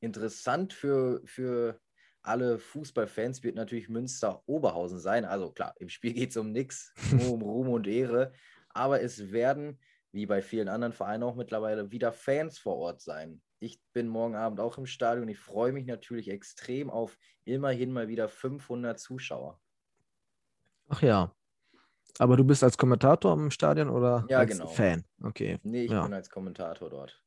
Interessant 0.00 0.72
für, 0.72 1.20
für 1.24 1.80
alle 2.22 2.58
Fußballfans 2.58 3.42
wird 3.42 3.56
natürlich 3.56 3.88
Münster-Oberhausen 3.88 4.98
sein. 4.98 5.24
Also 5.24 5.52
klar, 5.52 5.74
im 5.78 5.88
Spiel 5.88 6.12
geht 6.14 6.30
es 6.30 6.36
um 6.36 6.52
nichts, 6.52 6.92
nur 7.10 7.32
um 7.32 7.42
Ruhm 7.42 7.68
und 7.68 7.86
Ehre. 7.86 8.32
Aber 8.68 9.02
es 9.02 9.32
werden, 9.32 9.78
wie 10.12 10.26
bei 10.26 10.42
vielen 10.42 10.68
anderen 10.68 10.92
Vereinen 10.92 11.22
auch 11.22 11.34
mittlerweile, 11.34 11.90
wieder 11.90 12.12
Fans 12.12 12.58
vor 12.58 12.76
Ort 12.76 13.00
sein. 13.00 13.40
Ich 13.58 13.80
bin 13.92 14.08
morgen 14.08 14.36
Abend 14.36 14.60
auch 14.60 14.78
im 14.78 14.86
Stadion. 14.86 15.28
Ich 15.28 15.38
freue 15.38 15.72
mich 15.72 15.86
natürlich 15.86 16.30
extrem 16.30 16.88
auf 16.88 17.18
immerhin 17.44 17.92
mal 17.92 18.08
wieder 18.08 18.28
500 18.28 18.98
Zuschauer. 18.98 19.60
Ach 20.88 21.02
ja. 21.02 21.34
Aber 22.18 22.36
du 22.36 22.44
bist 22.44 22.64
als 22.64 22.76
Kommentator 22.76 23.34
im 23.34 23.50
Stadion 23.50 23.88
oder 23.88 24.26
ja, 24.28 24.38
als 24.38 24.52
genau. 24.52 24.66
Fan? 24.66 25.04
Okay. 25.22 25.58
Nee, 25.62 25.84
ich 25.84 25.90
ja. 25.90 26.02
bin 26.02 26.12
als 26.12 26.30
Kommentator 26.30 26.90
dort. 26.90 27.22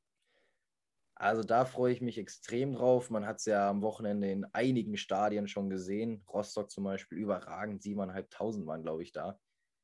Also 1.23 1.41
da 1.41 1.63
freue 1.63 1.93
ich 1.93 2.01
mich 2.01 2.17
extrem 2.17 2.73
drauf. 2.73 3.09
Man 3.09 3.25
hat 3.25 3.37
es 3.37 3.45
ja 3.45 3.69
am 3.69 3.81
Wochenende 3.81 4.29
in 4.29 4.45
einigen 4.51 4.97
Stadien 4.97 5.47
schon 5.47 5.69
gesehen. 5.69 6.21
Rostock 6.27 6.69
zum 6.69 6.83
Beispiel 6.83 7.17
überragend, 7.17 7.81
7.500 7.81 8.65
waren, 8.65 8.83
glaube 8.83 9.03
ich, 9.03 9.13
da. 9.13 9.39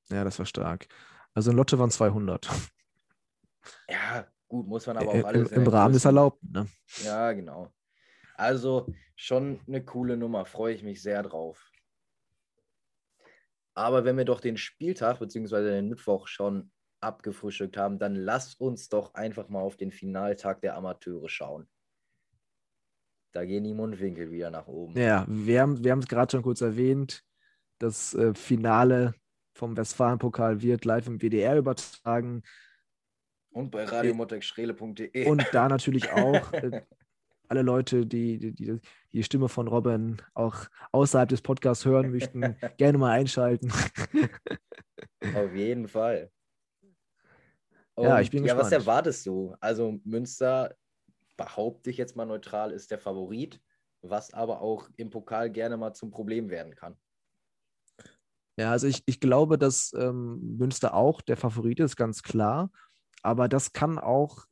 Ja, 0.09 0.25
das 0.25 0.37
war 0.37 0.45
stark. 0.45 0.89
Also 1.33 1.51
in 1.51 1.55
Lotte 1.55 1.79
waren 1.79 1.91
200. 1.91 2.49
Ja, 3.89 4.27
gut, 4.49 4.67
muss 4.67 4.85
man 4.85 4.97
aber 4.97 5.13
Im, 5.13 5.23
auch 5.23 5.27
alles. 5.29 5.51
im 5.53 5.65
Rahmen 5.65 5.93
des 5.93 6.03
Erlaubten. 6.03 6.51
Ne? 6.51 6.67
Ja, 7.05 7.31
genau. 7.31 7.71
Also 8.35 8.93
schon 9.15 9.61
eine 9.65 9.85
coole 9.85 10.17
Nummer, 10.17 10.45
freue 10.45 10.73
ich 10.73 10.83
mich 10.83 11.01
sehr 11.01 11.23
drauf. 11.23 11.71
Aber 13.75 14.03
wenn 14.03 14.17
wir 14.17 14.25
doch 14.25 14.41
den 14.41 14.57
Spieltag 14.57 15.19
bzw. 15.19 15.61
den 15.63 15.87
Mittwoch 15.87 16.27
schon 16.27 16.69
abgefrühstückt 17.01 17.77
haben, 17.77 17.99
dann 17.99 18.15
lasst 18.15 18.59
uns 18.59 18.89
doch 18.89 19.13
einfach 19.13 19.49
mal 19.49 19.61
auf 19.61 19.77
den 19.77 19.91
Finaltag 19.91 20.61
der 20.61 20.75
Amateure 20.75 21.29
schauen. 21.29 21.67
Da 23.31 23.45
gehen 23.45 23.63
die 23.63 23.73
Mundwinkel 23.73 24.31
wieder 24.31 24.49
nach 24.49 24.67
oben. 24.67 24.99
Ja, 24.99 25.25
wir 25.27 25.61
haben 25.61 25.83
wir 25.83 25.97
es 25.97 26.07
gerade 26.07 26.31
schon 26.31 26.41
kurz 26.41 26.61
erwähnt. 26.61 27.23
Das 27.77 28.13
äh, 28.15 28.33
Finale 28.33 29.13
vom 29.53 29.77
Westfalenpokal 29.77 30.61
wird 30.61 30.85
live 30.85 31.07
im 31.07 31.19
WDR 31.19 31.57
übertragen. 31.57 32.41
Und 33.51 33.71
bei 33.71 33.83
radiomotexschrele.de. 33.83 35.27
Und 35.27 35.45
da 35.51 35.69
natürlich 35.69 36.11
auch 36.11 36.51
äh, 36.53 36.81
alle 37.47 37.61
Leute, 37.61 38.05
die, 38.05 38.39
die, 38.39 38.53
die 38.53 38.79
die 39.11 39.23
Stimme 39.23 39.49
von 39.49 39.67
Robin 39.67 40.21
auch 40.33 40.55
außerhalb 40.91 41.29
des 41.29 41.41
Podcasts 41.41 41.85
hören 41.85 42.11
möchten, 42.11 42.55
gerne 42.77 42.97
mal 42.97 43.11
einschalten. 43.11 43.71
Auf 45.35 45.53
jeden 45.53 45.87
Fall. 45.87 46.31
Und, 47.99 48.05
ja, 48.05 48.21
ich 48.21 48.31
bin 48.31 48.45
ja, 48.45 48.53
gespannt. 48.53 48.65
was 48.65 48.71
erwartest 48.71 49.25
du? 49.25 49.55
Also 49.59 49.99
Münster, 50.05 50.73
behaupte 51.35 51.89
ich 51.89 51.97
jetzt 51.97 52.15
mal 52.15 52.25
neutral, 52.25 52.71
ist 52.71 52.91
der 52.91 52.99
Favorit, 52.99 53.61
was 54.01 54.33
aber 54.33 54.61
auch 54.61 54.89
im 54.95 55.09
Pokal 55.09 55.49
gerne 55.49 55.75
mal 55.75 55.93
zum 55.93 56.09
Problem 56.09 56.49
werden 56.49 56.75
kann. 56.75 56.97
Ja, 58.57 58.71
also 58.71 58.87
ich, 58.87 59.03
ich 59.05 59.19
glaube, 59.19 59.57
dass 59.57 59.93
ähm, 59.97 60.57
Münster 60.57 60.93
auch 60.93 61.21
der 61.21 61.35
Favorit 61.35 61.81
ist, 61.81 61.97
ganz 61.97 62.23
klar. 62.23 62.71
Aber 63.21 63.49
das 63.49 63.73
kann 63.73 63.99
auch 63.99 64.45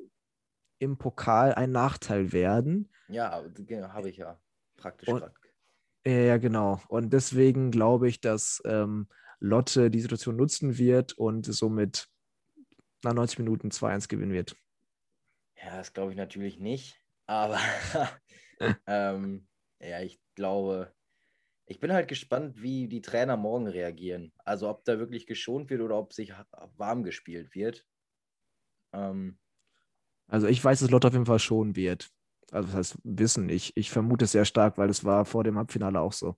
im 0.79 0.97
Pokal 0.97 1.53
ein 1.53 1.71
Nachteil 1.71 2.33
werden. 2.33 2.89
Ja, 3.07 3.31
habe 3.31 4.09
ich 4.09 4.17
ja 4.17 4.39
praktisch 4.75 5.07
Und- 5.07 5.19
gerade. 5.19 5.33
Ja, 6.05 6.37
genau. 6.37 6.81
Und 6.87 7.11
deswegen 7.11 7.71
glaube 7.71 8.07
ich, 8.07 8.21
dass 8.21 8.61
ähm, 8.65 9.07
Lotte 9.39 9.89
die 9.91 9.99
Situation 9.99 10.37
nutzen 10.37 10.77
wird 10.77 11.13
und 11.13 11.45
somit 11.45 12.07
nach 13.03 13.13
90 13.13 13.39
Minuten 13.39 13.71
2-1 13.71 14.07
gewinnen 14.09 14.33
wird. 14.33 14.55
Ja, 15.55 15.77
das 15.77 15.93
glaube 15.93 16.11
ich 16.11 16.17
natürlich 16.17 16.59
nicht. 16.59 17.01
Aber 17.25 17.59
ähm, 18.87 19.47
ja, 19.81 20.01
ich 20.01 20.21
glaube, 20.35 20.93
ich 21.67 21.79
bin 21.79 21.93
halt 21.93 22.07
gespannt, 22.09 22.61
wie 22.61 22.87
die 22.87 23.01
Trainer 23.01 23.37
morgen 23.37 23.67
reagieren. 23.67 24.33
Also 24.45 24.69
ob 24.69 24.85
da 24.85 24.99
wirklich 24.99 25.27
geschont 25.27 25.69
wird 25.69 25.81
oder 25.81 25.97
ob 25.97 26.13
sich 26.13 26.33
warm 26.77 27.03
gespielt 27.03 27.55
wird. 27.55 27.85
Ähm, 28.93 29.37
Also 30.27 30.47
ich 30.47 30.63
weiß, 30.63 30.79
dass 30.79 30.89
Lotte 30.89 31.07
auf 31.07 31.13
jeden 31.13 31.25
Fall 31.25 31.39
schon 31.39 31.75
wird. 31.75 32.09
Also 32.51 32.67
das 32.67 32.75
heißt 32.75 32.97
wissen. 33.03 33.49
Ich, 33.49 33.75
ich 33.75 33.91
vermute 33.91 34.25
es 34.25 34.31
sehr 34.31 34.45
stark, 34.45 34.77
weil 34.77 34.89
es 34.89 35.03
war 35.03 35.25
vor 35.25 35.43
dem 35.43 35.57
Halbfinale 35.57 35.99
auch 35.99 36.13
so. 36.13 36.37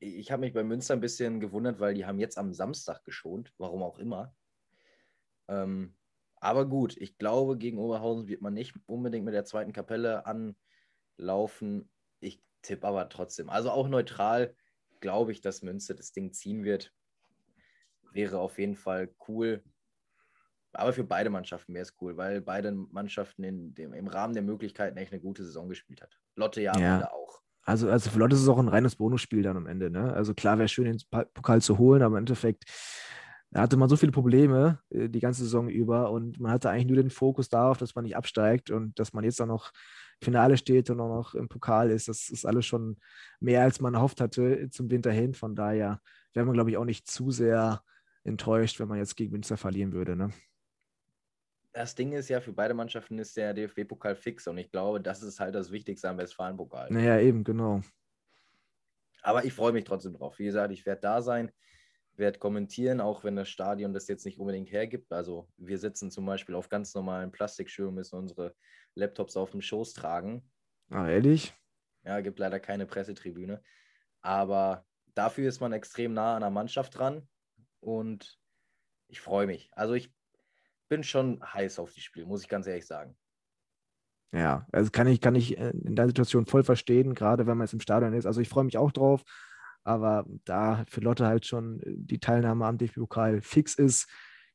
ich 0.00 0.30
habe 0.32 0.40
mich 0.40 0.52
bei 0.52 0.64
Münster 0.64 0.94
ein 0.94 1.00
bisschen 1.00 1.40
gewundert, 1.40 1.80
weil 1.80 1.94
die 1.94 2.04
haben 2.06 2.18
jetzt 2.18 2.38
am 2.38 2.52
Samstag 2.52 3.04
geschont, 3.04 3.52
warum 3.58 3.82
auch 3.82 3.98
immer. 3.98 4.34
Ähm, 5.48 5.94
aber 6.36 6.66
gut, 6.66 6.96
ich 6.96 7.18
glaube, 7.18 7.56
gegen 7.56 7.78
Oberhausen 7.78 8.28
wird 8.28 8.42
man 8.42 8.54
nicht 8.54 8.74
unbedingt 8.86 9.24
mit 9.24 9.34
der 9.34 9.44
zweiten 9.44 9.72
Kapelle 9.72 10.24
anlaufen. 10.26 11.90
Ich 12.20 12.40
tippe 12.62 12.86
aber 12.86 13.08
trotzdem. 13.08 13.50
Also 13.50 13.70
auch 13.70 13.88
neutral 13.88 14.54
glaube 15.00 15.32
ich, 15.32 15.40
dass 15.40 15.62
Münster 15.62 15.94
das 15.94 16.12
Ding 16.12 16.32
ziehen 16.32 16.64
wird. 16.64 16.92
Wäre 18.12 18.38
auf 18.38 18.58
jeden 18.58 18.76
Fall 18.76 19.10
cool. 19.28 19.62
Aber 20.72 20.92
für 20.92 21.04
beide 21.04 21.30
Mannschaften 21.30 21.74
wäre 21.74 21.82
es 21.82 21.96
cool, 22.00 22.16
weil 22.16 22.40
beide 22.40 22.72
Mannschaften 22.72 23.42
in 23.42 23.74
dem, 23.74 23.92
im 23.94 24.06
Rahmen 24.06 24.34
der 24.34 24.42
Möglichkeiten 24.42 24.96
echt 24.96 25.12
eine 25.12 25.20
gute 25.20 25.44
Saison 25.44 25.68
gespielt 25.68 26.02
hat. 26.02 26.18
Lotte 26.36 26.60
ja, 26.60 26.78
Ja. 26.78 27.10
Auch. 27.10 27.40
Also, 27.62 27.90
also 27.90 28.10
für 28.10 28.18
Lotte 28.18 28.34
ist 28.34 28.42
es 28.42 28.48
auch 28.48 28.58
ein 28.58 28.68
reines 28.68 28.96
Bonusspiel 28.96 29.42
dann 29.42 29.56
am 29.56 29.66
Ende. 29.66 29.90
Ne? 29.90 30.12
Also 30.14 30.34
klar 30.34 30.56
wäre 30.58 30.68
schön, 30.68 30.86
den 30.86 30.98
Pokal 31.10 31.60
zu 31.60 31.76
holen, 31.78 32.02
aber 32.02 32.16
im 32.16 32.20
Endeffekt 32.20 32.64
da 33.50 33.62
hatte 33.62 33.76
man 33.76 33.88
so 33.88 33.96
viele 33.96 34.12
Probleme 34.12 34.80
äh, 34.90 35.08
die 35.08 35.20
ganze 35.20 35.42
Saison 35.42 35.68
über 35.68 36.10
und 36.10 36.38
man 36.38 36.52
hatte 36.52 36.70
eigentlich 36.70 36.86
nur 36.86 36.96
den 36.96 37.10
Fokus 37.10 37.48
darauf, 37.48 37.78
dass 37.78 37.94
man 37.94 38.04
nicht 38.04 38.16
absteigt 38.16 38.70
und 38.70 38.98
dass 38.98 39.12
man 39.12 39.24
jetzt 39.24 39.40
auch 39.40 39.46
noch 39.46 39.72
Finale 40.20 40.56
steht 40.56 40.90
und 40.90 41.00
auch 41.00 41.08
noch 41.08 41.34
im 41.34 41.48
Pokal 41.48 41.90
ist. 41.90 42.08
Das 42.08 42.28
ist 42.28 42.44
alles 42.44 42.66
schon 42.66 42.98
mehr, 43.40 43.62
als 43.62 43.80
man 43.80 43.94
erhofft 43.94 44.20
hatte 44.20 44.68
zum 44.70 44.90
Winter 44.90 45.12
hin. 45.12 45.34
Von 45.34 45.54
daher 45.54 46.00
wäre 46.34 46.44
man, 46.44 46.54
glaube 46.54 46.70
ich, 46.70 46.76
auch 46.76 46.84
nicht 46.84 47.08
zu 47.08 47.30
sehr 47.30 47.82
enttäuscht, 48.24 48.80
wenn 48.80 48.88
man 48.88 48.98
jetzt 48.98 49.16
gegen 49.16 49.32
Münster 49.32 49.56
verlieren 49.56 49.92
würde. 49.92 50.16
Ne? 50.16 50.30
Das 51.72 51.94
Ding 51.94 52.12
ist 52.12 52.28
ja, 52.28 52.40
für 52.40 52.52
beide 52.52 52.74
Mannschaften 52.74 53.18
ist 53.18 53.36
der 53.36 53.54
DFB-Pokal 53.54 54.16
fix 54.16 54.46
und 54.48 54.58
ich 54.58 54.70
glaube, 54.70 55.00
das 55.00 55.22
ist 55.22 55.38
halt 55.38 55.54
das 55.54 55.70
Wichtigste 55.70 56.08
am 56.08 56.18
Westfalen-Pokal. 56.18 56.88
Naja, 56.90 57.20
eben, 57.20 57.44
genau. 57.44 57.80
Aber 59.22 59.44
ich 59.44 59.52
freue 59.52 59.72
mich 59.72 59.84
trotzdem 59.84 60.14
drauf. 60.14 60.38
Wie 60.38 60.44
gesagt, 60.44 60.72
ich 60.72 60.84
werde 60.84 61.00
da 61.02 61.22
sein, 61.22 61.52
werde 62.18 62.38
kommentieren, 62.38 63.00
auch 63.00 63.24
wenn 63.24 63.36
das 63.36 63.48
Stadion 63.48 63.94
das 63.94 64.08
jetzt 64.08 64.24
nicht 64.24 64.38
unbedingt 64.38 64.72
hergibt. 64.72 65.12
Also 65.12 65.48
wir 65.56 65.78
sitzen 65.78 66.10
zum 66.10 66.26
Beispiel 66.26 66.54
auf 66.54 66.68
ganz 66.68 66.94
normalen 66.94 67.30
Plastikschirmen, 67.30 67.94
müssen 67.94 68.18
unsere 68.18 68.54
Laptops 68.94 69.36
auf 69.36 69.52
dem 69.52 69.62
Schoß 69.62 69.94
tragen. 69.94 70.50
Ah, 70.90 71.08
ehrlich? 71.08 71.54
Ja, 72.04 72.20
gibt 72.20 72.38
leider 72.38 72.60
keine 72.60 72.86
Pressetribüne. 72.86 73.62
Aber 74.20 74.84
dafür 75.14 75.48
ist 75.48 75.60
man 75.60 75.72
extrem 75.72 76.12
nah 76.12 76.34
an 76.34 76.40
der 76.40 76.50
Mannschaft 76.50 76.98
dran 76.98 77.28
und 77.80 78.38
ich 79.08 79.20
freue 79.20 79.46
mich. 79.46 79.70
Also 79.72 79.94
ich 79.94 80.12
bin 80.88 81.04
schon 81.04 81.40
heiß 81.42 81.78
auf 81.78 81.92
die 81.92 82.00
Spiele, 82.00 82.26
muss 82.26 82.42
ich 82.42 82.48
ganz 82.48 82.66
ehrlich 82.66 82.86
sagen. 82.86 83.16
Ja, 84.32 84.66
also 84.72 84.90
kann 84.90 85.06
ich, 85.06 85.20
kann 85.20 85.34
ich 85.34 85.56
äh, 85.56 85.70
in 85.70 85.96
der 85.96 86.06
Situation 86.06 86.46
voll 86.46 86.62
verstehen, 86.62 87.14
gerade 87.14 87.46
wenn 87.46 87.56
man 87.56 87.66
jetzt 87.66 87.72
im 87.72 87.80
Stadion 87.80 88.12
ist. 88.12 88.26
Also 88.26 88.40
ich 88.40 88.48
freue 88.48 88.64
mich 88.64 88.76
auch 88.76 88.92
drauf, 88.92 89.22
aber 89.84 90.26
da 90.44 90.84
für 90.88 91.00
Lotte 91.00 91.26
halt 91.26 91.46
schon 91.46 91.80
äh, 91.82 91.94
die 91.96 92.20
Teilnahme 92.20 92.66
am 92.66 92.78
DFB-Pokal 92.78 93.40
fix 93.42 93.74
ist, 93.74 94.08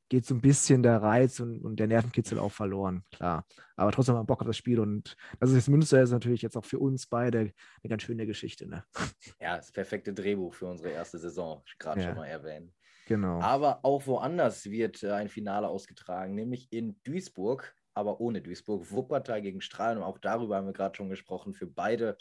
geht 0.10 0.26
so 0.26 0.36
ein 0.36 0.42
bisschen 0.42 0.84
der 0.84 1.02
Reiz 1.02 1.40
und, 1.40 1.62
und 1.64 1.78
der 1.80 1.88
Nervenkitzel 1.88 2.38
auch 2.38 2.52
verloren, 2.52 3.04
klar. 3.12 3.48
Aber 3.76 3.92
trotzdem 3.92 4.16
haben 4.16 4.22
wir 4.24 4.28
Bock 4.28 4.42
auf 4.42 4.48
das 4.48 4.58
Spiel 4.58 4.80
und 4.80 5.16
das 5.40 5.50
ist 5.50 5.56
jetzt 5.56 5.70
Münster 5.70 6.02
ist 6.04 6.12
natürlich 6.12 6.42
jetzt 6.42 6.56
auch 6.56 6.66
für 6.66 6.78
uns 6.78 7.08
beide 7.08 7.40
eine 7.40 7.90
ganz 7.90 8.04
schöne 8.04 8.26
Geschichte, 8.28 8.68
ne? 8.68 8.84
Ja, 9.42 9.58
das 9.58 9.72
perfekte 9.72 10.14
Drehbuch 10.14 10.54
für 10.54 10.68
unsere 10.68 10.90
erste 10.90 11.18
Saison, 11.18 11.64
gerade 11.80 12.02
Ja. 12.02 12.08
schon 12.08 12.18
mal 12.18 12.28
erwähnen. 12.28 12.74
Genau. 13.08 13.40
Aber 13.42 13.84
auch 13.84 14.06
woanders 14.08 14.66
wird 14.66 15.04
äh, 15.04 15.12
ein 15.12 15.30
Finale 15.30 15.68
ausgetragen, 15.68 16.36
nämlich 16.36 16.72
in 16.72 17.02
Duisburg, 17.04 17.74
aber 17.94 18.20
ohne 18.22 18.42
Duisburg. 18.42 18.92
Wuppertal 18.92 19.42
gegen 19.42 19.62
Strahlen. 19.62 19.98
Und 19.98 20.04
auch 20.04 20.20
darüber 20.20 20.56
haben 20.58 20.68
wir 20.68 20.74
gerade 20.74 20.96
schon 20.96 21.10
gesprochen. 21.10 21.54
Für 21.54 21.68
beide 21.68 22.18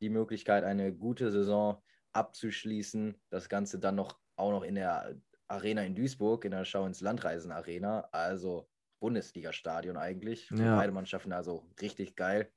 die 0.00 0.10
Möglichkeit, 0.10 0.64
eine 0.64 0.92
gute 0.94 1.30
Saison 1.30 1.82
abzuschließen. 2.12 3.20
Das 3.30 3.48
Ganze 3.48 3.78
dann 3.78 3.94
noch 3.94 4.18
auch 4.36 4.50
noch 4.50 4.62
in 4.62 4.74
der 4.74 5.16
Arena 5.48 5.82
in 5.82 5.94
Duisburg, 5.94 6.44
in 6.44 6.50
der 6.52 6.64
Schau 6.64 6.86
ins 6.86 7.00
Landreisen 7.00 7.52
Arena. 7.52 8.08
Also 8.12 8.68
Bundesliga-Stadion 9.00 9.96
eigentlich. 9.96 10.50
Ja. 10.50 10.76
beide 10.76 10.92
Mannschaften 10.92 11.32
also 11.32 11.68
richtig 11.80 12.16
geil. 12.16 12.50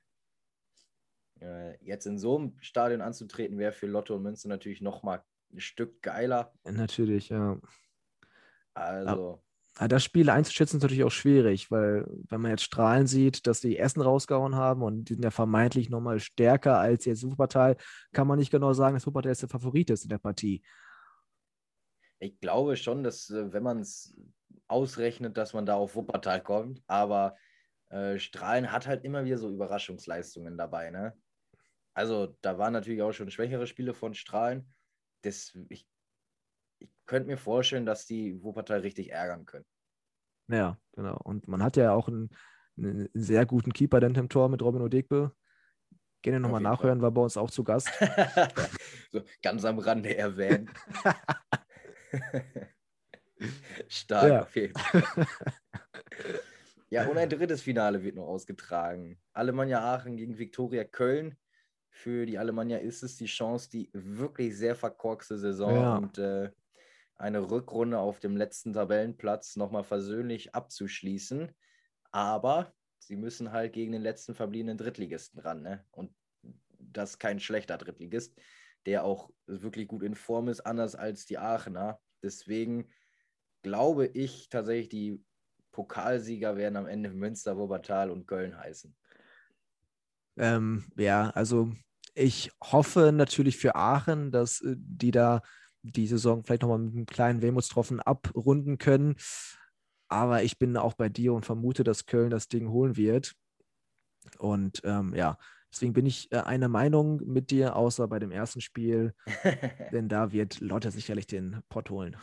Äh, 1.42 1.84
jetzt 1.84 2.06
in 2.06 2.18
so 2.18 2.38
einem 2.38 2.58
Stadion 2.62 3.02
anzutreten, 3.02 3.58
wäre 3.58 3.74
für 3.74 3.88
Lotto 3.88 4.16
und 4.16 4.24
Münster 4.24 4.48
natürlich 4.48 4.82
nochmal 4.82 5.24
ein 5.52 5.60
Stück 5.60 6.02
geiler. 6.02 6.54
Natürlich, 6.64 7.30
ja. 7.30 7.60
Also. 8.74 9.45
Aber 9.78 9.90
das 9.90 10.04
Spiel 10.04 10.30
einzuschätzen 10.30 10.78
ist 10.78 10.84
natürlich 10.84 11.04
auch 11.04 11.12
schwierig, 11.12 11.70
weil 11.70 12.06
wenn 12.30 12.40
man 12.40 12.52
jetzt 12.52 12.64
Strahlen 12.64 13.08
sieht, 13.08 13.46
dass 13.46 13.60
die 13.60 13.78
Essen 13.78 14.02
rausgehauen 14.02 14.56
haben 14.56 14.82
und 14.82 15.06
die 15.06 15.16
sind 15.16 15.24
ja 15.24 15.32
vermeintlich 15.32 15.90
nochmal 15.90 16.20
stärker 16.20 16.80
als 16.80 17.04
jetzt 17.04 17.30
Wuppertal, 17.30 17.76
kann 18.14 18.28
man 18.28 18.40
nicht 18.40 18.52
genau 18.52 18.72
sagen, 18.72 18.96
dass 18.96 19.06
Wuppertal 19.06 19.32
jetzt 19.32 19.42
der 19.42 19.50
Favorit 19.50 19.90
ist 19.90 20.04
in 20.04 20.10
der 20.10 20.18
Partie. 20.18 20.64
Ich 22.20 22.40
glaube 22.40 22.78
schon, 22.78 23.04
dass 23.04 23.30
äh, 23.30 23.52
wenn 23.52 23.64
man 23.64 23.80
es 23.80 24.16
ausrechnet, 24.68 25.38
dass 25.38 25.54
man 25.54 25.66
da 25.66 25.76
auf 25.76 25.96
Wuppertal 25.96 26.42
kommt, 26.42 26.82
aber 26.88 27.36
äh, 27.90 28.18
Strahlen 28.18 28.72
hat 28.72 28.88
halt 28.88 29.04
immer 29.04 29.26
wieder 29.26 29.38
so 29.38 29.50
Überraschungsleistungen 29.50 30.58
dabei, 30.58 30.90
ne? 30.90 31.14
Also 31.94 32.36
da 32.42 32.58
waren 32.58 32.74
natürlich 32.74 33.02
auch 33.02 33.14
schon 33.14 33.30
schwächere 33.30 33.68
Spiele 33.68 33.94
von 33.94 34.14
Strahlen. 34.14 34.74
Das, 35.22 35.58
ich 35.70 35.88
könnte 37.06 37.28
mir 37.28 37.38
vorstellen, 37.38 37.86
dass 37.86 38.06
die 38.06 38.42
Wuppertal 38.44 38.80
richtig 38.82 39.12
ärgern 39.12 39.46
können. 39.46 39.66
Ja, 40.48 40.78
genau. 40.94 41.18
Und 41.24 41.48
man 41.48 41.64
hat 41.64 41.78
ja 41.78 41.94
auch 41.94 42.08
einen, 42.08 42.30
einen 42.78 43.10
sehr 43.14 43.46
guten 43.46 43.74
Keeper 43.74 44.00
dann 44.00 44.16
im 44.16 44.30
Tor 44.30 44.50
mit 44.50 44.62
Robin 44.62 44.82
Odegbe. 44.82 45.32
Gerne 46.22 46.40
nochmal 46.40 46.62
nachhören, 46.62 47.02
war 47.02 47.12
bei 47.12 47.22
uns 47.22 47.38
auch 47.38 47.52
zu 47.52 47.64
Gast. 47.64 47.90
so 49.12 49.22
ganz 49.44 49.64
am 49.64 49.78
Rande 49.78 50.18
erwähnt. 50.18 50.72
Stark 53.88 54.30
ja. 54.30 54.42
auf 54.42 54.56
jeden 54.56 54.78
Fall. 54.78 55.28
Ja, 56.90 57.08
und 57.08 57.18
ein 57.18 57.30
drittes 57.30 57.62
Finale 57.62 58.04
wird 58.04 58.16
noch 58.16 58.28
ausgetragen. 58.28 59.20
Alemannia 59.34 59.82
Aachen 59.82 60.18
gegen 60.18 60.38
Viktoria 60.38 60.84
Köln 60.84 61.36
für 61.90 62.26
die 62.26 62.38
Alemannia 62.38 62.78
ist 62.78 63.04
es 63.04 63.18
die 63.18 63.26
Chance, 63.26 63.70
die 63.70 63.90
wirklich 63.94 64.58
sehr 64.58 64.76
verkorkste 64.76 65.38
Saison 65.38 65.76
ja. 65.76 65.96
und 65.96 66.18
äh, 66.18 66.52
eine 67.18 67.50
Rückrunde 67.50 68.00
auf 68.00 68.20
dem 68.20 68.36
letzten 68.36 68.74
Tabellenplatz 68.74 69.56
nochmal 69.56 69.84
versöhnlich 69.84 70.54
abzuschließen. 70.54 71.52
Aber 72.12 72.74
sie 73.00 73.16
müssen 73.16 73.52
halt 73.52 73.74
gegen 73.74 73.92
den 73.92 74.02
letzten 74.02 74.36
verbliebenen 74.36 74.78
Drittligisten 74.78 75.40
ran. 75.40 75.62
Ne? 75.62 75.86
Und 75.92 76.14
das 76.80 77.12
ist 77.12 77.20
kein 77.20 77.40
schlechter 77.40 77.78
Drittligist, 77.78 78.38
der 78.86 79.04
auch 79.04 79.30
wirklich 79.46 79.88
gut 79.88 80.04
in 80.04 80.16
Form 80.16 80.48
ist, 80.48 80.62
anders 80.62 80.96
als 80.96 81.26
die 81.26 81.38
Aachener. 81.38 82.00
Deswegen 82.24 82.90
glaube 83.62 84.08
ich 84.08 84.50
tatsächlich, 84.50 84.90
die 84.90 85.24
Pokalsieger 85.72 86.56
werden 86.56 86.78
am 86.78 86.88
Ende 86.88 87.10
Münster, 87.10 87.58
Wuppertal 87.58 88.10
und 88.10 88.28
Köln 88.28 88.58
heißen. 88.58 88.96
Ähm, 90.38 90.86
ja, 90.98 91.30
also 91.32 91.72
ich 92.14 92.52
hoffe 92.64 93.12
natürlich 93.12 93.58
für 93.58 93.76
Aachen, 93.76 94.32
dass 94.32 94.62
äh, 94.62 94.76
die 94.78 95.12
da 95.12 95.42
die 95.92 96.08
Saison 96.08 96.44
vielleicht 96.44 96.62
nochmal 96.62 96.80
mit 96.80 96.94
einem 96.94 97.06
kleinen 97.06 97.42
Wehmutstropfen 97.42 98.00
abrunden 98.00 98.78
können. 98.78 99.16
Aber 100.08 100.44
ich 100.44 100.58
bin 100.58 100.78
auch 100.78 100.94
bei 100.94 101.10
dir 101.10 101.34
und 101.34 101.46
vermute, 101.46 101.84
dass 101.84 102.06
Köln 102.06 102.30
das 102.30 102.48
Ding 102.48 102.70
holen 102.70 102.96
wird. 102.96 103.34
Und 104.40 104.82
ähm, 104.84 105.14
ja, 105.14 105.38
deswegen 105.72 105.94
bin 105.94 106.06
ich 106.06 106.32
äh, 106.32 106.38
einer 106.38 106.68
Meinung 106.68 107.22
mit 107.26 107.52
dir, 107.52 107.76
außer 107.76 108.08
bei 108.08 108.20
dem 108.20 108.32
ersten 108.32 108.62
Spiel, 108.62 109.14
denn 109.92 110.10
da 110.10 110.32
wird 110.32 110.60
Lotte 110.60 110.92
sicherlich 110.92 111.28
den 111.28 111.62
Pott 111.70 111.90
holen. 111.90 112.16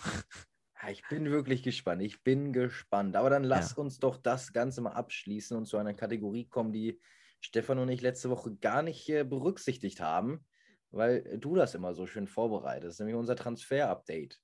Ich 0.88 1.02
bin 1.08 1.30
wirklich 1.30 1.62
gespannt. 1.62 2.02
Ich 2.02 2.24
bin 2.24 2.52
gespannt. 2.52 3.14
Aber 3.14 3.30
dann 3.30 3.44
lass 3.44 3.76
ja. 3.76 3.76
uns 3.76 4.00
doch 4.00 4.16
das 4.16 4.52
Ganze 4.52 4.80
mal 4.80 4.92
abschließen 4.92 5.56
und 5.56 5.66
zu 5.66 5.76
einer 5.76 5.94
Kategorie 5.94 6.48
kommen, 6.48 6.72
die 6.72 7.00
Stefan 7.40 7.78
und 7.78 7.88
ich 7.88 8.00
letzte 8.00 8.30
Woche 8.30 8.56
gar 8.56 8.82
nicht 8.82 9.08
äh, 9.08 9.24
berücksichtigt 9.24 10.00
haben, 10.00 10.44
weil 10.92 11.38
du 11.38 11.54
das 11.54 11.74
immer 11.74 11.94
so 11.94 12.06
schön 12.06 12.26
vorbereitest, 12.26 13.00
nämlich 13.00 13.16
unser 13.16 13.36
Transfer-Update. 13.36 14.40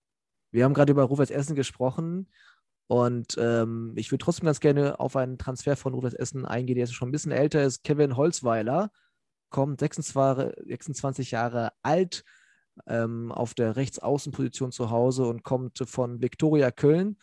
Wir 0.51 0.65
haben 0.65 0.75
gerade 0.75 0.93
über 0.93 1.05
Rufers 1.05 1.31
Essen 1.31 1.55
gesprochen 1.55 2.29
und 2.87 3.37
ähm, 3.39 3.93
ich 3.97 4.11
würde 4.11 4.25
trotzdem 4.25 4.47
ganz 4.47 4.61
gerne 4.61 4.99
auf 4.99 5.15
einen 5.15 5.39
Transfer 5.39 5.77
von 5.77 5.95
Rufers 5.95 6.15
Essen 6.15 6.47
eingehen, 6.47 6.77
der 6.77 6.87
jetzt 6.87 6.95
schon 6.95 7.11
ein 7.11 7.13
bisschen 7.13 7.33
älter 7.33 7.63
ist. 7.63 7.85
Kevin 7.85 8.17
Holzweiler 8.17 8.91
kommt 9.51 9.81
26, 9.81 10.67
26 10.67 11.31
Jahre 11.31 11.73
alt 11.83 12.25
ähm, 12.87 13.31
auf 13.31 13.53
der 13.55 13.77
Rechtsaußenposition 13.77 14.73
zu 14.73 14.91
Hause 14.91 15.27
und 15.27 15.43
kommt 15.43 15.79
von 15.87 16.23
Viktoria 16.23 16.71
Köln, 16.71 17.19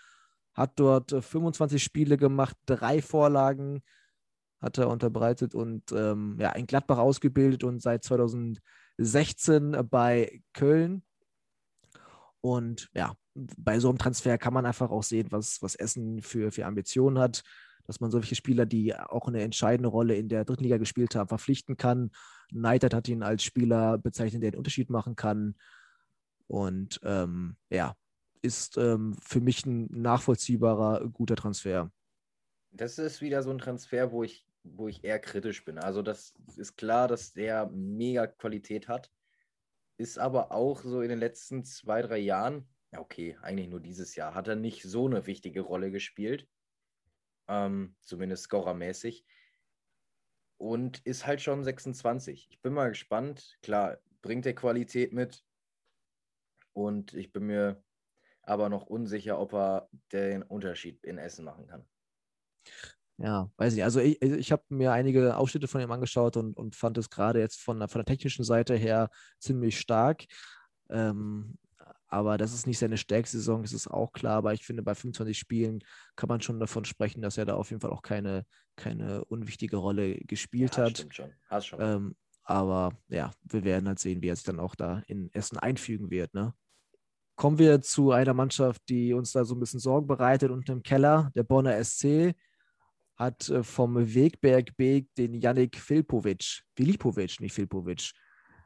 hat 0.53 0.73
dort 0.75 1.11
25 1.11 1.81
äh, 1.81 1.83
Spiele 1.83 2.17
gemacht, 2.17 2.55
drei 2.67 3.01
Vorlagen, 3.01 3.81
hat 4.61 4.77
er 4.77 4.89
unterbreitet 4.89 5.55
und 5.55 5.91
ähm, 5.91 6.37
ja, 6.39 6.51
in 6.51 6.67
Gladbach 6.67 6.99
ausgebildet 6.99 7.63
und 7.63 7.81
seit 7.81 8.03
2016 8.97 9.89
bei 9.89 10.41
Köln. 10.53 11.03
Und 12.41 12.89
ja, 12.93 13.15
bei 13.33 13.79
so 13.79 13.89
einem 13.89 13.97
Transfer 13.97 14.37
kann 14.37 14.53
man 14.53 14.65
einfach 14.65 14.91
auch 14.91 15.03
sehen, 15.03 15.27
was, 15.31 15.61
was 15.61 15.75
Essen 15.75 16.21
für, 16.21 16.51
für 16.51 16.65
Ambitionen 16.65 17.19
hat, 17.19 17.43
dass 17.85 17.99
man 17.99 18.11
solche 18.11 18.35
Spieler, 18.35 18.65
die 18.65 18.95
auch 18.95 19.27
eine 19.27 19.41
entscheidende 19.41 19.89
Rolle 19.89 20.15
in 20.15 20.29
der 20.29 20.45
dritten 20.45 20.63
Liga 20.63 20.77
gespielt 20.77 21.15
haben, 21.15 21.27
verpflichten 21.27 21.77
kann. 21.77 22.11
Neidert 22.51 22.93
hat 22.93 23.07
ihn 23.07 23.23
als 23.23 23.43
Spieler 23.43 23.97
bezeichnet, 23.97 24.43
der 24.43 24.51
den 24.51 24.57
Unterschied 24.57 24.89
machen 24.89 25.15
kann. 25.15 25.55
Und 26.47 26.99
ähm, 27.03 27.57
ja, 27.69 27.95
ist 28.41 28.77
ähm, 28.77 29.15
für 29.21 29.41
mich 29.41 29.65
ein 29.65 29.87
nachvollziehbarer, 29.89 31.09
guter 31.09 31.35
Transfer. 31.35 31.91
Das 32.71 32.99
ist 32.99 33.21
wieder 33.21 33.41
so 33.41 33.49
ein 33.49 33.57
Transfer, 33.57 34.11
wo 34.11 34.23
ich 34.23 34.45
wo 34.65 34.87
ich 34.87 35.03
eher 35.03 35.19
kritisch 35.19 35.63
bin. 35.63 35.77
Also 35.77 36.01
das 36.01 36.33
ist 36.57 36.75
klar, 36.75 37.07
dass 37.07 37.33
der 37.33 37.67
mega 37.67 38.27
Qualität 38.27 38.87
hat, 38.87 39.11
ist 39.97 40.19
aber 40.19 40.51
auch 40.51 40.81
so 40.81 41.01
in 41.01 41.09
den 41.09 41.19
letzten 41.19 41.63
zwei, 41.63 42.01
drei 42.01 42.17
Jahren, 42.17 42.67
ja 42.91 42.99
okay, 42.99 43.37
eigentlich 43.41 43.69
nur 43.69 43.79
dieses 43.79 44.15
Jahr, 44.15 44.33
hat 44.33 44.47
er 44.47 44.55
nicht 44.55 44.83
so 44.83 45.05
eine 45.05 45.25
wichtige 45.27 45.61
Rolle 45.61 45.91
gespielt, 45.91 46.47
ähm, 47.47 47.95
zumindest 48.01 48.43
scorermäßig 48.43 49.25
und 50.57 51.05
ist 51.05 51.25
halt 51.25 51.41
schon 51.41 51.63
26. 51.63 52.47
Ich 52.49 52.61
bin 52.61 52.73
mal 52.73 52.89
gespannt. 52.89 53.57
Klar, 53.61 53.99
bringt 54.21 54.45
er 54.45 54.55
Qualität 54.55 55.13
mit 55.13 55.45
und 56.73 57.13
ich 57.13 57.31
bin 57.31 57.43
mir 57.45 57.83
aber 58.41 58.69
noch 58.69 58.85
unsicher, 58.85 59.39
ob 59.39 59.53
er 59.53 59.89
den 60.11 60.43
Unterschied 60.43 61.03
in 61.03 61.17
Essen 61.17 61.45
machen 61.45 61.67
kann. 61.67 61.87
Ja, 63.17 63.49
weiß 63.57 63.73
nicht. 63.73 63.83
Also 63.83 64.01
ich, 64.01 64.21
ich 64.21 64.51
habe 64.51 64.63
mir 64.69 64.91
einige 64.91 65.37
Ausschnitte 65.37 65.67
von 65.67 65.81
ihm 65.81 65.91
angeschaut 65.91 66.35
und, 66.35 66.57
und 66.57 66.75
fand 66.75 66.97
es 66.97 67.09
gerade 67.09 67.39
jetzt 67.39 67.61
von, 67.61 67.79
von 67.87 67.99
der 67.99 68.05
technischen 68.05 68.43
Seite 68.43 68.75
her 68.75 69.09
ziemlich 69.39 69.79
stark. 69.79 70.25
Ähm, 70.89 71.57
aber 72.07 72.37
das 72.37 72.53
ist 72.53 72.67
nicht 72.67 72.77
seine 72.77 72.97
stärkste 72.97 73.37
Saison, 73.37 73.61
das 73.61 73.73
ist 73.73 73.87
auch 73.87 74.11
klar. 74.11 74.37
Aber 74.37 74.53
ich 74.53 74.65
finde, 74.65 74.83
bei 74.83 74.95
25 74.95 75.37
Spielen 75.37 75.79
kann 76.15 76.27
man 76.27 76.41
schon 76.41 76.59
davon 76.59 76.85
sprechen, 76.85 77.21
dass 77.21 77.37
er 77.37 77.45
da 77.45 77.55
auf 77.55 77.69
jeden 77.69 77.81
Fall 77.81 77.91
auch 77.91 78.01
keine, 78.01 78.45
keine 78.75 79.23
unwichtige 79.25 79.77
Rolle 79.77 80.15
gespielt 80.19 80.77
ja, 80.77 80.83
hat. 80.83 80.91
Stimmt 80.91 81.15
schon. 81.15 81.33
Hast 81.49 81.67
schon. 81.67 81.79
Ähm, 81.81 82.15
aber 82.43 82.91
ja, 83.07 83.31
wir 83.43 83.63
werden 83.63 83.87
halt 83.87 83.99
sehen, 83.99 84.21
wie 84.21 84.27
er 84.27 84.35
sich 84.35 84.45
dann 84.45 84.59
auch 84.59 84.75
da 84.75 85.01
in 85.07 85.29
Essen 85.33 85.57
einfügen 85.57 86.11
wird. 86.11 86.33
Ne? 86.33 86.53
Kommen 87.35 87.57
wir 87.57 87.81
zu 87.81 88.11
einer 88.11 88.33
Mannschaft, 88.33 88.81
die 88.87 89.13
uns 89.13 89.31
da 89.31 89.43
so 89.43 89.55
ein 89.55 89.59
bisschen 89.59 89.79
Sorgen 89.79 90.05
bereitet 90.05 90.51
unten 90.51 90.71
im 90.71 90.83
Keller, 90.83 91.31
der 91.35 91.43
Bonner 91.43 91.83
SC 91.83 92.35
hat 93.15 93.49
äh, 93.49 93.63
vom 93.63 93.95
Wegberg 93.95 94.75
Beek 94.77 95.13
den 95.15 95.33
Yannick 95.33 95.77
Filpovic, 95.77 96.63
Filipovic, 96.75 97.39
nicht 97.39 97.53
Filpovic, 97.53 98.11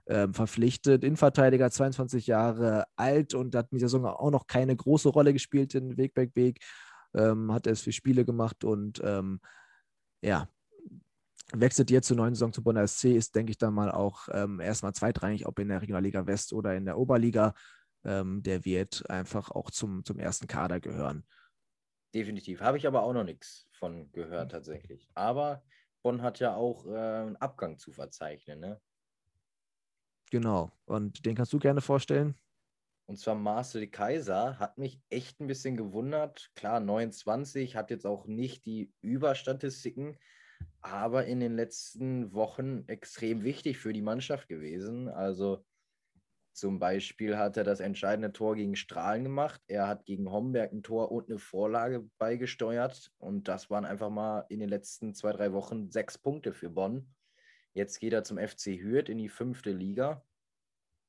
ähm, 0.08 0.34
verpflichtet. 0.34 1.04
Innenverteidiger, 1.04 1.70
22 1.70 2.28
Jahre 2.28 2.86
alt 2.95 3.34
und 3.34 3.56
hat 3.56 3.72
in 3.72 3.78
dieser 3.78 3.89
Saison 3.89 4.06
auch 4.06 4.32
noch 4.32 4.47
keine 4.47 4.76
große 4.76 5.10
Rolle 5.10 5.34
gespielt 5.34 5.76
in 5.76 5.97
Wegberg 5.97 6.34
Beek. 6.34 6.60
Ähm, 7.14 7.52
hat 7.52 7.68
erst 7.68 7.84
vier 7.84 7.93
Spiele 7.93 8.26
gemacht 8.26 8.64
und 8.64 9.02
ähm, 9.04 9.39
ja, 10.22 10.47
wechselt 11.54 11.89
jetzt 11.91 12.08
zur 12.08 12.18
neuen 12.18 12.36
Saison 12.36 12.54
zu 12.54 12.64
Bonner 12.64 12.88
SC, 12.88 13.16
ist, 13.16 13.36
denke 13.36 13.52
ich, 13.52 13.58
dann 13.58 13.74
mal 13.74 13.91
auch 13.91 14.28
ähm, 14.32 14.60
erstmal 14.60 14.93
zweitrangig, 14.93 15.47
ob 15.47 15.58
in 15.60 15.70
der 15.70 15.82
Regionalliga 15.82 16.26
West 16.28 16.54
oder 16.54 16.76
in 16.76 16.86
der 16.86 16.97
Oberliga. 16.97 17.54
Ähm, 18.04 18.41
der 18.43 18.64
wird 18.66 19.10
einfach 19.10 19.52
auch 19.52 19.72
zum, 19.72 20.04
zum 20.06 20.20
ersten 20.20 20.47
Kader 20.47 20.80
gehören. 20.80 21.26
Definitiv. 22.14 22.62
Habe 22.62 22.78
ich 22.78 22.88
aber 22.88 23.04
auch 23.04 23.14
noch 23.14 23.24
nichts 23.24 23.68
von 23.80 24.11
gehört 24.11 24.47
mhm. 24.47 24.49
tatsächlich. 24.49 25.09
Aber 25.15 25.63
Bonn 26.03 26.21
hat 26.21 26.39
ja 26.39 26.55
auch 26.55 26.86
äh, 26.86 26.95
einen 26.95 27.36
Abgang 27.38 27.77
zu 27.77 27.91
verzeichnen, 27.91 28.59
ne? 28.59 28.82
Genau. 30.32 30.71
Und 30.86 31.25
den 31.25 31.36
kannst 31.36 31.53
du 31.53 31.59
gerne 31.59 31.82
vorstellen? 31.82 32.36
Und 33.07 33.17
zwar 33.17 33.34
Marcel 33.34 33.88
Kaiser 33.88 34.59
hat 34.59 34.77
mich 34.77 35.01
echt 35.09 35.39
ein 35.39 35.47
bisschen 35.47 35.75
gewundert. 35.75 36.51
Klar, 36.53 36.80
29, 36.80 37.75
hat 37.75 37.89
jetzt 37.89 38.05
auch 38.05 38.27
nicht 38.27 38.65
die 38.67 38.93
Überstatistiken, 39.01 40.15
aber 40.82 41.25
in 41.25 41.39
den 41.39 41.55
letzten 41.55 42.32
Wochen 42.34 42.84
extrem 42.88 43.43
wichtig 43.43 43.80
für 43.80 43.93
die 43.93 44.03
Mannschaft 44.03 44.47
gewesen. 44.47 45.09
Also 45.09 45.65
zum 46.60 46.78
Beispiel 46.78 47.38
hat 47.38 47.57
er 47.57 47.64
das 47.64 47.80
entscheidende 47.80 48.34
Tor 48.34 48.55
gegen 48.55 48.76
Strahlen 48.76 49.24
gemacht. 49.24 49.62
Er 49.68 49.88
hat 49.88 50.05
gegen 50.05 50.30
Homberg 50.30 50.72
ein 50.72 50.84
Tor 50.84 51.12
und 51.12 51.30
eine 51.30 51.39
Vorlage 51.39 52.10
beigesteuert. 52.18 53.12
Und 53.18 53.47
das 53.47 53.70
waren 53.70 53.86
einfach 53.86 54.10
mal 54.10 54.45
in 54.49 54.60
den 54.60 54.70
letzten 54.70 55.14
zwei, 55.14 55.32
drei 55.32 55.53
Wochen 55.53 55.89
sechs 55.89 56.18
Punkte 56.18 56.53
für 56.53 56.70
Bonn. 56.70 57.16
Jetzt 57.74 57.99
geht 57.99 58.14
er 58.14 58.24
zum 58.24 58.38
FC 58.38 58.82
Hürth 58.82 59.10
in 59.10 59.18
die 59.18 59.30
fünfte 59.30 59.72
Liga. 59.72 60.24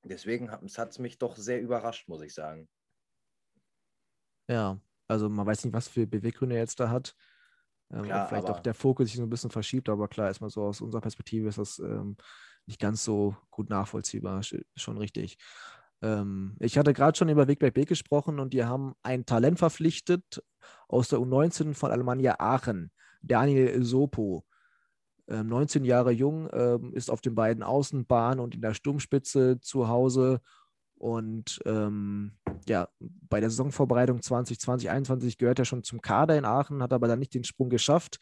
Deswegen 0.05 0.51
hat 0.51 0.63
es 0.63 0.99
mich 0.99 1.19
doch 1.19 1.37
sehr 1.37 1.61
überrascht, 1.61 2.09
muss 2.09 2.23
ich 2.23 2.33
sagen. 2.33 2.69
Ja, 4.49 4.81
also 5.09 5.29
man 5.29 5.47
weiß 5.47 5.65
nicht, 5.65 5.75
was 5.75 5.89
für 5.89 6.07
Beweggründe 6.07 6.55
er 6.55 6.63
jetzt 6.63 6.81
da 6.81 6.91
hat. 6.91 7.17
Ähm, 7.93 8.05
klar, 8.05 8.29
vielleicht 8.29 8.49
auch 8.49 8.61
der 8.61 8.75
Fokus 8.75 9.09
sich 9.09 9.17
so 9.17 9.25
ein 9.25 9.31
bisschen 9.31 9.51
verschiebt, 9.51 9.89
aber 9.89 10.07
klar, 10.09 10.29
erstmal 10.29 10.51
so 10.51 10.63
aus 10.63 10.81
unserer 10.81 11.01
Perspektive 11.01 11.49
ist 11.49 11.59
das 11.59 11.81
ähm, 11.81 12.17
nicht 12.71 12.81
ganz 12.81 13.05
so 13.05 13.37
gut 13.51 13.69
nachvollziehbar, 13.69 14.43
schon 14.77 14.97
richtig. 14.97 15.37
Ähm, 16.03 16.57
ich 16.61 16.79
hatte 16.79 16.93
gerade 16.93 17.19
schon 17.19 17.29
über 17.29 17.49
Weg 17.49 17.59
bei 17.59 17.71
B 17.71 17.85
gesprochen 17.85 18.39
und 18.39 18.55
die 18.55 18.65
haben 18.65 18.95
ein 19.03 19.27
Talent 19.27 19.59
verpflichtet 19.59 20.43
aus 20.89 21.09
der 21.09 21.19
U19 21.19 21.75
von 21.75 21.91
Alemannia 21.91 22.37
Aachen, 22.39 22.91
Daniel 23.23 23.85
Sopo. 23.85 24.45
19 25.27 25.83
ähm, 25.83 25.87
Jahre 25.87 26.11
jung, 26.11 26.49
ähm, 26.53 26.93
ist 26.93 27.09
auf 27.09 27.21
den 27.21 27.37
beiden 27.37 27.63
Außenbahnen 27.63 28.41
und 28.41 28.57
in 28.57 28.63
der 28.63 28.75
Sturmspitze 28.75 29.61
zu 29.61 29.87
Hause. 29.87 30.41
Und 30.97 31.61
ähm, 31.67 32.33
ja, 32.69 32.89
bei 32.99 33.39
der 33.39 33.49
Saisonvorbereitung 33.49 34.23
2020, 34.23 34.59
2021 34.59 35.39
gehört 35.39 35.61
er 35.61 35.65
schon 35.67 35.85
zum 35.85 36.01
Kader 36.01 36.37
in 36.37 36.45
Aachen, 36.45 36.83
hat 36.83 36.93
aber 36.93 37.07
dann 37.07 37.21
nicht 37.21 37.33
den 37.33 37.45
Sprung 37.45 37.71
geschafft 37.71 38.19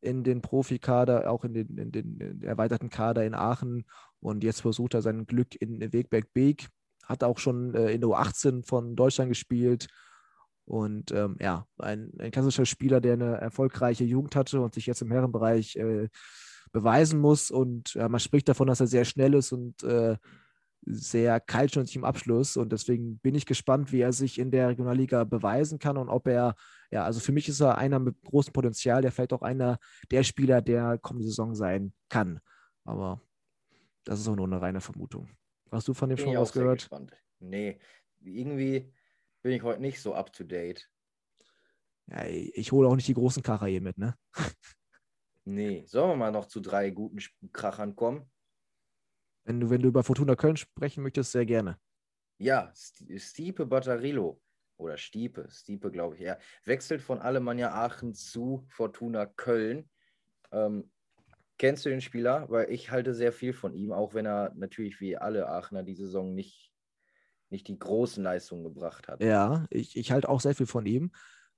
in 0.00 0.24
den 0.24 0.42
Profikader, 0.42 1.30
auch 1.30 1.44
in 1.44 1.54
den, 1.54 1.78
in 1.78 1.92
den 1.92 2.42
erweiterten 2.42 2.90
Kader 2.90 3.24
in 3.24 3.34
Aachen. 3.34 3.84
Und 4.20 4.44
jetzt 4.44 4.60
versucht 4.60 4.94
er 4.94 5.02
sein 5.02 5.26
Glück 5.26 5.54
in 5.60 5.80
Wegberg-Beek. 5.92 6.68
Hat 7.04 7.24
auch 7.24 7.38
schon 7.38 7.74
äh, 7.74 7.90
in 7.92 8.00
der 8.00 8.10
U18 8.10 8.66
von 8.66 8.96
Deutschland 8.96 9.30
gespielt 9.30 9.88
und 10.66 11.12
ähm, 11.12 11.36
ja, 11.40 11.66
ein, 11.78 12.12
ein 12.18 12.32
klassischer 12.32 12.66
Spieler, 12.66 13.00
der 13.00 13.14
eine 13.14 13.36
erfolgreiche 13.36 14.04
Jugend 14.04 14.34
hatte 14.34 14.60
und 14.60 14.74
sich 14.74 14.86
jetzt 14.86 15.00
im 15.00 15.12
Herrenbereich 15.12 15.76
äh, 15.76 16.08
beweisen 16.72 17.20
muss. 17.20 17.52
Und 17.52 17.94
ja, 17.94 18.08
man 18.08 18.20
spricht 18.20 18.48
davon, 18.48 18.66
dass 18.66 18.80
er 18.80 18.88
sehr 18.88 19.04
schnell 19.04 19.34
ist 19.34 19.52
und 19.52 19.84
äh, 19.84 20.16
sehr 20.84 21.38
kaltschnäuzig 21.38 21.96
im 21.96 22.04
Abschluss. 22.04 22.56
Und 22.56 22.72
deswegen 22.72 23.18
bin 23.18 23.36
ich 23.36 23.46
gespannt, 23.46 23.92
wie 23.92 24.00
er 24.00 24.12
sich 24.12 24.40
in 24.40 24.50
der 24.50 24.68
Regionalliga 24.68 25.22
beweisen 25.22 25.78
kann 25.78 25.96
und 25.96 26.08
ob 26.08 26.26
er, 26.26 26.56
ja, 26.90 27.04
also 27.04 27.20
für 27.20 27.32
mich 27.32 27.48
ist 27.48 27.60
er 27.60 27.78
einer 27.78 27.98
mit 27.98 28.20
großem 28.22 28.52
Potenzial, 28.52 29.02
der 29.02 29.12
vielleicht 29.12 29.32
auch 29.32 29.42
einer 29.42 29.78
der 30.10 30.22
Spieler 30.22 30.62
der 30.62 30.98
kommende 30.98 31.26
Saison 31.26 31.54
sein 31.54 31.92
kann. 32.08 32.40
Aber 32.84 33.20
das 34.04 34.20
ist 34.20 34.28
auch 34.28 34.36
nur 34.36 34.46
eine 34.46 34.60
reine 34.60 34.80
Vermutung. 34.80 35.28
Hast 35.70 35.88
du 35.88 35.94
von 35.94 36.08
dem 36.08 36.16
bin 36.16 36.26
schon 36.26 36.36
was 36.36 36.52
gehört? 36.52 36.88
Nee, 37.40 37.78
irgendwie 38.20 38.92
bin 39.42 39.52
ich 39.52 39.62
heute 39.62 39.80
nicht 39.80 40.00
so 40.00 40.14
up 40.14 40.32
to 40.32 40.44
date. 40.44 40.88
Ja, 42.06 42.24
ich 42.24 42.70
hole 42.70 42.88
auch 42.88 42.94
nicht 42.94 43.08
die 43.08 43.14
großen 43.14 43.42
Kracher 43.42 43.66
hier 43.66 43.80
mit, 43.80 43.98
ne? 43.98 44.16
nee, 45.44 45.84
sollen 45.86 46.10
wir 46.10 46.16
mal 46.16 46.30
noch 46.30 46.46
zu 46.46 46.60
drei 46.60 46.90
guten 46.90 47.18
Krachern 47.52 47.96
kommen? 47.96 48.30
Wenn 49.44 49.60
du, 49.60 49.70
wenn 49.70 49.82
du 49.82 49.88
über 49.88 50.04
Fortuna 50.04 50.36
Köln 50.36 50.56
sprechen 50.56 51.02
möchtest, 51.02 51.32
sehr 51.32 51.46
gerne. 51.46 51.78
Ja, 52.38 52.72
Stiepe 52.74 53.66
Batterillo 53.66 54.40
oder 54.76 54.96
Stiepe, 54.96 55.48
Stiepe 55.50 55.90
glaube 55.90 56.16
ich, 56.16 56.22
ja, 56.22 56.36
wechselt 56.64 57.02
von 57.02 57.20
Alemannia 57.20 57.72
Aachen 57.72 58.14
zu 58.14 58.64
Fortuna 58.68 59.26
Köln. 59.26 59.88
Ähm, 60.52 60.90
kennst 61.58 61.86
du 61.86 61.90
den 61.90 62.00
Spieler? 62.00 62.50
Weil 62.50 62.70
ich 62.70 62.90
halte 62.90 63.14
sehr 63.14 63.32
viel 63.32 63.52
von 63.52 63.74
ihm, 63.74 63.92
auch 63.92 64.14
wenn 64.14 64.26
er 64.26 64.52
natürlich 64.54 65.00
wie 65.00 65.16
alle 65.16 65.48
Aachener 65.48 65.82
die 65.82 65.94
Saison 65.94 66.34
nicht 66.34 66.72
nicht 67.50 67.68
die 67.68 67.78
großen 67.78 68.22
Leistungen 68.22 68.64
gebracht 68.64 69.08
hat. 69.08 69.22
Ja, 69.22 69.66
ich, 69.70 69.96
ich 69.96 70.10
halte 70.12 70.28
auch 70.28 70.40
sehr 70.40 70.54
viel 70.54 70.66
von 70.66 70.86
ihm. 70.86 71.12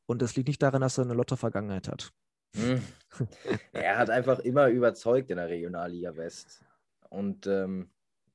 Und 0.06 0.22
das 0.22 0.36
liegt 0.36 0.48
nicht 0.48 0.62
daran, 0.62 0.80
dass 0.80 0.98
er 0.98 1.04
eine 1.04 1.14
Lotte-Vergangenheit 1.14 1.88
hat. 1.88 2.12
Hm. 2.56 2.82
er 3.72 3.98
hat 3.98 4.10
einfach 4.10 4.38
immer 4.38 4.68
überzeugt 4.68 5.30
in 5.30 5.36
der 5.36 5.48
Regionalliga 5.48 6.16
West. 6.16 6.64
Und 7.10 7.46
ähm, 7.46 7.90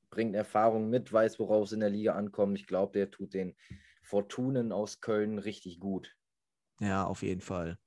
bringt 0.09 0.35
Erfahrung 0.35 0.89
mit, 0.89 1.11
weiß, 1.11 1.39
worauf 1.39 1.65
es 1.65 1.71
in 1.71 1.79
der 1.79 1.89
Liga 1.89 2.13
ankommt. 2.13 2.57
Ich 2.59 2.67
glaube, 2.67 2.93
der 2.93 3.09
tut 3.11 3.33
den 3.33 3.55
Fortunen 4.03 4.71
aus 4.71 5.01
Köln 5.01 5.39
richtig 5.39 5.79
gut. 5.79 6.15
Ja, 6.79 7.05
auf 7.05 7.23
jeden 7.23 7.41
Fall. 7.41 7.77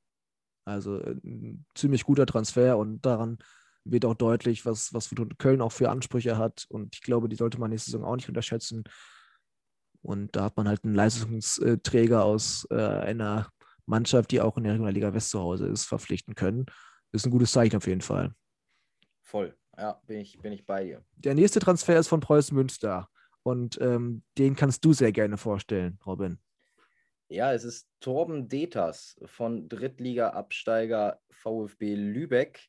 Also 0.65 1.01
äh, 1.01 1.17
ein 1.25 1.65
ziemlich 1.75 2.05
guter 2.05 2.27
Transfer 2.27 2.77
und 2.77 3.05
daran 3.07 3.39
wird 3.85 4.05
auch 4.05 4.15
deutlich, 4.15 4.67
was, 4.67 4.93
was 4.93 5.15
Köln 5.39 5.61
auch 5.61 5.73
für 5.73 5.91
Ansprüche 5.91 6.37
hat. 6.37 6.67
Und 6.69 6.97
ich 6.97 7.03
glaube, 7.03 7.29
die 7.29 7.37
sollte 7.37 7.61
man 7.61 7.71
nächste 7.71 7.93
Saison 7.93 8.05
auch 8.05 8.17
nicht 8.17 8.29
unterschätzen. 8.29 8.83
Und 10.03 10.35
da 10.35 10.45
hat 10.45 10.57
man 10.57 10.69
halt 10.69 10.85
einen 10.85 10.95
Leistungsträger 10.95 12.25
aus 12.25 12.67
äh, 12.71 12.77
einer 12.77 13.49
Mannschaft, 13.87 14.33
die 14.33 14.41
auch 14.41 14.57
in 14.57 14.65
der 14.65 14.73
Regionalliga 14.73 15.15
West 15.15 15.31
zu 15.31 15.41
Hause 15.41 15.67
ist, 15.67 15.85
verpflichten 15.85 16.35
können. 16.35 16.67
Das 17.13 17.23
ist 17.23 17.27
ein 17.27 17.31
gutes 17.31 17.53
Zeichen 17.53 17.77
auf 17.77 17.87
jeden 17.87 18.01
Fall. 18.01 18.35
Voll, 19.23 19.57
ja, 19.77 20.01
bin 20.07 20.19
ich, 20.19 20.39
bin 20.39 20.53
ich 20.53 20.67
bei 20.67 20.85
dir. 20.85 21.05
Der 21.17 21.35
nächste 21.35 21.61
Transfer 21.61 21.99
ist 21.99 22.09
von 22.09 22.21
Preußen 22.21 22.57
Münster. 22.57 23.09
Und 23.47 23.81
ähm, 23.81 24.25
den 24.39 24.57
kannst 24.57 24.85
du 24.85 24.93
sehr 24.93 25.13
gerne 25.13 25.37
vorstellen, 25.37 26.01
Robin. 26.05 26.41
Ja, 27.29 27.53
es 27.53 27.63
ist 27.63 27.87
Torben 28.01 28.49
Deters 28.49 29.17
von 29.25 29.69
Drittliga-Absteiger 29.69 31.21
VfB 31.31 31.95
Lübeck. 31.95 32.67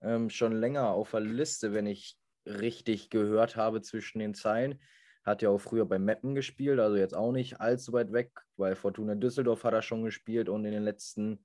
Ähm, 0.00 0.28
schon 0.28 0.50
länger 0.50 0.88
auf 0.88 1.12
der 1.12 1.20
Liste, 1.20 1.72
wenn 1.72 1.86
ich 1.86 2.18
richtig 2.44 3.10
gehört 3.10 3.54
habe 3.54 3.80
zwischen 3.80 4.18
den 4.18 4.34
Zeilen. 4.34 4.80
Hat 5.22 5.40
ja 5.40 5.50
auch 5.50 5.60
früher 5.60 5.86
bei 5.86 6.00
Meppen 6.00 6.34
gespielt, 6.34 6.80
also 6.80 6.96
jetzt 6.96 7.14
auch 7.14 7.30
nicht 7.30 7.60
allzu 7.60 7.92
weit 7.92 8.12
weg, 8.12 8.32
weil 8.56 8.74
Fortuna 8.74 9.14
Düsseldorf 9.14 9.62
hat 9.62 9.74
er 9.74 9.82
schon 9.82 10.02
gespielt 10.02 10.48
und 10.48 10.64
in 10.64 10.72
den 10.72 10.82
letzten 10.82 11.44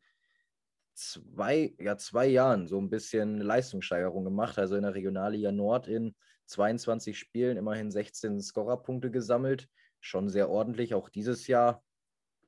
zwei, 0.95 1.75
ja, 1.79 1.95
zwei 1.97 2.25
Jahren 2.25 2.67
so 2.67 2.79
ein 2.79 2.89
bisschen 2.89 3.37
Leistungssteigerung 3.37 4.23
gemacht. 4.23 4.57
Also 4.57 4.75
in 4.75 4.81
der 4.81 4.95
Regionalliga 4.95 5.51
Nord 5.51 5.87
in 5.87 6.15
22 6.53 7.17
Spielen 7.17 7.57
immerhin 7.57 7.91
16 7.91 8.41
Scorerpunkte 8.41 9.11
gesammelt. 9.11 9.67
Schon 9.99 10.29
sehr 10.29 10.49
ordentlich, 10.49 10.93
auch 10.93 11.09
dieses 11.09 11.47
Jahr 11.47 11.83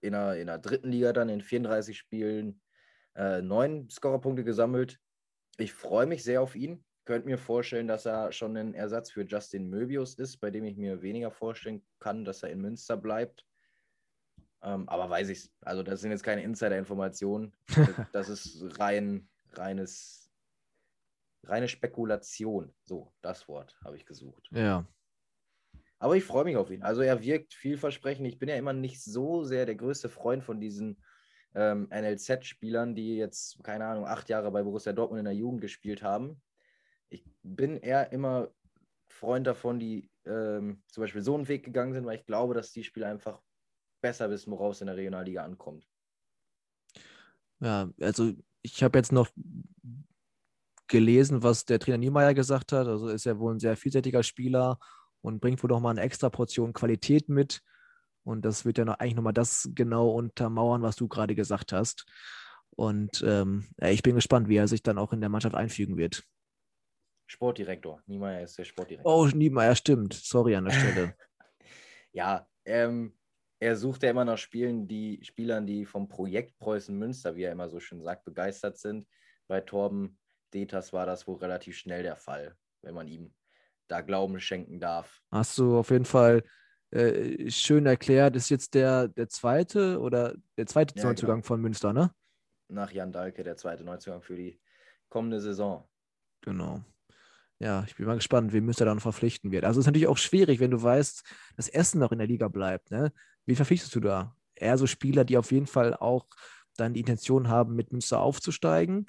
in 0.01 0.13
der, 0.13 0.39
in 0.39 0.47
der 0.47 0.57
dritten 0.59 0.91
Liga 0.91 1.13
dann 1.13 1.29
in 1.29 1.41
34 1.41 1.97
Spielen 1.97 2.61
äh, 3.15 3.41
neun 3.41 3.89
Scorerpunkte 3.89 4.43
gesammelt. 4.43 4.99
Ich 5.57 5.73
freue 5.73 6.05
mich 6.05 6.23
sehr 6.23 6.41
auf 6.41 6.55
ihn 6.55 6.83
könnte 7.05 7.27
mir 7.27 7.37
vorstellen, 7.37 7.87
dass 7.87 8.05
er 8.05 8.31
schon 8.31 8.57
ein 8.57 8.73
Ersatz 8.73 9.11
für 9.11 9.23
Justin 9.23 9.69
Möbius 9.69 10.15
ist, 10.15 10.37
bei 10.37 10.49
dem 10.49 10.65
ich 10.65 10.75
mir 10.75 11.01
weniger 11.01 11.31
vorstellen 11.31 11.85
kann, 11.99 12.25
dass 12.25 12.43
er 12.43 12.49
in 12.49 12.61
Münster 12.61 12.97
bleibt. 12.97 13.45
Ähm, 14.63 14.89
aber 14.89 15.09
weiß 15.09 15.29
ich 15.29 15.37
es. 15.39 15.51
Also, 15.61 15.83
das 15.83 16.01
sind 16.01 16.11
jetzt 16.11 16.23
keine 16.23 16.43
Insider-Informationen. 16.43 17.55
das 18.11 18.29
ist 18.29 18.79
rein, 18.79 19.29
reines, 19.53 20.24
reine 21.47 21.67
Spekulation. 21.67 22.73
So, 22.83 23.13
das 23.21 23.47
Wort 23.47 23.77
habe 23.83 23.97
ich 23.97 24.05
gesucht. 24.05 24.49
Ja. 24.51 24.85
Aber 25.99 26.15
ich 26.15 26.23
freue 26.23 26.43
mich 26.43 26.57
auf 26.57 26.71
ihn. 26.71 26.83
Also, 26.83 27.01
er 27.01 27.21
wirkt 27.23 27.53
vielversprechend. 27.53 28.27
Ich 28.27 28.39
bin 28.39 28.49
ja 28.49 28.55
immer 28.55 28.73
nicht 28.73 29.01
so 29.03 29.43
sehr 29.43 29.65
der 29.65 29.75
größte 29.75 30.09
Freund 30.09 30.43
von 30.43 30.59
diesen 30.59 31.01
ähm, 31.53 31.87
NLZ-Spielern, 31.89 32.95
die 32.95 33.17
jetzt, 33.17 33.63
keine 33.63 33.85
Ahnung, 33.85 34.05
acht 34.05 34.29
Jahre 34.29 34.51
bei 34.51 34.61
Borussia 34.61 34.93
Dortmund 34.93 35.19
in 35.19 35.25
der 35.25 35.33
Jugend 35.33 35.61
gespielt 35.61 36.03
haben 36.03 36.41
ich 37.09 37.25
bin 37.43 37.77
eher 37.77 38.11
immer 38.11 38.49
Freund 39.07 39.47
davon, 39.47 39.79
die 39.79 40.09
ähm, 40.25 40.81
zum 40.87 41.01
Beispiel 41.01 41.21
so 41.21 41.35
einen 41.35 41.47
Weg 41.47 41.63
gegangen 41.63 41.93
sind, 41.93 42.05
weil 42.05 42.17
ich 42.17 42.25
glaube, 42.25 42.53
dass 42.53 42.71
die 42.71 42.83
Spieler 42.83 43.07
einfach 43.07 43.41
besser 44.01 44.29
wissen, 44.29 44.51
worauf 44.51 44.73
es 44.73 44.81
in 44.81 44.87
der 44.87 44.97
Regionalliga 44.97 45.43
ankommt. 45.43 45.87
Ja, 47.59 47.89
also 48.01 48.33
ich 48.61 48.83
habe 48.83 48.97
jetzt 48.97 49.11
noch 49.11 49.29
gelesen, 50.87 51.43
was 51.43 51.65
der 51.65 51.79
Trainer 51.79 51.97
Niemeyer 51.97 52.33
gesagt 52.33 52.71
hat. 52.71 52.87
Also 52.87 53.07
ist 53.07 53.25
er 53.25 53.39
wohl 53.39 53.55
ein 53.55 53.59
sehr 53.59 53.75
vielseitiger 53.75 54.23
Spieler 54.23 54.79
und 55.21 55.39
bringt 55.41 55.61
wohl 55.63 55.69
noch 55.69 55.79
mal 55.79 55.91
eine 55.91 56.01
extra 56.01 56.29
Portion 56.29 56.73
Qualität 56.73 57.29
mit. 57.29 57.61
Und 58.23 58.43
das 58.43 58.65
wird 58.65 58.77
ja 58.77 58.85
noch, 58.85 58.99
eigentlich 58.99 59.15
nochmal 59.15 59.33
das 59.33 59.69
genau 59.73 60.09
untermauern, 60.09 60.81
was 60.81 60.95
du 60.95 61.07
gerade 61.07 61.35
gesagt 61.35 61.71
hast. 61.71 62.05
Und 62.71 63.23
ähm, 63.25 63.67
ja, 63.79 63.89
ich 63.89 64.03
bin 64.03 64.15
gespannt, 64.15 64.49
wie 64.49 64.57
er 64.57 64.67
sich 64.67 64.83
dann 64.83 64.97
auch 64.97 65.13
in 65.13 65.21
der 65.21 65.29
Mannschaft 65.29 65.55
einfügen 65.55 65.97
wird. 65.97 66.23
Sportdirektor. 67.27 68.01
Niemeyer 68.05 68.43
ist 68.43 68.57
der 68.57 68.65
Sportdirektor. 68.65 69.11
Oh, 69.11 69.27
Niemeyer, 69.27 69.75
stimmt. 69.75 70.13
Sorry 70.13 70.55
an 70.55 70.65
der 70.65 70.71
Stelle. 70.71 71.15
ja, 72.11 72.47
ähm, 72.65 73.17
er 73.59 73.75
sucht 73.75 74.03
ja 74.03 74.11
immer 74.11 74.25
nach 74.25 74.37
Spielen, 74.37 74.87
die 74.87 75.19
Spielern, 75.23 75.65
die 75.65 75.85
vom 75.85 76.07
Projekt 76.07 76.57
Preußen 76.59 76.95
Münster, 76.97 77.35
wie 77.35 77.43
er 77.43 77.51
immer 77.51 77.69
so 77.69 77.79
schön 77.79 78.01
sagt, 78.01 78.25
begeistert 78.25 78.77
sind. 78.77 79.07
Bei 79.47 79.61
Torben 79.61 80.17
Detas 80.53 80.93
war 80.93 81.05
das 81.05 81.27
wohl 81.27 81.37
relativ 81.37 81.77
schnell 81.77 82.03
der 82.03 82.15
Fall, 82.15 82.55
wenn 82.81 82.93
man 82.93 83.07
ihm 83.07 83.33
da 83.87 84.01
Glauben 84.01 84.39
schenken 84.39 84.79
darf. 84.79 85.21
Hast 85.31 85.57
du 85.57 85.77
auf 85.77 85.91
jeden 85.91 86.05
Fall 86.05 86.43
äh, 86.91 87.49
schön 87.51 87.85
erklärt. 87.85 88.35
Ist 88.35 88.49
jetzt 88.49 88.73
der, 88.73 89.07
der 89.07 89.29
zweite 89.29 89.99
oder 89.99 90.35
der 90.57 90.65
zweite 90.65 90.97
ja, 90.97 91.05
Neuzugang 91.05 91.37
genau. 91.37 91.47
von 91.47 91.61
Münster, 91.61 91.93
ne? 91.93 92.11
Nach 92.67 92.91
Jan 92.91 93.11
Dahlke, 93.11 93.43
der 93.43 93.57
zweite 93.57 93.83
Neuzugang 93.83 94.21
für 94.21 94.35
die 94.35 94.59
kommende 95.09 95.39
Saison. 95.39 95.87
Genau 96.41 96.83
ja, 97.59 97.83
ich 97.87 97.95
bin 97.95 98.05
mal 98.05 98.15
gespannt, 98.15 98.53
wen 98.53 98.65
Münster 98.65 98.85
dann 98.85 98.99
verpflichten 98.99 99.51
wird. 99.51 99.63
Also 99.63 99.79
es 99.79 99.83
ist 99.83 99.87
natürlich 99.87 100.07
auch 100.07 100.17
schwierig, 100.17 100.59
wenn 100.59 100.71
du 100.71 100.81
weißt, 100.81 101.23
dass 101.55 101.69
Essen 101.69 101.99
noch 101.99 102.11
in 102.11 102.17
der 102.17 102.27
Liga 102.27 102.47
bleibt. 102.47 102.91
Ne? 102.91 103.13
Wie 103.45 103.55
verpflichtest 103.55 103.95
du 103.95 103.99
da? 104.01 104.35
Eher 104.55 104.77
so 104.77 104.87
Spieler, 104.87 105.23
die 105.23 105.37
auf 105.37 105.51
jeden 105.51 105.67
Fall 105.67 105.93
auch 105.95 106.27
dann 106.77 106.93
die 106.93 106.99
Intention 106.99 107.47
haben, 107.47 107.75
mit 107.75 107.91
Münster 107.91 108.19
aufzusteigen. 108.19 109.05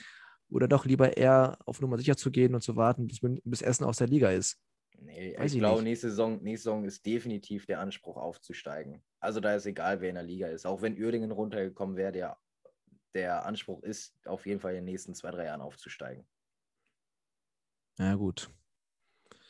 Oder 0.49 0.69
doch 0.69 0.85
lieber 0.85 1.17
eher 1.17 1.59
auf 1.65 1.81
Nummer 1.81 1.99
sicher 1.99 2.17
zu 2.17 2.31
gehen 2.31 2.55
und 2.55 2.61
zu 2.63 2.77
warten, 2.77 3.07
bis, 3.07 3.21
bis 3.45 3.63
Essen 3.63 3.85
aus 3.85 3.99
der 3.99 4.07
Liga 4.07 4.31
ist? 4.31 4.59
Nee, 4.99 5.37
Weiß 5.37 5.51
ich, 5.51 5.57
ich 5.57 5.61
glaube, 5.61 5.83
nächste 5.83 6.09
Saison, 6.09 6.43
nächste 6.43 6.71
Saison 6.71 6.85
ist 6.85 7.05
definitiv 7.05 7.67
der 7.67 7.81
Anspruch 7.81 8.17
aufzusteigen. 8.17 9.03
Also 9.21 9.41
da 9.41 9.55
ist 9.55 9.67
egal, 9.67 10.01
wer 10.01 10.09
in 10.09 10.15
der 10.15 10.25
Liga 10.25 10.49
ist. 10.49 10.67
Auch 10.67 10.83
wenn 10.83 10.97
Uerdingen 11.01 11.33
runtergekommen 11.33 11.97
wäre, 11.97 12.13
der, 12.13 12.39
der 13.15 13.45
Anspruch 13.45 13.83
ist, 13.83 14.15
auf 14.25 14.47
jeden 14.47 14.61
Fall 14.61 14.73
in 14.73 14.79
den 14.79 14.85
nächsten 14.87 15.15
zwei, 15.15 15.31
drei 15.31 15.47
Jahren 15.47 15.61
aufzusteigen. 15.61 16.27
Ja, 17.99 18.15
gut. 18.15 18.51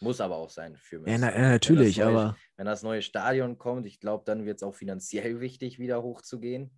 Muss 0.01 0.21
aber 0.21 0.37
auch 0.37 0.51
sein 0.51 0.77
für 0.77 0.99
mich. 0.99 1.11
Ja, 1.11 1.19
na, 1.19 1.35
ja 1.35 1.51
natürlich, 1.51 1.99
wenn 1.99 2.07
neue, 2.07 2.19
aber. 2.19 2.37
Wenn 2.57 2.67
das 2.67 2.83
neue 2.83 3.03
Stadion 3.03 3.59
kommt, 3.59 3.87
ich 3.87 3.99
glaube, 3.99 4.25
dann 4.25 4.45
wird 4.45 4.57
es 4.57 4.63
auch 4.63 4.75
finanziell 4.75 5.41
wichtig, 5.41 5.79
wieder 5.79 6.03
hochzugehen. 6.03 6.71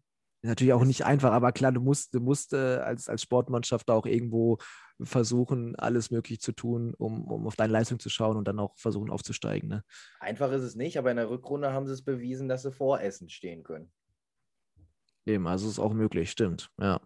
Natürlich 0.43 0.72
auch 0.72 0.84
nicht 0.84 1.05
einfach, 1.05 1.32
aber 1.32 1.51
klar, 1.53 1.72
du 1.72 1.80
musst, 1.80 2.14
du 2.14 2.20
musst 2.20 2.53
äh, 2.53 2.76
als, 2.76 3.09
als 3.09 3.22
Sportmannschaft 3.22 3.91
auch 3.91 4.07
irgendwo 4.07 4.59
versuchen, 5.03 5.74
alles 5.76 6.11
möglich 6.11 6.41
zu 6.41 6.53
tun, 6.53 6.95
um, 6.95 7.24
um 7.24 7.47
auf 7.47 7.57
deine 7.57 7.72
Leistung 7.72 7.99
zu 7.99 8.09
schauen 8.09 8.36
und 8.36 8.47
dann 8.47 8.59
auch 8.59 8.76
versuchen 8.76 9.11
aufzusteigen. 9.11 9.68
Ne? 9.68 9.84
Einfach 10.20 10.53
ist 10.53 10.62
es 10.62 10.76
nicht, 10.76 10.97
aber 10.97 11.11
in 11.11 11.16
der 11.16 11.30
Rückrunde 11.30 11.72
haben 11.72 11.86
sie 11.86 11.93
es 11.93 12.03
bewiesen, 12.03 12.49
dass 12.49 12.62
sie 12.62 12.72
vor 12.72 13.01
Essen 13.01 13.28
stehen 13.28 13.62
können. 13.62 13.93
Eben, 15.26 15.47
also 15.47 15.68
ist 15.68 15.78
auch 15.78 15.93
möglich, 15.93 16.30
stimmt. 16.30 16.70
Ja. 16.80 17.01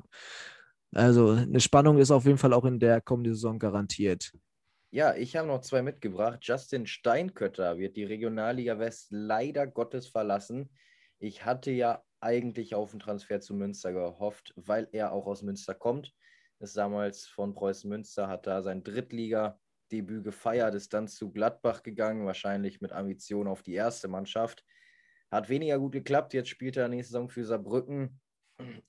Also 0.94 1.30
eine 1.30 1.60
Spannung 1.60 1.98
ist 1.98 2.10
auf 2.10 2.26
jeden 2.26 2.38
Fall 2.38 2.52
auch 2.52 2.64
in 2.64 2.78
der 2.78 3.00
kommenden 3.00 3.34
Saison 3.34 3.58
garantiert. 3.58 4.32
Ja, 4.90 5.14
ich 5.14 5.36
habe 5.36 5.48
noch 5.48 5.62
zwei 5.62 5.80
mitgebracht. 5.80 6.40
Justin 6.42 6.86
Steinkötter 6.86 7.78
wird 7.78 7.96
die 7.96 8.04
Regionalliga 8.04 8.78
West 8.78 9.08
leider 9.10 9.66
Gottes 9.66 10.06
verlassen. 10.06 10.68
Ich 11.18 11.46
hatte 11.46 11.70
ja 11.70 12.02
eigentlich 12.22 12.74
auf 12.74 12.92
einen 12.92 13.00
Transfer 13.00 13.40
zu 13.40 13.54
Münster 13.54 13.92
gehofft, 13.92 14.52
weil 14.56 14.88
er 14.92 15.12
auch 15.12 15.26
aus 15.26 15.42
Münster 15.42 15.74
kommt. 15.74 16.14
Ist 16.60 16.76
damals 16.76 17.26
von 17.26 17.54
Preußen 17.54 17.90
Münster, 17.90 18.28
hat 18.28 18.46
da 18.46 18.62
sein 18.62 18.84
Drittliga-Debüt 18.84 20.22
gefeiert, 20.22 20.74
ist 20.74 20.94
dann 20.94 21.08
zu 21.08 21.32
Gladbach 21.32 21.82
gegangen, 21.82 22.24
wahrscheinlich 22.24 22.80
mit 22.80 22.92
Ambition 22.92 23.48
auf 23.48 23.62
die 23.62 23.74
erste 23.74 24.06
Mannschaft. 24.06 24.64
Hat 25.30 25.48
weniger 25.48 25.78
gut 25.78 25.92
geklappt. 25.92 26.34
Jetzt 26.34 26.50
spielt 26.50 26.76
er 26.76 26.88
nächste 26.88 27.12
Saison 27.12 27.28
für 27.28 27.44
Saarbrücken 27.44 28.20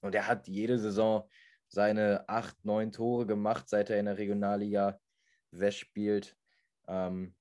und 0.01 0.13
er 0.13 0.27
hat 0.27 0.47
jede 0.47 0.77
Saison 0.77 1.27
seine 1.67 2.29
acht, 2.29 2.63
neun 2.63 2.91
Tore 2.91 3.25
gemacht, 3.25 3.67
seit 3.67 3.89
er 3.89 3.99
in 3.99 4.05
der 4.05 4.17
Regionalliga 4.17 4.99
West 5.51 5.79
spielt. 5.79 6.38
Ähm, 6.88 7.34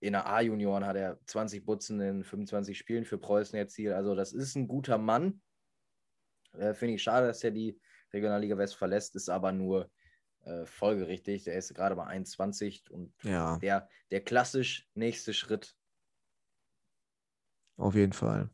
in 0.00 0.12
der 0.12 0.26
A-Junioren 0.26 0.86
hat 0.86 0.96
er 0.96 1.18
20 1.26 1.64
Butzen 1.64 2.00
in 2.00 2.24
25 2.24 2.78
Spielen 2.78 3.04
für 3.04 3.18
Preußen 3.18 3.58
erzielt. 3.58 3.94
Also 3.94 4.14
das 4.14 4.32
ist 4.32 4.54
ein 4.54 4.68
guter 4.68 4.98
Mann. 4.98 5.40
Äh, 6.52 6.74
Finde 6.74 6.94
ich 6.94 7.02
schade, 7.02 7.26
dass 7.26 7.42
er 7.42 7.50
die 7.50 7.80
Regionalliga 8.12 8.56
West 8.56 8.76
verlässt, 8.76 9.16
ist 9.16 9.28
aber 9.28 9.52
nur 9.52 9.90
äh, 10.44 10.64
folgerichtig. 10.66 11.44
Der 11.44 11.56
ist 11.56 11.74
gerade 11.74 11.96
mal 11.96 12.06
21 12.06 12.90
und 12.90 13.12
ja. 13.22 13.58
der, 13.58 13.88
der 14.10 14.20
klassisch 14.20 14.88
nächste 14.94 15.34
Schritt. 15.34 15.74
Auf 17.76 17.94
jeden 17.94 18.12
Fall. 18.12 18.50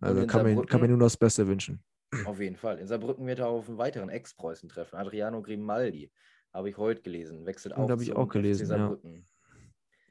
Also 0.00 0.26
kann 0.26 0.44
mir, 0.44 0.64
kann 0.66 0.80
mir 0.80 0.88
nur 0.88 0.98
das 0.98 1.16
Beste 1.16 1.46
wünschen. 1.46 1.82
Auf 2.26 2.40
jeden 2.40 2.56
Fall. 2.56 2.78
In 2.78 2.86
Saarbrücken 2.86 3.26
wird 3.26 3.38
er 3.38 3.48
auf 3.48 3.68
einen 3.68 3.78
weiteren 3.78 4.08
Ex-Preußen 4.08 4.68
treffen, 4.68 4.96
Adriano 4.96 5.42
Grimaldi. 5.42 6.10
Habe 6.52 6.70
ich 6.70 6.76
heute 6.76 7.02
gelesen. 7.02 7.46
Wechselt 7.46 7.74
auch. 7.74 7.88
Habe 7.88 8.02
ich 8.02 8.16
auch 8.16 8.28
gelesen. 8.28 8.68
Ja. 8.68 8.96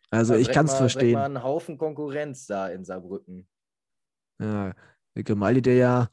Also 0.09 0.35
ich 0.35 0.49
kann 0.49 0.65
es 0.65 0.73
verstehen. 0.73 1.13
Mal 1.13 1.25
einen 1.25 1.43
Haufen 1.43 1.77
Konkurrenz 1.77 2.47
da 2.47 2.69
in 2.69 2.83
Saarbrücken. 2.83 3.47
Ja, 4.39 4.73
Grimaldi, 5.15 5.61
der 5.61 5.75
ja 5.75 6.09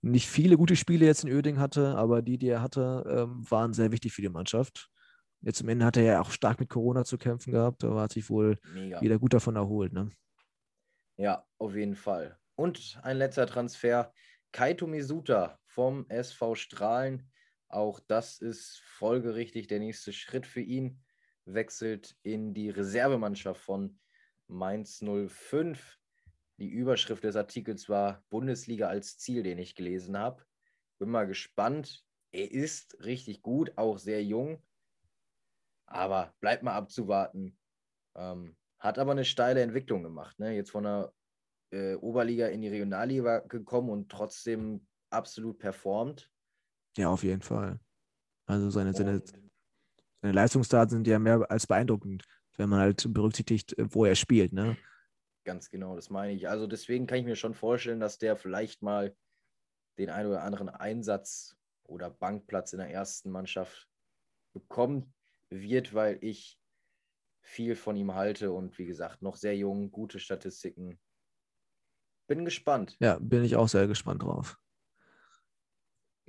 nicht 0.00 0.28
viele 0.28 0.56
gute 0.56 0.76
Spiele 0.76 1.06
jetzt 1.06 1.24
in 1.24 1.30
Öding 1.30 1.58
hatte, 1.58 1.96
aber 1.96 2.22
die, 2.22 2.38
die 2.38 2.48
er 2.48 2.62
hatte, 2.62 3.04
ähm, 3.08 3.50
waren 3.50 3.72
sehr 3.72 3.90
wichtig 3.90 4.12
für 4.12 4.22
die 4.22 4.28
Mannschaft. 4.28 4.88
Jetzt 5.40 5.60
am 5.60 5.68
Ende 5.68 5.84
hat 5.84 5.96
er 5.96 6.04
ja 6.04 6.20
auch 6.20 6.30
stark 6.30 6.60
mit 6.60 6.68
Corona 6.68 7.04
zu 7.04 7.18
kämpfen 7.18 7.52
gehabt, 7.52 7.84
aber 7.84 8.02
hat 8.02 8.12
sich 8.12 8.30
wohl 8.30 8.58
Mega. 8.72 9.00
wieder 9.00 9.18
gut 9.18 9.34
davon 9.34 9.56
erholt. 9.56 9.92
Ne? 9.92 10.10
Ja, 11.16 11.44
auf 11.58 11.74
jeden 11.74 11.96
Fall. 11.96 12.38
Und 12.54 12.98
ein 13.02 13.18
letzter 13.18 13.46
Transfer. 13.46 14.12
Kaito 14.52 14.86
Misuta 14.86 15.58
vom 15.66 16.06
SV 16.08 16.54
Strahlen 16.54 17.28
auch 17.68 18.00
das 18.00 18.38
ist 18.38 18.80
folgerichtig 18.84 19.66
der 19.66 19.78
nächste 19.78 20.12
Schritt 20.12 20.46
für 20.46 20.60
ihn. 20.60 21.00
Wechselt 21.54 22.16
in 22.22 22.54
die 22.54 22.70
Reservemannschaft 22.70 23.60
von 23.60 23.98
Mainz 24.48 25.02
05. 25.02 25.98
Die 26.58 26.68
Überschrift 26.68 27.24
des 27.24 27.36
Artikels 27.36 27.88
war 27.88 28.24
Bundesliga 28.30 28.88
als 28.88 29.18
Ziel, 29.18 29.42
den 29.42 29.58
ich 29.58 29.74
gelesen 29.74 30.18
habe. 30.18 30.44
Bin 30.98 31.10
mal 31.10 31.26
gespannt. 31.26 32.04
Er 32.32 32.50
ist 32.50 33.02
richtig 33.04 33.42
gut, 33.42 33.72
auch 33.76 33.98
sehr 33.98 34.24
jung. 34.24 34.62
Aber 35.86 36.34
bleibt 36.40 36.62
mal 36.62 36.74
abzuwarten. 36.74 37.56
Ähm, 38.16 38.56
hat 38.78 38.98
aber 38.98 39.12
eine 39.12 39.24
steile 39.24 39.62
Entwicklung 39.62 40.02
gemacht. 40.02 40.38
Ne? 40.38 40.54
Jetzt 40.54 40.70
von 40.70 40.84
der 40.84 41.12
äh, 41.70 41.94
Oberliga 41.94 42.48
in 42.48 42.60
die 42.60 42.68
Regionalliga 42.68 43.40
gekommen 43.40 43.90
und 43.90 44.10
trotzdem 44.10 44.86
absolut 45.10 45.58
performt. 45.58 46.30
Ja, 46.96 47.10
auf 47.10 47.22
jeden 47.22 47.42
Fall. 47.42 47.80
Also 48.46 48.70
seine, 48.70 48.92
seine, 48.92 49.22
seine 50.20 50.32
Leistungsdaten 50.32 50.90
sind 50.90 51.06
ja 51.06 51.18
mehr 51.18 51.50
als 51.50 51.66
beeindruckend, 51.66 52.24
wenn 52.56 52.68
man 52.68 52.80
halt 52.80 53.12
berücksichtigt, 53.12 53.74
wo 53.78 54.04
er 54.04 54.14
spielt, 54.14 54.52
ne? 54.52 54.76
Ganz 55.44 55.70
genau, 55.70 55.96
das 55.96 56.10
meine 56.10 56.32
ich. 56.32 56.48
Also 56.48 56.66
deswegen 56.66 57.06
kann 57.06 57.18
ich 57.18 57.24
mir 57.24 57.36
schon 57.36 57.54
vorstellen, 57.54 58.00
dass 58.00 58.18
der 58.18 58.36
vielleicht 58.36 58.82
mal 58.82 59.16
den 59.98 60.10
einen 60.10 60.28
oder 60.28 60.42
anderen 60.42 60.68
Einsatz 60.68 61.56
oder 61.84 62.10
Bankplatz 62.10 62.72
in 62.72 62.80
der 62.80 62.90
ersten 62.90 63.30
Mannschaft 63.30 63.88
bekommen 64.52 65.14
wird, 65.50 65.94
weil 65.94 66.18
ich 66.20 66.60
viel 67.40 67.76
von 67.76 67.96
ihm 67.96 68.14
halte 68.14 68.52
und 68.52 68.76
wie 68.78 68.84
gesagt, 68.84 69.22
noch 69.22 69.36
sehr 69.36 69.56
jung, 69.56 69.90
gute 69.90 70.18
Statistiken. 70.18 71.00
Bin 72.26 72.44
gespannt. 72.44 72.96
Ja, 73.00 73.18
bin 73.20 73.42
ich 73.42 73.56
auch 73.56 73.68
sehr 73.68 73.86
gespannt 73.86 74.22
drauf. 74.22 74.58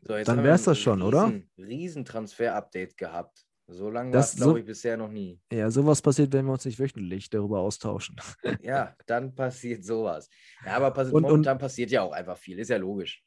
So, 0.01 0.13
Dann 0.23 0.43
wäre 0.43 0.55
es 0.55 0.63
das 0.63 0.79
schon, 0.79 1.01
riesen, 1.01 1.07
oder? 1.07 1.41
Riesen-Transfer-Update 1.57 2.95
gehabt. 2.95 3.45
So 3.71 3.91
lange 3.91 4.11
war 4.13 4.21
es, 4.21 4.35
glaube 4.35 4.51
so, 4.51 4.57
ich, 4.57 4.65
bisher 4.65 4.97
noch 4.97 5.11
nie. 5.11 5.39
Ja, 5.51 5.69
sowas 5.69 6.01
passiert, 6.01 6.33
wenn 6.33 6.45
wir 6.45 6.53
uns 6.53 6.65
nicht 6.65 6.79
wöchentlich 6.79 7.29
darüber 7.29 7.59
austauschen. 7.59 8.15
ja, 8.61 8.95
dann 9.05 9.35
passiert 9.35 9.85
sowas. 9.85 10.27
Ja, 10.65 10.77
aber 10.77 10.91
passiert, 10.91 11.13
und, 11.13 11.21
momentan 11.21 11.53
und, 11.53 11.61
passiert 11.61 11.91
ja 11.91 12.01
auch 12.01 12.11
einfach 12.11 12.37
viel, 12.37 12.57
ist 12.57 12.69
ja 12.69 12.77
logisch. 12.77 13.23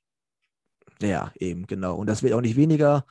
Ja, 1.01 1.33
eben, 1.37 1.67
genau. 1.67 1.97
Und 1.97 2.09
das 2.09 2.25
wird 2.25 2.33
auch 2.33 2.41
nicht 2.41 2.57
weniger. 2.57 3.07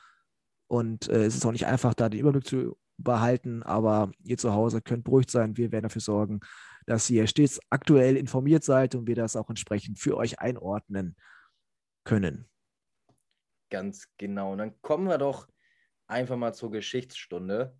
Und 0.66 1.08
äh, 1.08 1.24
es 1.24 1.34
ist 1.34 1.46
auch 1.46 1.52
nicht 1.52 1.66
einfach, 1.66 1.94
da 1.94 2.10
den 2.10 2.20
Überblick 2.20 2.46
zu 2.46 2.76
behalten. 2.98 3.62
Aber 3.62 4.12
ihr 4.24 4.36
zu 4.36 4.52
Hause 4.52 4.82
könnt 4.82 5.04
beruhigt 5.04 5.30
sein. 5.30 5.56
Wir 5.56 5.72
werden 5.72 5.84
dafür 5.84 6.02
sorgen, 6.02 6.40
dass 6.86 7.08
ihr 7.08 7.26
stets 7.26 7.60
aktuell 7.70 8.16
informiert 8.16 8.62
seid 8.62 8.94
und 8.94 9.06
wir 9.06 9.14
das 9.14 9.36
auch 9.36 9.48
entsprechend 9.48 9.98
für 9.98 10.18
euch 10.18 10.38
einordnen 10.38 11.16
können. 12.04 12.46
Ganz 13.70 14.06
genau. 14.18 14.52
Und 14.52 14.58
dann 14.58 14.82
kommen 14.82 15.08
wir 15.08 15.16
doch 15.16 15.48
einfach 16.12 16.36
mal 16.36 16.52
zur 16.52 16.70
Geschichtsstunde. 16.70 17.76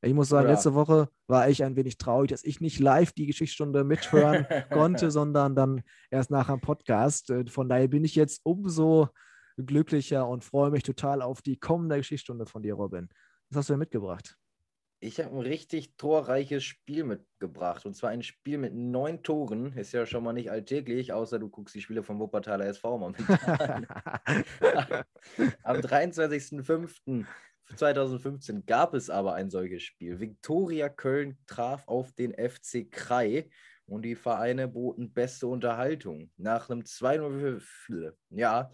Ich 0.00 0.14
muss 0.14 0.28
sagen, 0.28 0.44
Oder? 0.44 0.54
letzte 0.54 0.74
Woche 0.74 1.08
war 1.26 1.48
ich 1.48 1.64
ein 1.64 1.74
wenig 1.74 1.98
traurig, 1.98 2.30
dass 2.30 2.44
ich 2.44 2.60
nicht 2.60 2.78
live 2.78 3.12
die 3.12 3.26
Geschichtsstunde 3.26 3.82
mithören 3.82 4.46
konnte, 4.70 5.10
sondern 5.10 5.56
dann 5.56 5.82
erst 6.10 6.30
nach 6.30 6.48
dem 6.48 6.60
Podcast. 6.60 7.30
Äh, 7.30 7.46
von 7.46 7.68
daher 7.68 7.88
bin 7.88 8.04
ich 8.04 8.14
jetzt 8.14 8.40
umso 8.44 9.08
glücklicher 9.56 10.28
und 10.28 10.44
freue 10.44 10.70
mich 10.70 10.84
total 10.84 11.20
auf 11.20 11.42
die 11.42 11.58
kommende 11.58 11.96
Geschichtsstunde 11.96 12.46
von 12.46 12.62
dir, 12.62 12.74
Robin. 12.74 13.08
Was 13.50 13.58
hast 13.58 13.70
du 13.70 13.72
denn 13.72 13.80
mitgebracht? 13.80 14.36
Ich 15.00 15.20
habe 15.20 15.36
ein 15.36 15.42
richtig 15.42 15.94
torreiches 15.96 16.64
Spiel 16.64 17.04
mitgebracht. 17.04 17.86
Und 17.86 17.94
zwar 17.94 18.10
ein 18.10 18.24
Spiel 18.24 18.58
mit 18.58 18.74
neun 18.74 19.22
Toren. 19.22 19.72
Ist 19.74 19.92
ja 19.92 20.06
schon 20.06 20.24
mal 20.24 20.32
nicht 20.32 20.50
alltäglich, 20.50 21.12
außer 21.12 21.38
du 21.38 21.48
guckst 21.48 21.76
die 21.76 21.80
Spiele 21.80 22.02
vom 22.02 22.18
Wuppertaler 22.18 22.66
SV 22.66 22.98
momentan. 22.98 23.86
Am 25.62 25.76
23.05.2015 25.76 28.64
gab 28.66 28.94
es 28.94 29.08
aber 29.08 29.34
ein 29.34 29.50
solches 29.50 29.84
Spiel. 29.84 30.18
Viktoria 30.18 30.88
Köln 30.88 31.38
traf 31.46 31.86
auf 31.86 32.10
den 32.12 32.32
FC 32.32 32.90
Krei 32.90 33.50
und 33.86 34.02
die 34.02 34.16
Vereine 34.16 34.66
boten 34.66 35.12
beste 35.12 35.46
Unterhaltung. 35.46 36.32
Nach 36.36 36.70
einem 36.70 36.82
2-0 36.82 37.62
ja, 38.30 38.72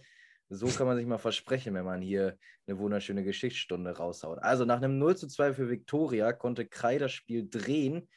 so 0.55 0.67
kann 0.67 0.87
man 0.87 0.97
sich 0.97 1.07
mal 1.07 1.19
versprechen, 1.19 1.75
wenn 1.75 1.85
man 1.85 2.01
hier 2.01 2.39
eine 2.67 2.79
wunderschöne 2.79 3.25
Geschichtsstunde 3.25 3.97
raushaut. 3.97 4.39
Also 4.41 4.65
nach 4.65 4.79
einem 4.79 4.99
0 4.99 5.17
zu 5.17 5.29
2 5.29 5.55
für 5.55 5.71
Viktoria 5.71 6.33
konnte 6.33 6.67
Krei 6.67 6.99
das 6.99 7.13
Spiel 7.13 7.49
drehen, 7.49 8.09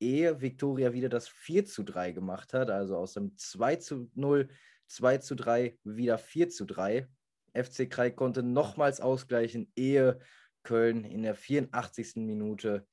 ehe 0.00 0.40
Viktoria 0.40 0.92
wieder 0.92 1.08
das 1.08 1.28
4 1.28 1.64
zu 1.64 1.82
3 1.82 2.12
gemacht 2.12 2.54
hat. 2.54 2.70
Also 2.70 2.96
aus 2.96 3.14
dem 3.14 3.36
2 3.36 3.76
zu 3.76 4.10
0, 4.14 4.48
2 4.86 5.18
zu 5.18 5.34
3, 5.34 5.78
wieder 5.84 6.18
4 6.18 6.48
zu 6.48 6.64
3. 6.64 7.08
FC 7.54 7.90
Krei 7.90 8.10
konnte 8.10 8.42
nochmals 8.42 9.00
ausgleichen, 9.00 9.72
ehe 9.74 10.20
Köln 10.62 11.04
in 11.04 11.22
der 11.22 11.34
84. 11.34 12.16
Minute 12.16 12.86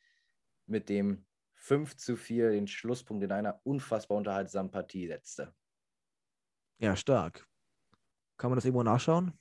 mit 0.66 0.90
dem 0.90 1.26
5 1.56 1.96
zu 1.98 2.16
4 2.16 2.52
den 2.52 2.68
Schlusspunkt 2.68 3.24
in 3.24 3.32
einer 3.32 3.60
unfassbar 3.64 4.18
unterhaltsamen 4.18 4.72
Partie 4.72 5.08
setzte. 5.08 5.54
Ja, 6.78 6.96
stark. 6.96 7.48
Kann 8.38 8.52
man 8.52 8.58
das 8.58 8.66
irgendwo 8.66 8.84
nachschauen? 8.84 9.34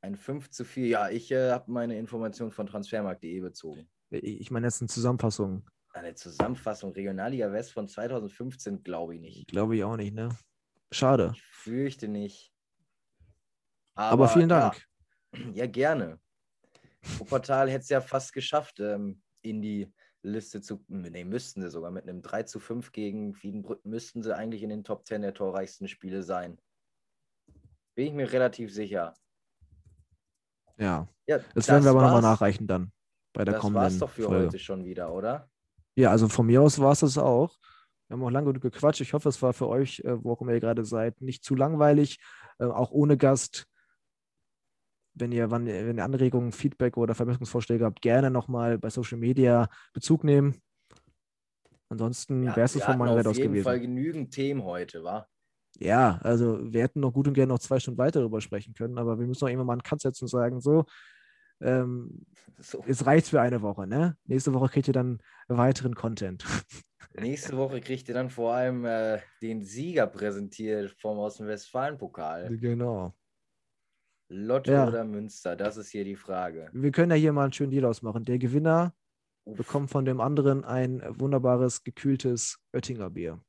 Ein 0.00 0.16
5 0.16 0.50
zu 0.50 0.64
4. 0.64 0.86
Ja, 0.88 1.08
ich 1.10 1.30
äh, 1.30 1.52
habe 1.52 1.70
meine 1.70 1.96
Information 1.96 2.50
von 2.50 2.66
transfermarkt.de 2.66 3.40
bezogen. 3.40 3.88
Ich 4.10 4.50
meine 4.50 4.66
jetzt 4.66 4.82
eine 4.82 4.88
Zusammenfassung. 4.88 5.64
Eine 5.92 6.14
Zusammenfassung 6.14 6.92
Regionalliga 6.92 7.52
West 7.52 7.72
von 7.72 7.86
2015 7.86 8.82
glaube 8.82 9.14
ich 9.14 9.20
nicht. 9.20 9.48
Glaube 9.48 9.76
ich 9.76 9.84
auch 9.84 9.96
nicht, 9.96 10.14
ne? 10.14 10.30
Schade. 10.90 11.32
Ich 11.34 11.42
fürchte 11.42 12.08
nicht. 12.08 12.52
Aber, 13.94 14.24
Aber 14.24 14.28
vielen 14.28 14.48
Dank. 14.48 14.86
Ja, 15.34 15.40
ja 15.54 15.66
gerne. 15.66 16.18
Wuppertal 17.18 17.70
hätte 17.70 17.82
es 17.82 17.88
ja 17.88 18.00
fast 18.00 18.32
geschafft, 18.32 18.80
ähm, 18.80 19.22
in 19.42 19.60
die 19.60 19.92
Liste 20.22 20.60
zu. 20.60 20.84
Ne, 20.88 21.24
müssten 21.24 21.62
sie 21.62 21.70
sogar. 21.70 21.90
Mit 21.90 22.08
einem 22.08 22.22
3 22.22 22.44
zu 22.44 22.60
5 22.60 22.92
gegen 22.92 23.40
Wiedenbrück 23.42 23.84
müssten 23.84 24.22
sie 24.22 24.34
eigentlich 24.36 24.62
in 24.62 24.70
den 24.70 24.84
Top 24.84 25.06
10 25.06 25.22
der 25.22 25.34
torreichsten 25.34 25.88
Spiele 25.88 26.22
sein. 26.22 26.60
Bin 27.94 28.06
ich 28.06 28.12
mir 28.12 28.32
relativ 28.32 28.72
sicher. 28.72 29.14
Ja. 30.78 31.08
ja 31.26 31.38
das, 31.54 31.68
werden 31.68 31.84
wir 31.84 31.90
aber 31.90 32.02
nochmal 32.02 32.22
nachreichen 32.22 32.66
dann 32.66 32.92
bei 33.32 33.44
der 33.44 33.54
das 33.54 33.60
kommenden. 33.60 33.84
Das 33.84 33.92
war's 33.92 33.98
doch 34.00 34.10
für 34.10 34.24
Folge. 34.24 34.46
heute 34.46 34.58
schon 34.58 34.84
wieder, 34.84 35.12
oder? 35.12 35.48
Ja, 35.94 36.10
also 36.10 36.28
von 36.28 36.46
mir 36.46 36.62
aus 36.62 36.78
war 36.78 36.92
es 36.92 37.00
das 37.00 37.18
auch. 37.18 37.58
Wir 38.08 38.16
haben 38.16 38.24
auch 38.24 38.30
lange 38.30 38.52
gequatscht. 38.54 39.00
Ich 39.00 39.12
hoffe, 39.12 39.28
es 39.28 39.40
war 39.42 39.52
für 39.52 39.68
euch, 39.68 40.00
äh, 40.00 40.22
wo 40.22 40.32
auch 40.32 40.40
immer 40.40 40.52
ihr 40.52 40.60
gerade 40.60 40.84
seid, 40.84 41.20
nicht 41.20 41.44
zu 41.44 41.54
langweilig. 41.54 42.18
Äh, 42.58 42.64
auch 42.64 42.90
ohne 42.90 43.16
Gast 43.16 43.66
wenn 45.14 45.32
ihr, 45.32 45.50
wann, 45.50 45.66
wenn 45.66 45.96
ihr 45.96 46.04
Anregungen, 46.04 46.52
Feedback 46.52 46.96
oder 46.96 47.14
Verbesserungsvorschläge 47.14 47.84
habt, 47.84 48.02
gerne 48.02 48.30
nochmal 48.30 48.78
bei 48.78 48.90
Social 48.90 49.18
Media 49.18 49.68
Bezug 49.92 50.24
nehmen. 50.24 50.60
Ansonsten 51.88 52.44
ja, 52.44 52.56
wäre 52.56 52.64
es 52.64 52.82
von 52.82 52.98
meiner 52.98 53.14
Seite 53.14 53.30
aus 53.30 53.36
gewesen. 53.36 53.50
Auf 53.50 53.54
jeden 53.54 53.64
Fall 53.64 53.80
genügend 53.80 54.32
Themen 54.32 54.64
heute, 54.64 55.04
wa? 55.04 55.28
Ja, 55.78 56.18
also 56.22 56.72
wir 56.72 56.82
hätten 56.82 57.00
noch 57.00 57.12
gut 57.12 57.28
und 57.28 57.34
gerne 57.34 57.52
noch 57.52 57.58
zwei 57.58 57.80
Stunden 57.80 57.98
weiter 57.98 58.20
darüber 58.20 58.40
sprechen 58.40 58.74
können, 58.74 58.98
aber 58.98 59.18
wir 59.18 59.26
müssen 59.26 59.44
auch 59.44 59.50
immer 59.50 59.64
mal 59.64 59.74
einen 59.74 59.82
Cut 59.82 60.00
setzen 60.00 60.24
und 60.24 60.28
sagen, 60.28 60.60
so, 60.60 60.84
ähm, 61.60 62.26
so. 62.58 62.84
es 62.86 63.06
reicht 63.06 63.28
für 63.28 63.40
eine 63.40 63.62
Woche, 63.62 63.86
ne? 63.86 64.16
Nächste 64.24 64.52
Woche 64.52 64.68
kriegt 64.68 64.88
ihr 64.88 64.94
dann 64.94 65.20
weiteren 65.48 65.94
Content. 65.94 66.44
Nächste 67.14 67.56
Woche 67.56 67.80
kriegt 67.80 68.08
ihr 68.08 68.14
dann 68.14 68.30
vor 68.30 68.54
allem 68.54 68.84
äh, 68.84 69.18
den 69.42 69.62
Sieger 69.62 70.06
präsentiert 70.06 70.94
vom 70.98 71.18
aus 71.18 71.36
dem 71.36 71.46
Westfalen-Pokal. 71.46 72.56
Genau. 72.56 73.14
Lotto 74.28 74.72
ja. 74.72 74.88
oder 74.88 75.04
Münster? 75.04 75.56
Das 75.56 75.76
ist 75.76 75.90
hier 75.90 76.04
die 76.04 76.16
Frage. 76.16 76.70
Wir 76.72 76.90
können 76.90 77.10
ja 77.10 77.16
hier 77.16 77.32
mal 77.32 77.44
einen 77.44 77.52
schönen 77.52 77.70
Deal 77.70 77.84
ausmachen. 77.84 78.24
Der 78.24 78.38
Gewinner 78.38 78.94
Uff. 79.44 79.56
bekommt 79.56 79.90
von 79.90 80.04
dem 80.04 80.20
anderen 80.20 80.64
ein 80.64 81.02
wunderbares, 81.20 81.84
gekühltes 81.84 82.58
Oettinger 82.72 83.10
Bier. 83.10 83.40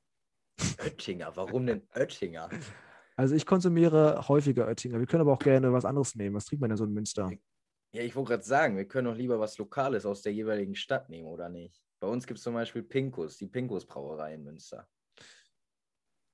Oettinger? 0.83 1.35
Warum 1.35 1.65
denn 1.65 1.87
Oettinger? 1.95 2.49
Also 3.15 3.35
ich 3.35 3.45
konsumiere 3.45 4.27
häufiger 4.27 4.67
Oettinger. 4.67 4.99
Wir 4.99 5.05
können 5.05 5.21
aber 5.21 5.33
auch 5.33 5.39
gerne 5.39 5.71
was 5.71 5.85
anderes 5.85 6.15
nehmen. 6.15 6.35
Was 6.35 6.45
trinkt 6.45 6.61
man 6.61 6.69
denn 6.69 6.77
so 6.77 6.85
in 6.85 6.93
Münster? 6.93 7.31
Ja, 7.93 8.01
ich 8.01 8.15
wollte 8.15 8.29
gerade 8.29 8.43
sagen, 8.43 8.75
wir 8.75 8.87
können 8.87 9.05
doch 9.05 9.15
lieber 9.15 9.39
was 9.39 9.57
Lokales 9.57 10.05
aus 10.05 10.23
der 10.23 10.33
jeweiligen 10.33 10.75
Stadt 10.75 11.09
nehmen, 11.09 11.27
oder 11.27 11.47
nicht? 11.47 11.83
Bei 11.99 12.07
uns 12.07 12.25
gibt 12.25 12.39
es 12.39 12.43
zum 12.43 12.55
Beispiel 12.55 12.81
Pinkus, 12.81 13.37
die 13.37 13.47
Pinkus 13.47 13.85
Brauerei 13.85 14.33
in 14.33 14.43
Münster. 14.43 14.87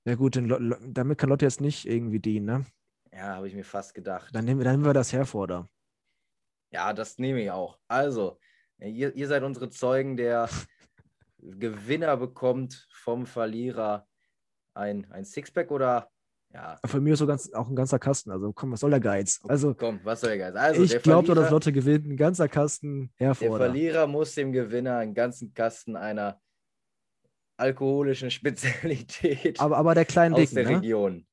Ja 0.06 0.16
gut, 0.16 0.36
damit 0.38 1.18
kann 1.18 1.30
Lotte 1.30 1.46
jetzt 1.46 1.60
nicht 1.60 1.86
irgendwie 1.86 2.20
dienen, 2.20 2.46
ne? 2.46 2.66
Ja, 3.12 3.36
habe 3.36 3.48
ich 3.48 3.54
mir 3.54 3.66
fast 3.66 3.94
gedacht. 3.94 4.34
Dann 4.34 4.46
nehmen, 4.46 4.64
dann 4.64 4.74
nehmen 4.74 4.86
wir 4.86 4.94
das 4.94 5.12
Herforder. 5.12 5.70
Ja, 6.72 6.94
das 6.94 7.18
nehme 7.18 7.42
ich 7.42 7.52
auch. 7.52 7.78
Also, 7.88 8.40
ihr, 8.80 9.14
ihr 9.14 9.28
seid 9.28 9.44
unsere 9.44 9.70
Zeugen. 9.70 10.16
Der 10.16 10.50
Gewinner 11.38 12.16
bekommt 12.18 12.88
vom 12.92 13.26
Verlierer 13.26 14.08
ein, 14.80 15.10
ein 15.12 15.26
Sixpack 15.26 15.72
oder 15.72 16.10
ja. 16.52 16.80
Von 16.84 17.04
mir 17.04 17.14
ist 17.14 17.20
so 17.20 17.28
ganz, 17.28 17.54
auch 17.54 17.70
ein 17.70 17.76
ganzer 17.76 18.00
Kasten. 18.00 18.32
Also 18.32 18.52
komm, 18.54 18.72
was 18.72 18.80
soll 18.80 18.90
der 18.90 19.00
Geiz? 19.00 19.40
Also, 19.48 19.76
komm, 19.76 20.00
was 20.04 20.22
soll 20.22 20.32
der 20.36 20.52
Geiz? 20.52 20.56
Also, 20.56 20.82
ich 20.82 21.04
glaube 21.04 21.36
dass 21.36 21.52
Lotte 21.52 21.72
gewinnt. 21.72 22.08
Ein 22.08 22.18
ganzer 22.18 22.48
Kasten 22.48 23.12
Herforder. 23.18 23.66
Der 23.66 23.68
Verlierer 23.68 24.08
muss 24.08 24.34
dem 24.34 24.52
Gewinner 24.52 24.98
einen 24.98 25.14
ganzen 25.14 25.54
Kasten 25.54 25.96
einer 25.96 26.42
alkoholischen 27.56 28.32
Spezialität 28.32 29.60
aber, 29.60 29.78
aber 29.78 29.94
der 29.94 30.06
kleinen 30.06 30.34
aus 30.34 30.40
Dicken, 30.40 30.56
der 30.56 30.66
ne? 30.66 30.78
Region. 30.78 31.28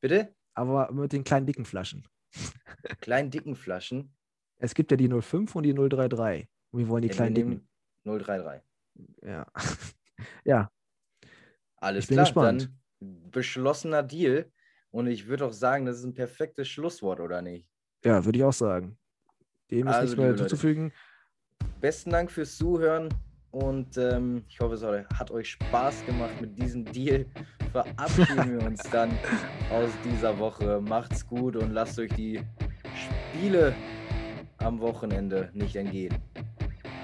Bitte? 0.00 0.34
aber 0.54 0.92
mit 0.92 1.12
den 1.12 1.24
kleinen 1.24 1.46
dicken 1.46 1.64
Flaschen. 1.64 2.06
Kleinen 3.00 3.30
dicken 3.30 3.56
Flaschen? 3.56 4.14
Es 4.58 4.74
gibt 4.74 4.90
ja 4.90 4.96
die 4.96 5.08
05 5.08 5.54
und 5.56 5.62
die 5.62 5.74
033. 5.74 6.48
Und 6.70 6.78
wir 6.80 6.88
wollen 6.88 7.02
die 7.02 7.08
ja, 7.08 7.14
kleinen 7.14 7.34
dicken. 7.34 7.68
033. 8.04 8.62
Ja. 9.22 9.46
ja. 10.44 10.70
Alles 11.80 12.06
klar, 12.06 12.24
gespannt. 12.24 12.70
dann 13.00 13.30
beschlossener 13.30 14.02
Deal. 14.02 14.50
Und 14.90 15.06
ich 15.06 15.26
würde 15.26 15.46
auch 15.46 15.52
sagen, 15.52 15.86
das 15.86 15.98
ist 15.98 16.04
ein 16.04 16.14
perfektes 16.14 16.68
Schlusswort, 16.68 17.20
oder 17.20 17.42
nicht? 17.42 17.66
Ja, 18.04 18.24
würde 18.24 18.38
ich 18.38 18.44
auch 18.44 18.52
sagen. 18.52 18.98
Dem 19.70 19.86
ist 19.86 19.94
also, 19.94 20.02
nichts 20.02 20.16
mehr 20.16 20.28
hinzuzufügen. 20.28 20.92
Besten 21.80 22.10
Dank 22.10 22.30
fürs 22.30 22.56
Zuhören. 22.56 23.08
Und 23.52 23.96
ähm, 23.96 24.44
ich 24.48 24.60
hoffe, 24.60 24.74
es 24.74 24.84
hat 25.18 25.30
euch 25.30 25.50
Spaß 25.50 26.06
gemacht 26.06 26.40
mit 26.40 26.56
diesem 26.56 26.84
Deal. 26.84 27.26
Verabschieden 27.72 28.58
wir 28.58 28.66
uns 28.66 28.82
dann 28.90 29.10
aus 29.72 29.90
dieser 30.04 30.38
Woche. 30.38 30.80
Macht's 30.80 31.26
gut 31.26 31.56
und 31.56 31.72
lasst 31.72 31.98
euch 31.98 32.12
die 32.14 32.40
Spiele 32.94 33.74
am 34.58 34.80
Wochenende 34.80 35.50
nicht 35.52 35.74
entgehen. 35.76 36.14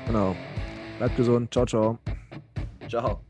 Genau. 0.06 0.36
Bleibt 0.98 1.16
gesund. 1.16 1.52
Ciao, 1.52 1.66
ciao. 1.66 1.98
Ciao. 2.88 3.25